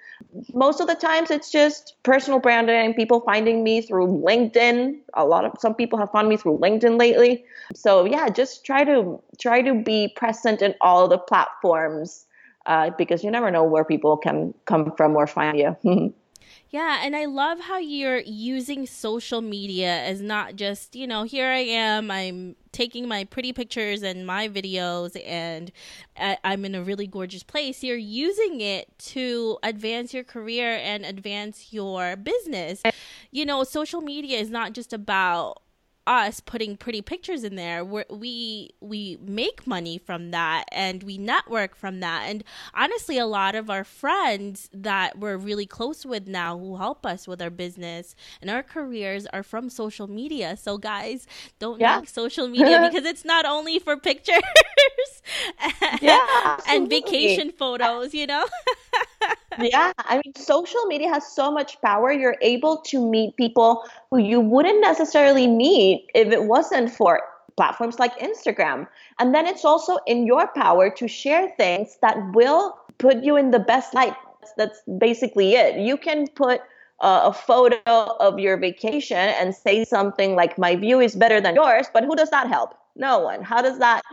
Most 0.54 0.80
of 0.80 0.88
the 0.88 0.96
times 0.96 1.32
it's 1.32 1.52
just 1.52 1.96
personal 2.04 2.40
branding 2.40 2.94
people 2.94 3.22
finding 3.22 3.64
me 3.64 3.82
through 3.82 4.08
linkedin. 4.08 5.00
A 5.14 5.26
lot 5.26 5.46
of 5.46 5.54
some 5.60 5.76
people 5.76 6.00
have 6.00 6.12
found 6.12 6.30
me 6.30 6.38
through 6.38 6.58
linkedin 6.58 7.00
lately. 7.00 7.44
So 7.76 8.06
yeah 8.06 8.30
just 8.30 8.66
try 8.66 8.84
to 8.84 9.22
try 9.40 9.62
to 9.62 9.74
be 9.74 10.14
present 10.16 10.62
in 10.62 10.76
all 10.82 11.08
the 11.08 11.18
platforms 11.18 12.26
uh, 12.66 12.92
because 12.98 13.24
you 13.24 13.32
never 13.32 13.52
know 13.52 13.64
where 13.64 13.84
people 13.84 14.18
can 14.18 14.54
come 14.66 14.92
from 14.96 15.16
or 15.16 15.28
find 15.28 15.58
you 15.58 16.14
Yeah, 16.70 17.02
and 17.04 17.16
I 17.16 17.26
love 17.26 17.60
how 17.60 17.78
you're 17.78 18.22
using 18.22 18.88
social 18.88 19.42
media 19.42 20.04
as 20.04 20.22
not 20.22 20.56
just, 20.56 20.96
you 20.96 21.06
know, 21.06 21.24
here 21.24 21.48
I 21.48 21.60
am, 21.60 22.10
I'm 22.10 22.56
taking 22.72 23.08
my 23.08 23.26
pretty 23.26 23.54
pictures 23.54 24.02
and 24.02 24.26
my 24.26 24.50
videos, 24.50 25.16
and 25.24 25.72
I'm 26.18 26.66
in 26.66 26.74
a 26.74 26.82
really 26.82 27.06
gorgeous 27.06 27.44
place. 27.44 27.84
You're 27.84 27.96
using 27.98 28.62
it 28.62 28.98
to 29.00 29.60
advance 29.62 30.14
your 30.14 30.24
career 30.24 30.80
and 30.82 31.06
advance 31.06 31.72
your 31.72 32.16
business. 32.16 32.82
You 33.32 33.46
know, 33.46 33.64
social 33.64 34.02
media 34.02 34.40
is 34.40 34.50
not 34.50 34.74
just 34.74 34.94
about 34.94 35.62
us 36.06 36.40
putting 36.42 36.76
pretty 36.76 37.02
pictures 37.02 37.44
in 37.44 37.56
there 37.56 37.84
we 37.86 38.04
we 38.10 38.70
we 38.82 39.18
make 39.22 39.66
money 39.66 39.98
from 39.98 40.32
that 40.32 40.66
and 40.72 41.02
we 41.04 41.18
network 41.18 41.76
from 41.76 42.02
that 42.02 42.24
and 42.28 42.44
honestly 42.74 43.18
a 43.18 43.26
lot 43.26 43.56
of 43.56 43.70
our 43.70 43.86
friends 43.86 44.70
that 44.74 45.18
we're 45.18 45.38
really 45.38 45.66
close 45.66 46.06
with 46.06 46.28
now 46.28 46.58
who 46.58 46.76
help 46.76 47.06
us 47.06 47.26
with 47.26 47.42
our 47.42 47.50
business 47.50 48.16
and 48.42 48.50
our 48.50 48.62
careers 48.62 49.26
are 49.28 49.44
from 49.44 49.70
social 49.70 50.08
media 50.08 50.58
so 50.58 50.78
guys 50.78 51.26
don't 51.60 51.80
yeah. 51.80 51.96
knock 51.96 52.08
social 52.10 52.50
media 52.50 52.90
because 52.92 53.06
it's 53.06 53.24
not 53.24 53.46
only 53.46 53.80
for 53.80 53.96
pictures 53.96 54.42
yeah, 56.02 56.58
and 56.68 56.90
vacation 56.90 57.50
photos 57.52 58.14
you 58.14 58.28
know 58.28 58.46
yeah, 59.60 59.94
I 59.98 60.22
mean, 60.24 60.34
social 60.36 60.86
media 60.88 61.10
has 61.10 61.28
so 61.28 61.52
much 61.52 61.80
power. 61.82 62.12
You're 62.12 62.38
able 62.42 62.78
to 62.78 63.10
meet 63.10 63.36
people 63.38 63.84
who 64.14 64.20
you 64.20 64.40
wouldn't 64.40 64.80
necessarily 64.80 65.48
meet 65.48 66.08
if 66.14 66.32
it 66.32 66.44
wasn't 66.44 66.92
for 66.92 67.20
platforms 67.58 67.98
like 67.98 68.16
Instagram. 68.20 68.88
And 69.18 69.34
then 69.34 69.48
it's 69.48 69.66
also 69.66 69.98
in 70.06 70.28
your 70.28 70.46
power 70.54 70.92
to 70.92 71.08
share 71.08 71.50
things 71.58 71.98
that 72.04 72.18
will 72.34 72.78
put 73.00 73.24
you 73.24 73.38
in 73.38 73.50
the 73.50 73.58
best 73.58 73.96
light. 73.96 74.14
That's 74.56 74.80
basically 75.00 75.56
it. 75.56 75.80
You 75.80 75.98
can 75.98 76.28
put 76.28 76.62
a 77.00 77.34
photo 77.34 77.82
of 78.20 78.38
your 78.38 78.56
vacation 78.56 79.18
and 79.18 79.56
say 79.56 79.84
something 79.84 80.36
like, 80.36 80.60
My 80.60 80.76
view 80.76 81.00
is 81.00 81.16
better 81.16 81.42
than 81.42 81.56
yours, 81.56 81.88
but 81.92 82.04
who 82.04 82.16
does 82.16 82.30
that 82.30 82.48
help? 82.48 82.76
no 82.96 83.18
one 83.18 83.42
how 83.42 83.60
does 83.60 83.80
that 83.80 84.04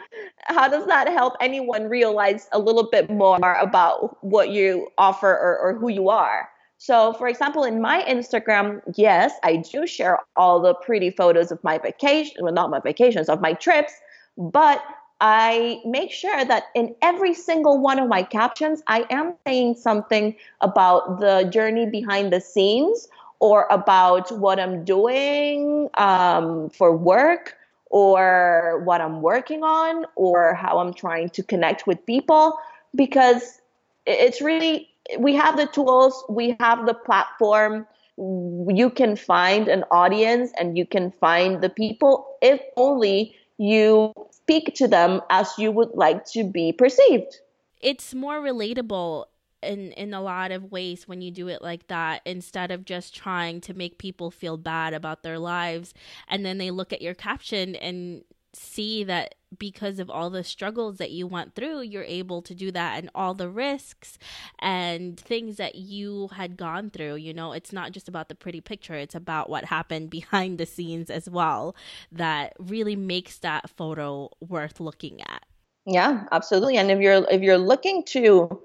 how 0.44 0.66
does 0.66 0.86
that 0.86 1.06
help 1.08 1.34
anyone 1.38 1.84
realize 1.84 2.48
a 2.52 2.58
little 2.58 2.88
bit 2.90 3.10
more 3.10 3.52
about 3.60 4.16
what 4.24 4.48
you 4.48 4.88
offer 4.96 5.28
or, 5.28 5.58
or 5.58 5.74
who 5.74 5.90
you 5.90 6.08
are 6.08 6.48
so 6.80 7.12
for 7.12 7.28
example 7.28 7.62
in 7.62 7.80
my 7.80 8.02
instagram 8.08 8.80
yes 8.96 9.34
i 9.44 9.56
do 9.56 9.86
share 9.86 10.18
all 10.36 10.60
the 10.60 10.74
pretty 10.74 11.10
photos 11.10 11.52
of 11.52 11.62
my 11.62 11.76
vacation 11.78 12.34
well 12.40 12.52
not 12.52 12.70
my 12.70 12.80
vacations 12.80 13.28
of 13.28 13.40
my 13.40 13.52
trips 13.52 13.92
but 14.36 14.82
I 15.20 15.82
make 15.84 16.10
sure 16.10 16.44
that 16.46 16.64
in 16.74 16.94
every 17.02 17.34
single 17.34 17.78
one 17.78 17.98
of 17.98 18.08
my 18.08 18.22
captions, 18.22 18.82
I 18.86 19.04
am 19.10 19.34
saying 19.46 19.74
something 19.74 20.34
about 20.62 21.20
the 21.20 21.44
journey 21.52 21.84
behind 21.86 22.32
the 22.32 22.40
scenes 22.40 23.06
or 23.38 23.66
about 23.70 24.32
what 24.38 24.58
I'm 24.58 24.84
doing 24.84 25.90
um, 25.94 26.70
for 26.70 26.96
work 26.96 27.56
or 27.90 28.80
what 28.84 29.00
I'm 29.00 29.20
working 29.20 29.62
on 29.62 30.06
or 30.14 30.54
how 30.54 30.78
I'm 30.78 30.94
trying 30.94 31.28
to 31.30 31.42
connect 31.42 31.86
with 31.86 32.04
people 32.06 32.58
because 32.94 33.60
it's 34.06 34.40
really 34.40 34.89
we 35.18 35.34
have 35.34 35.56
the 35.56 35.66
tools, 35.66 36.24
we 36.28 36.56
have 36.60 36.86
the 36.86 36.94
platform, 36.94 37.86
you 38.16 38.90
can 38.94 39.16
find 39.16 39.68
an 39.68 39.84
audience 39.90 40.52
and 40.58 40.76
you 40.76 40.86
can 40.86 41.10
find 41.20 41.62
the 41.62 41.70
people 41.70 42.36
if 42.42 42.60
only 42.76 43.34
you 43.58 44.12
speak 44.30 44.74
to 44.74 44.88
them 44.88 45.20
as 45.30 45.52
you 45.58 45.70
would 45.70 45.90
like 45.94 46.24
to 46.24 46.44
be 46.44 46.72
perceived. 46.72 47.40
It's 47.80 48.14
more 48.14 48.40
relatable 48.40 49.26
in 49.62 49.92
in 49.92 50.14
a 50.14 50.22
lot 50.22 50.52
of 50.52 50.72
ways 50.72 51.06
when 51.06 51.20
you 51.20 51.30
do 51.30 51.48
it 51.48 51.60
like 51.62 51.86
that 51.88 52.22
instead 52.24 52.70
of 52.70 52.84
just 52.84 53.14
trying 53.14 53.60
to 53.60 53.74
make 53.74 53.98
people 53.98 54.30
feel 54.30 54.56
bad 54.56 54.94
about 54.94 55.22
their 55.22 55.38
lives 55.38 55.92
and 56.28 56.44
then 56.44 56.56
they 56.56 56.70
look 56.70 56.92
at 56.94 57.02
your 57.02 57.14
caption 57.14 57.76
and 57.76 58.24
see 58.52 59.04
that 59.04 59.34
because 59.58 59.98
of 59.98 60.10
all 60.10 60.30
the 60.30 60.44
struggles 60.44 60.98
that 60.98 61.10
you 61.10 61.26
went 61.26 61.54
through 61.54 61.80
you're 61.80 62.04
able 62.04 62.42
to 62.42 62.54
do 62.54 62.70
that 62.70 62.98
and 62.98 63.10
all 63.14 63.34
the 63.34 63.48
risks 63.48 64.18
and 64.58 65.18
things 65.18 65.56
that 65.56 65.74
you 65.74 66.28
had 66.32 66.56
gone 66.56 66.90
through 66.90 67.14
you 67.14 67.32
know? 67.32 67.52
It's 67.52 67.72
not 67.72 67.92
just 67.92 68.08
about 68.08 68.28
the 68.28 68.34
pretty 68.34 68.60
picture 68.60 68.94
it's 68.94 69.14
about 69.14 69.48
what 69.48 69.64
happened 69.66 70.10
behind 70.20 70.58
the 70.58 70.66
scenes 70.66 71.10
as 71.10 71.28
well 71.28 71.74
that 72.12 72.54
really 72.58 72.96
makes 72.96 73.38
that 73.38 73.70
photo 73.70 74.30
worth 74.40 74.80
looking 74.80 75.20
at. 75.22 75.44
Yeah 75.86 76.24
absolutely. 76.32 76.76
And 76.76 76.90
if 76.90 77.00
you're 77.00 77.26
if 77.30 77.42
you're 77.42 77.58
looking 77.58 78.04
to 78.06 78.62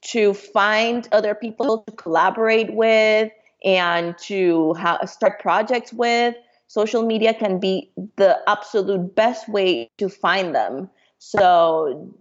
to 0.00 0.34
find 0.34 1.08
other 1.12 1.34
people 1.34 1.82
to 1.82 1.92
collaborate 1.92 2.72
with 2.72 3.32
and 3.64 4.16
to 4.18 4.74
ha- 4.74 5.04
start 5.06 5.40
projects 5.40 5.92
with, 5.92 6.36
social 6.68 7.02
media 7.04 7.34
can 7.34 7.58
be 7.58 7.90
the 8.16 8.38
absolute 8.46 9.14
best 9.14 9.48
way 9.48 9.90
to 9.98 10.08
find 10.08 10.54
them. 10.54 10.88
So 11.18 12.14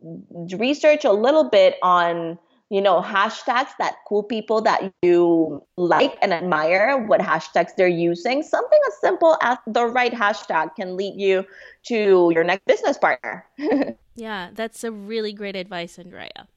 research 0.58 1.06
a 1.06 1.12
little 1.12 1.50
bit 1.50 1.76
on 1.84 2.40
you 2.70 2.82
know 2.82 3.02
hashtags 3.02 3.70
that 3.80 3.96
cool 4.08 4.24
people 4.24 4.60
that 4.62 4.92
you 5.02 5.64
like 5.78 6.18
and 6.22 6.34
admire 6.34 6.98
what 6.98 7.22
hashtags 7.22 7.76
they're 7.78 7.88
using. 7.88 8.42
Something 8.42 8.80
as 8.88 9.00
simple 9.00 9.38
as 9.42 9.58
the 9.68 9.86
right 9.86 10.12
hashtag 10.12 10.76
can 10.76 10.98
lead 10.98 11.22
you 11.22 11.46
to 11.84 12.32
your 12.34 12.44
next 12.44 12.66
business 12.66 12.98
partner. 12.98 13.46
Yeah 14.18 14.50
that's 14.52 14.84
a 14.84 14.92
really 14.92 15.32
great 15.32 15.56
advice 15.56 16.00
andrea 16.00 16.48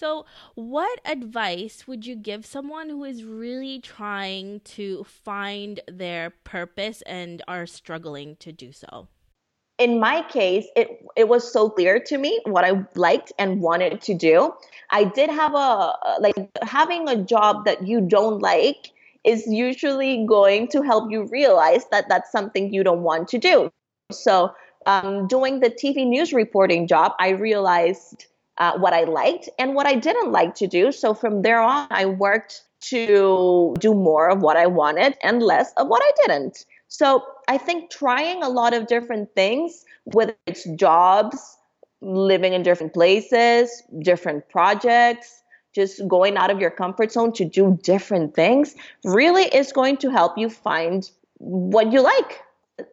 so, 0.00 0.24
what 0.54 0.98
advice 1.04 1.86
would 1.86 2.06
you 2.06 2.16
give 2.16 2.46
someone 2.46 2.88
who 2.88 3.04
is 3.04 3.22
really 3.22 3.80
trying 3.80 4.60
to 4.60 5.04
find 5.04 5.78
their 5.86 6.30
purpose 6.30 7.02
and 7.02 7.42
are 7.46 7.66
struggling 7.66 8.36
to 8.36 8.50
do 8.50 8.72
so? 8.72 9.08
In 9.78 10.00
my 10.00 10.22
case, 10.22 10.64
it 10.74 10.88
it 11.16 11.28
was 11.28 11.52
so 11.52 11.68
clear 11.68 12.00
to 12.00 12.16
me 12.16 12.40
what 12.46 12.64
I 12.64 12.86
liked 12.94 13.34
and 13.38 13.60
wanted 13.60 14.00
to 14.00 14.14
do. 14.14 14.54
I 14.88 15.04
did 15.04 15.28
have 15.28 15.52
a 15.54 15.92
like 16.18 16.34
having 16.62 17.06
a 17.06 17.16
job 17.16 17.66
that 17.66 17.86
you 17.86 18.00
don't 18.00 18.40
like 18.40 18.92
is 19.24 19.46
usually 19.46 20.24
going 20.24 20.68
to 20.68 20.80
help 20.80 21.10
you 21.12 21.24
realize 21.24 21.84
that 21.90 22.08
that's 22.08 22.32
something 22.32 22.72
you 22.72 22.82
don't 22.82 23.02
want 23.02 23.28
to 23.28 23.38
do. 23.38 23.70
So, 24.10 24.54
um, 24.86 25.26
doing 25.26 25.60
the 25.60 25.68
TV 25.68 26.06
news 26.06 26.32
reporting 26.32 26.88
job, 26.88 27.12
I 27.18 27.36
realized 27.36 28.24
uh, 28.60 28.78
what 28.78 28.92
I 28.92 29.04
liked 29.04 29.48
and 29.58 29.74
what 29.74 29.86
I 29.86 29.94
didn't 29.94 30.30
like 30.30 30.54
to 30.56 30.66
do. 30.66 30.92
So 30.92 31.14
from 31.14 31.42
there 31.42 31.60
on, 31.60 31.88
I 31.90 32.06
worked 32.06 32.62
to 32.82 33.74
do 33.78 33.94
more 33.94 34.30
of 34.30 34.40
what 34.40 34.56
I 34.56 34.66
wanted 34.66 35.16
and 35.22 35.42
less 35.42 35.72
of 35.76 35.88
what 35.88 36.02
I 36.04 36.12
didn't. 36.26 36.64
So 36.88 37.24
I 37.48 37.58
think 37.58 37.90
trying 37.90 38.42
a 38.42 38.48
lot 38.48 38.74
of 38.74 38.86
different 38.86 39.34
things, 39.34 39.84
whether 40.04 40.34
it's 40.46 40.64
jobs, 40.76 41.56
living 42.02 42.52
in 42.52 42.62
different 42.62 42.94
places, 42.94 43.82
different 44.00 44.48
projects, 44.48 45.42
just 45.74 46.06
going 46.08 46.36
out 46.36 46.50
of 46.50 46.60
your 46.60 46.70
comfort 46.70 47.12
zone 47.12 47.32
to 47.32 47.44
do 47.44 47.78
different 47.82 48.34
things 48.34 48.74
really 49.04 49.44
is 49.44 49.72
going 49.72 49.96
to 49.98 50.10
help 50.10 50.36
you 50.36 50.50
find 50.50 51.10
what 51.38 51.92
you 51.92 52.00
like. 52.00 52.40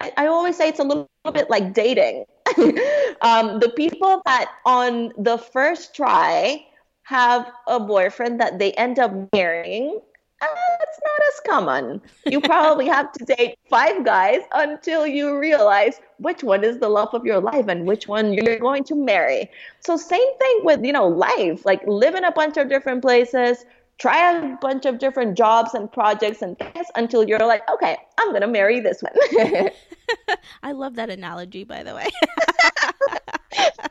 I, 0.02 0.12
I 0.18 0.28
always 0.28 0.58
say 0.58 0.70
it's 0.70 0.80
a 0.80 0.84
little, 0.84 1.10
little 1.26 1.34
bit 1.34 1.50
like 1.50 1.74
dating. 1.74 2.26
um, 3.22 3.60
the 3.60 3.72
people 3.76 4.22
that 4.26 4.52
on 4.66 5.14
the 5.18 5.38
first 5.38 5.96
try 5.96 6.66
have 7.04 7.50
a 7.68 7.80
boyfriend 7.80 8.40
that 8.40 8.60
they 8.60 8.74
end 8.74 9.00
up 9.00 9.12
marrying, 9.34 10.00
uh, 10.42 10.46
it's 10.82 11.00
not 11.04 11.28
as 11.28 11.40
common. 11.50 12.02
You 12.26 12.42
probably 12.42 12.88
have 12.98 13.12
to 13.14 13.26
date 13.26 13.58
five 13.70 14.06
guys 14.06 14.42
until 14.54 15.08
you 15.08 15.38
realize 15.38 16.00
which 16.20 16.44
one 16.44 16.64
is 16.64 16.80
the 16.80 16.90
love 16.90 17.14
of 17.14 17.26
your 17.26 17.40
life 17.40 17.68
and 17.68 17.88
which 17.88 18.08
one 18.08 18.34
you're 18.34 18.60
going 18.60 18.84
to 18.86 18.96
marry. 18.96 19.50
So 19.80 19.98
same 19.98 20.38
thing 20.38 20.60
with, 20.64 20.84
you 20.84 20.94
know, 20.94 21.08
life, 21.08 21.66
like 21.66 21.82
live 21.88 22.16
in 22.16 22.24
a 22.24 22.32
bunch 22.32 22.58
of 22.58 22.70
different 22.70 23.02
places, 23.02 23.66
try 24.00 24.38
a 24.38 24.56
bunch 24.58 24.86
of 24.86 25.00
different 25.00 25.38
jobs 25.38 25.74
and 25.74 25.92
projects 25.92 26.42
and 26.42 26.58
things 26.60 26.88
until 26.96 27.24
you're 27.28 27.40
like, 27.40 27.68
okay, 27.70 27.98
I'm 28.18 28.32
gonna 28.34 28.48
marry 28.48 28.80
this 28.80 29.02
one. 29.02 29.70
I 30.64 30.72
love 30.72 30.96
that 30.96 31.10
analogy, 31.10 31.64
by 31.64 31.84
the 31.84 31.96
way. 31.96 32.08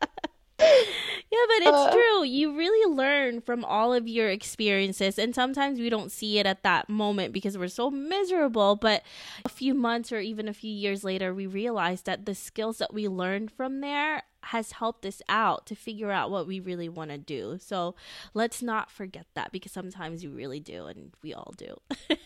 yeah, 1.32 1.46
but 1.48 1.68
it's 1.68 1.78
uh, 1.78 1.92
true. 1.92 2.24
You 2.24 2.56
really 2.56 2.96
learn 2.96 3.42
from 3.42 3.66
all 3.66 3.94
of 3.94 4.08
your 4.08 4.30
experiences, 4.30 5.18
and 5.18 5.34
sometimes 5.34 5.80
we 5.80 5.90
don't 5.90 6.12
see 6.12 6.40
it 6.40 6.46
at 6.46 6.64
that 6.64 6.90
moment 6.90 7.34
because 7.34 7.58
we're 7.58 7.68
so 7.68 7.90
miserable. 7.90 8.76
But 8.76 9.04
a 9.46 9.50
few 9.50 9.74
months 9.74 10.12
or 10.12 10.20
even 10.20 10.48
a 10.48 10.54
few 10.54 10.72
years 10.72 11.04
later, 11.04 11.34
we 11.34 11.48
realize 11.48 12.04
that 12.04 12.26
the 12.26 12.36
skills 12.36 12.78
that 12.78 12.94
we 12.94 13.08
learned 13.08 13.52
from 13.52 13.82
there 13.82 14.24
has 14.44 14.74
helped 14.74 15.06
us 15.06 15.22
out 15.30 15.66
to 15.68 15.76
figure 15.76 16.12
out 16.12 16.32
what 16.32 16.48
we 16.48 16.60
really 16.60 16.90
want 16.90 17.12
to 17.12 17.18
do. 17.18 17.58
So 17.60 17.96
let's 18.34 18.62
not 18.62 18.90
forget 18.90 19.28
that 19.36 19.52
because 19.52 19.72
sometimes 19.72 20.24
you 20.24 20.32
really 20.32 20.60
do, 20.60 20.86
and 20.86 21.12
we 21.22 21.34
all 21.34 21.54
do. 21.58 21.76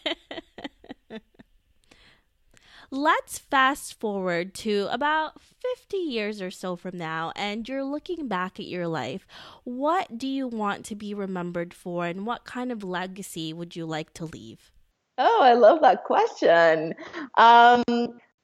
Let's 2.91 3.39
fast 3.39 3.99
forward 3.99 4.53
to 4.55 4.88
about 4.91 5.41
50 5.41 5.97
years 5.97 6.41
or 6.41 6.51
so 6.51 6.75
from 6.75 6.97
now, 6.97 7.31
and 7.36 7.67
you're 7.67 7.83
looking 7.83 8.27
back 8.27 8.59
at 8.59 8.67
your 8.67 8.88
life. 8.88 9.25
What 9.63 10.17
do 10.17 10.27
you 10.27 10.47
want 10.47 10.86
to 10.86 10.95
be 10.95 11.13
remembered 11.13 11.73
for, 11.73 12.05
and 12.05 12.25
what 12.25 12.45
kind 12.45 12.71
of 12.71 12.83
legacy 12.83 13.53
would 13.53 13.75
you 13.75 13.86
like 13.86 14.13
to 14.15 14.25
leave? 14.25 14.71
Oh, 15.17 15.39
I 15.41 15.53
love 15.53 15.81
that 15.81 16.03
question. 16.03 16.93
Um, 17.38 17.83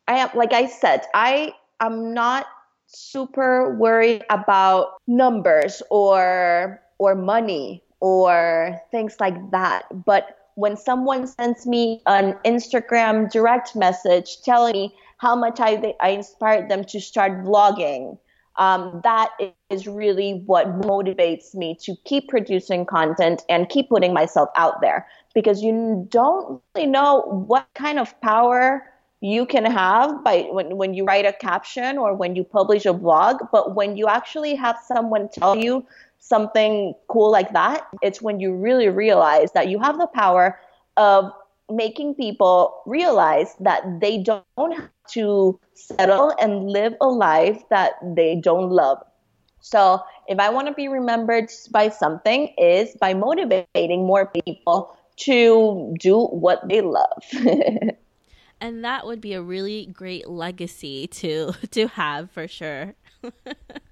I 0.08 0.16
am, 0.16 0.30
like 0.34 0.54
I 0.54 0.68
said, 0.68 1.02
I 1.14 1.54
am 1.80 2.14
not 2.14 2.48
super 2.88 3.76
worried 3.78 4.24
about 4.30 4.94
numbers 5.08 5.82
or 5.90 6.82
or 6.98 7.16
money 7.16 7.84
or 8.00 8.80
things 8.92 9.16
like 9.20 9.52
that, 9.52 9.86
but 10.06 10.38
when 10.56 10.78
someone 10.78 11.28
sends 11.28 11.66
me 11.66 12.02
an 12.08 12.38
Instagram 12.46 13.32
direct 13.32 13.76
message 13.76 14.42
telling 14.44 14.74
me 14.74 14.96
how 15.18 15.36
much 15.36 15.60
I, 15.60 15.96
I 16.02 16.10
inspired 16.10 16.70
them 16.70 16.84
to 16.86 17.00
start 17.00 17.44
vlogging, 17.44 18.18
um, 18.58 19.02
that 19.04 19.30
is 19.70 19.88
really 19.88 20.44
what 20.46 20.82
motivates 20.82 21.56
me 21.56 21.78
to 21.82 21.96
keep 22.06 22.28
producing 22.28 22.86
content 22.86 23.44
and 23.50 23.70
keep 23.70 23.90
putting 23.90 24.14
myself 24.14 24.50
out 24.58 24.82
there. 24.82 25.08
Because 25.34 25.62
you 25.62 26.08
don't 26.10 26.62
really 26.76 26.88
know 26.88 27.46
what 27.48 27.68
kind 27.76 27.98
of 27.98 28.20
power 28.22 28.84
you 29.22 29.46
can 29.46 29.66
have 29.66 30.24
by 30.24 30.48
when, 30.52 30.76
when 30.78 30.94
you 30.94 31.06
write 31.06 31.26
a 31.26 31.34
caption 31.34 31.98
or 31.98 32.16
when 32.16 32.36
you 32.36 32.44
publish 32.44 32.86
a 32.88 32.94
blog 32.94 33.38
but 33.52 33.76
when 33.76 33.96
you 33.96 34.08
actually 34.08 34.56
have 34.56 34.78
someone 34.84 35.30
tell 35.30 35.56
you 35.56 35.86
something 36.22 36.94
cool 37.10 37.32
like 37.32 37.52
that, 37.54 37.88
it's 38.02 38.22
when 38.22 38.40
you 38.40 38.54
really 38.56 38.88
realize 38.88 39.52
that 39.52 39.68
you 39.68 39.80
have 39.80 39.98
the 39.98 40.08
power 40.08 40.60
of 40.96 41.32
making 41.70 42.16
people 42.16 42.82
realize 42.86 43.56
that 43.60 43.82
they 44.00 44.24
don't 44.24 44.72
have 44.78 44.90
to 45.10 45.60
settle 45.74 46.34
and 46.40 46.70
live 46.70 46.94
a 47.02 47.08
life 47.08 47.62
that 47.70 47.94
they 48.16 48.36
don't 48.36 48.70
love. 48.70 49.00
So, 49.62 50.02
if 50.28 50.40
I 50.40 50.50
want 50.50 50.68
to 50.68 50.74
be 50.74 50.88
remembered 50.88 51.52
by 51.72 51.90
something 51.90 52.54
is 52.58 52.96
by 53.00 53.14
motivating 53.14 54.06
more 54.06 54.32
people 54.46 54.98
to 55.18 55.94
do 56.00 56.26
what 56.26 56.68
they 56.68 56.82
love. 56.82 57.24
and 58.62 58.86
that 58.86 59.06
would 59.06 59.22
be 59.22 59.34
a 59.34 59.42
really 59.42 59.88
great 59.88 60.28
legacy 60.30 61.08
to 61.08 61.54
to 61.72 61.88
have 61.88 62.32
for 62.32 62.48
sure. 62.48 62.96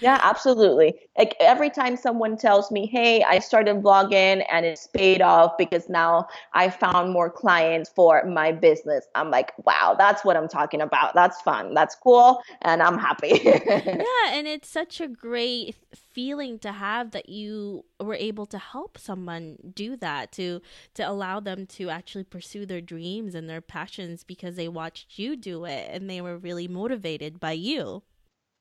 Yeah, 0.00 0.18
absolutely. 0.22 0.94
Like 1.18 1.36
every 1.40 1.68
time 1.68 1.96
someone 1.96 2.36
tells 2.38 2.70
me, 2.70 2.86
"Hey, 2.86 3.22
I 3.22 3.38
started 3.38 3.76
vlogging 3.82 4.44
and 4.50 4.64
it's 4.64 4.86
paid 4.86 5.20
off 5.20 5.58
because 5.58 5.88
now 5.90 6.26
I 6.54 6.70
found 6.70 7.12
more 7.12 7.30
clients 7.30 7.90
for 7.94 8.24
my 8.24 8.50
business." 8.50 9.06
I'm 9.14 9.30
like, 9.30 9.52
"Wow, 9.66 9.94
that's 9.98 10.24
what 10.24 10.36
I'm 10.38 10.48
talking 10.48 10.80
about. 10.80 11.14
That's 11.14 11.40
fun. 11.42 11.74
That's 11.74 11.94
cool, 11.94 12.40
and 12.62 12.82
I'm 12.82 12.98
happy." 12.98 13.40
yeah, 13.44 14.32
and 14.32 14.46
it's 14.46 14.68
such 14.68 15.00
a 15.02 15.08
great 15.08 15.76
feeling 15.94 16.58
to 16.60 16.72
have 16.72 17.10
that 17.10 17.28
you 17.28 17.84
were 18.00 18.14
able 18.14 18.46
to 18.46 18.58
help 18.58 18.96
someone 18.96 19.58
do 19.74 19.96
that 19.96 20.32
to 20.32 20.60
to 20.94 21.02
allow 21.02 21.40
them 21.40 21.66
to 21.66 21.90
actually 21.90 22.24
pursue 22.24 22.64
their 22.64 22.80
dreams 22.80 23.34
and 23.34 23.48
their 23.48 23.60
passions 23.60 24.24
because 24.24 24.56
they 24.56 24.68
watched 24.68 25.18
you 25.18 25.36
do 25.36 25.64
it 25.66 25.88
and 25.90 26.08
they 26.08 26.20
were 26.22 26.38
really 26.38 26.68
motivated 26.68 27.38
by 27.38 27.52
you. 27.52 28.02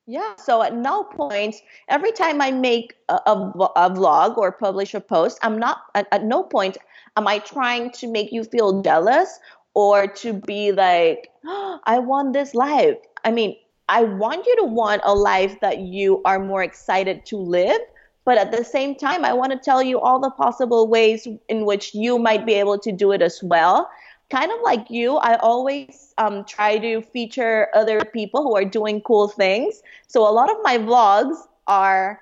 Yeah. 0.09 0.37
So 0.37 0.63
at 0.63 0.75
no 0.75 1.03
point, 1.03 1.57
every 1.87 2.11
time 2.11 2.41
I 2.41 2.49
make 2.49 2.95
a, 3.09 3.21
a, 3.27 3.33
a 3.75 3.91
vlog 3.91 4.39
or 4.39 4.51
publish 4.51 4.95
a 4.95 4.99
post, 4.99 5.37
I'm 5.43 5.59
not, 5.59 5.83
at, 5.93 6.07
at 6.11 6.23
no 6.23 6.41
point 6.41 6.79
am 7.15 7.27
I 7.27 7.37
trying 7.37 7.91
to 7.91 8.07
make 8.07 8.31
you 8.31 8.43
feel 8.43 8.81
jealous 8.81 9.39
or 9.75 10.07
to 10.07 10.33
be 10.33 10.71
like, 10.71 11.29
oh, 11.45 11.79
I 11.83 11.99
want 11.99 12.33
this 12.33 12.55
life. 12.55 12.97
I 13.23 13.29
mean, 13.29 13.55
I 13.87 14.01
want 14.01 14.47
you 14.47 14.55
to 14.55 14.63
want 14.63 15.03
a 15.05 15.13
life 15.13 15.59
that 15.61 15.77
you 15.77 16.23
are 16.25 16.39
more 16.39 16.63
excited 16.63 17.23
to 17.27 17.37
live. 17.37 17.79
But 18.25 18.39
at 18.39 18.51
the 18.51 18.63
same 18.63 18.95
time, 18.95 19.23
I 19.23 19.33
want 19.33 19.51
to 19.51 19.59
tell 19.59 19.83
you 19.83 19.99
all 19.99 20.19
the 20.19 20.31
possible 20.31 20.87
ways 20.87 21.27
in 21.49 21.65
which 21.65 21.93
you 21.93 22.17
might 22.17 22.47
be 22.47 22.55
able 22.55 22.79
to 22.79 22.91
do 22.91 23.11
it 23.11 23.21
as 23.21 23.43
well 23.43 23.87
kind 24.29 24.51
of 24.51 24.59
like 24.61 24.89
you, 24.89 25.17
I 25.17 25.35
always 25.37 26.13
um, 26.17 26.43
try 26.45 26.77
to 26.77 27.01
feature 27.01 27.67
other 27.73 28.05
people 28.05 28.43
who 28.43 28.55
are 28.55 28.65
doing 28.65 29.01
cool 29.01 29.27
things. 29.27 29.81
So 30.07 30.27
a 30.27 30.31
lot 30.31 30.49
of 30.51 30.57
my 30.63 30.77
vlogs 30.77 31.37
are 31.67 32.21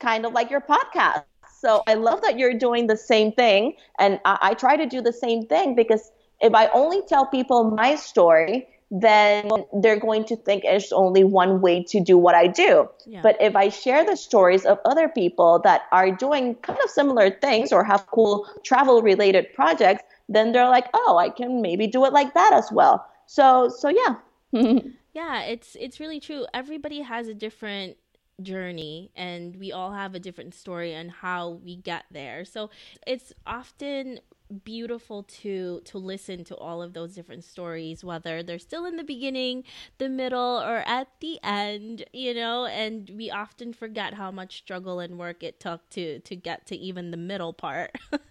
kind 0.00 0.26
of 0.26 0.32
like 0.32 0.50
your 0.50 0.60
podcast. 0.60 1.24
So 1.50 1.82
I 1.86 1.94
love 1.94 2.22
that 2.22 2.38
you're 2.38 2.54
doing 2.54 2.86
the 2.86 2.96
same 2.96 3.32
thing. 3.32 3.74
And 3.98 4.20
I, 4.24 4.38
I 4.42 4.54
try 4.54 4.76
to 4.76 4.86
do 4.86 5.00
the 5.00 5.12
same 5.12 5.46
thing 5.46 5.74
because 5.74 6.10
if 6.40 6.54
I 6.54 6.68
only 6.68 7.02
tell 7.02 7.26
people 7.26 7.64
my 7.70 7.94
story, 7.96 8.68
then 8.90 9.50
they're 9.72 9.98
going 9.98 10.24
to 10.24 10.36
think 10.36 10.64
it's 10.64 10.92
only 10.92 11.24
one 11.24 11.60
way 11.60 11.82
to 11.84 12.00
do 12.00 12.16
what 12.16 12.34
I 12.34 12.46
do. 12.46 12.88
Yeah. 13.06 13.20
But 13.22 13.36
if 13.40 13.54
I 13.54 13.68
share 13.68 14.04
the 14.04 14.16
stories 14.16 14.64
of 14.64 14.78
other 14.84 15.08
people 15.08 15.58
that 15.60 15.82
are 15.92 16.10
doing 16.10 16.54
kind 16.56 16.78
of 16.82 16.90
similar 16.90 17.30
things 17.30 17.72
or 17.72 17.84
have 17.84 18.06
cool 18.06 18.48
travel 18.64 19.02
related 19.02 19.52
projects, 19.54 20.04
then 20.28 20.52
they're 20.52 20.68
like, 20.68 20.86
oh, 20.94 21.18
I 21.18 21.28
can 21.28 21.60
maybe 21.60 21.86
do 21.86 22.04
it 22.06 22.12
like 22.12 22.34
that 22.34 22.52
as 22.54 22.70
well. 22.72 23.06
So 23.26 23.68
so 23.68 23.88
yeah. 23.88 24.16
yeah, 25.12 25.42
it's 25.42 25.76
it's 25.78 26.00
really 26.00 26.20
true. 26.20 26.46
Everybody 26.54 27.02
has 27.02 27.28
a 27.28 27.34
different 27.34 27.98
journey 28.40 29.10
and 29.16 29.56
we 29.56 29.72
all 29.72 29.92
have 29.92 30.14
a 30.14 30.20
different 30.20 30.54
story 30.54 30.94
on 30.94 31.08
how 31.08 31.50
we 31.50 31.76
get 31.76 32.04
there. 32.10 32.44
So 32.44 32.70
it's 33.06 33.32
often 33.46 34.20
beautiful 34.64 35.22
to 35.24 35.80
to 35.84 35.98
listen 35.98 36.44
to 36.44 36.56
all 36.56 36.82
of 36.82 36.92
those 36.94 37.14
different 37.14 37.44
stories 37.44 38.02
whether 38.04 38.42
they're 38.42 38.58
still 38.58 38.84
in 38.86 38.96
the 38.96 39.04
beginning 39.04 39.62
the 39.98 40.08
middle 40.08 40.60
or 40.60 40.78
at 40.86 41.08
the 41.20 41.38
end 41.42 42.04
you 42.12 42.34
know? 42.34 42.66
And 42.66 43.10
we 43.16 43.30
often 43.30 43.72
forget 43.72 44.14
how 44.14 44.30
much 44.30 44.58
struggle 44.58 45.00
and 45.00 45.18
work 45.18 45.42
it 45.42 45.60
took 45.60 45.88
to 45.90 46.20
to 46.20 46.36
get 46.36 46.66
to 46.66 46.76
even 46.76 47.10
the 47.10 47.16
middle 47.16 47.52
part. 47.52 47.92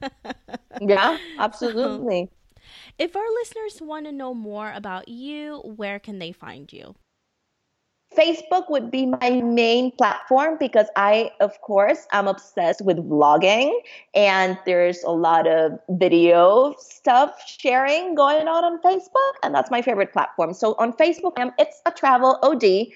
Yeah 0.80 1.18
absolutely. 1.38 2.30
If 2.98 3.16
our 3.16 3.30
listeners 3.42 3.82
want 3.82 4.06
to 4.06 4.12
know 4.12 4.34
more 4.34 4.72
about 4.72 5.08
you 5.08 5.60
where 5.64 6.00
can 6.00 6.20
they 6.20 6.32
find 6.32 6.72
you 6.72 6.96
Facebook 8.16 8.70
would 8.70 8.90
be 8.90 9.06
my 9.06 9.42
main 9.44 9.92
platform 9.92 10.58
because 10.60 10.88
I, 10.96 11.32
of 11.40 11.60
course, 11.62 12.08
I'm 12.12 12.28
obsessed 12.28 12.82
with 12.84 12.98
vlogging 12.98 13.72
and 14.16 14.58
there's 14.66 15.04
a 15.04 15.12
lot 15.12 15.46
of 15.48 15.80
video 15.90 16.74
stuff 16.80 17.42
sharing 17.46 18.16
going 18.16 18.48
on 18.48 18.64
on 18.64 18.82
Facebook, 18.82 19.34
and 19.44 19.54
that's 19.54 19.70
my 19.70 19.82
favorite 19.82 20.14
platform. 20.14 20.54
So 20.54 20.76
on 20.80 20.94
Facebook, 20.94 21.34
it's 21.60 21.82
a 21.86 21.92
travel 21.92 22.40
OD, 22.42 22.88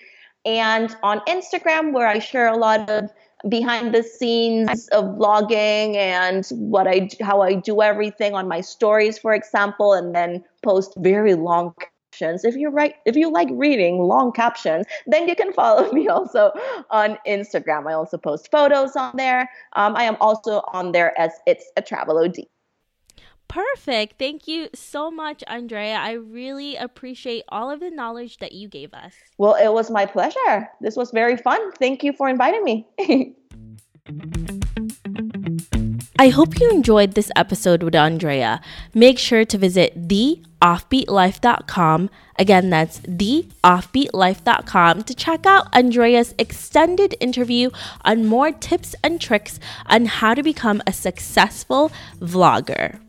and 0.45 0.95
on 1.03 1.19
Instagram, 1.27 1.93
where 1.93 2.07
I 2.07 2.19
share 2.19 2.47
a 2.47 2.57
lot 2.57 2.89
of 2.89 3.11
behind 3.49 3.93
the 3.93 4.03
scenes 4.03 4.87
of 4.89 5.05
vlogging 5.17 5.95
and 5.95 6.47
what 6.51 6.87
I 6.87 7.09
how 7.21 7.41
I 7.41 7.55
do 7.55 7.81
everything 7.81 8.33
on 8.33 8.47
my 8.47 8.61
stories, 8.61 9.19
for 9.19 9.33
example, 9.33 9.93
and 9.93 10.15
then 10.15 10.43
post 10.63 10.93
very 10.97 11.35
long 11.35 11.75
captions. 12.11 12.43
If 12.43 12.55
you 12.55 12.69
write, 12.69 12.95
if 13.05 13.15
you 13.15 13.31
like 13.31 13.49
reading 13.51 13.99
long 13.99 14.31
captions, 14.31 14.85
then 15.07 15.27
you 15.27 15.35
can 15.35 15.53
follow 15.53 15.91
me 15.91 16.07
also 16.07 16.51
on 16.89 17.17
Instagram. 17.27 17.87
I 17.89 17.93
also 17.93 18.17
post 18.17 18.49
photos 18.51 18.95
on 18.95 19.15
there. 19.15 19.49
Um, 19.73 19.95
I 19.95 20.03
am 20.03 20.17
also 20.19 20.61
on 20.73 20.91
there 20.91 21.17
as 21.19 21.31
it's 21.47 21.65
a 21.77 21.81
travel 21.81 22.17
OD. 22.17 22.37
Perfect. 23.47 24.17
Thank 24.17 24.47
you 24.47 24.69
so 24.73 25.11
much, 25.11 25.43
Andrea. 25.47 25.95
I 25.95 26.13
really 26.13 26.77
appreciate 26.77 27.43
all 27.49 27.69
of 27.69 27.81
the 27.81 27.91
knowledge 27.91 28.37
that 28.37 28.53
you 28.53 28.69
gave 28.69 28.93
us. 28.93 29.13
Well, 29.37 29.55
it 29.55 29.73
was 29.73 29.91
my 29.91 30.05
pleasure. 30.05 30.69
This 30.79 30.95
was 30.95 31.11
very 31.11 31.35
fun. 31.35 31.73
Thank 31.73 32.01
you 32.01 32.13
for 32.13 32.29
inviting 32.29 32.63
me. 32.63 33.35
I 36.21 36.29
hope 36.29 36.59
you 36.59 36.69
enjoyed 36.69 37.15
this 37.15 37.31
episode 37.35 37.81
with 37.81 37.95
Andrea. 37.95 38.61
Make 38.93 39.17
sure 39.17 39.43
to 39.43 39.57
visit 39.57 40.07
theoffbeatlife.com. 40.07 42.11
Again, 42.35 42.69
that's 42.69 42.99
theoffbeatlife.com 42.99 45.01
to 45.01 45.15
check 45.15 45.47
out 45.47 45.75
Andrea's 45.75 46.35
extended 46.37 47.15
interview 47.19 47.71
on 48.05 48.27
more 48.27 48.51
tips 48.51 48.93
and 49.03 49.19
tricks 49.19 49.59
on 49.87 50.05
how 50.05 50.35
to 50.35 50.43
become 50.43 50.83
a 50.85 50.93
successful 50.93 51.91
vlogger. 52.19 52.99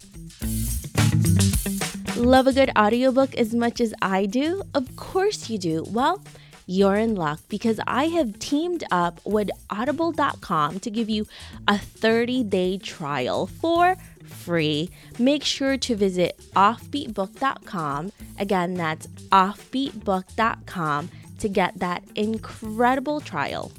Love 2.16 2.46
a 2.46 2.54
good 2.54 2.70
audiobook 2.78 3.34
as 3.34 3.52
much 3.52 3.78
as 3.82 3.92
I 4.00 4.24
do? 4.24 4.62
Of 4.72 4.96
course 4.96 5.50
you 5.50 5.58
do. 5.58 5.84
Well, 5.86 6.24
you're 6.66 6.96
in 6.96 7.14
luck 7.14 7.40
because 7.48 7.80
I 7.86 8.06
have 8.06 8.38
teamed 8.38 8.84
up 8.90 9.20
with 9.24 9.50
audible.com 9.70 10.80
to 10.80 10.90
give 10.90 11.08
you 11.08 11.26
a 11.66 11.78
30 11.78 12.44
day 12.44 12.78
trial 12.78 13.46
for 13.46 13.96
free. 14.24 14.90
Make 15.18 15.44
sure 15.44 15.76
to 15.78 15.96
visit 15.96 16.40
offbeatbook.com. 16.54 18.12
Again, 18.38 18.74
that's 18.74 19.06
offbeatbook.com 19.30 21.10
to 21.38 21.48
get 21.48 21.78
that 21.80 22.04
incredible 22.14 23.20
trial. 23.20 23.72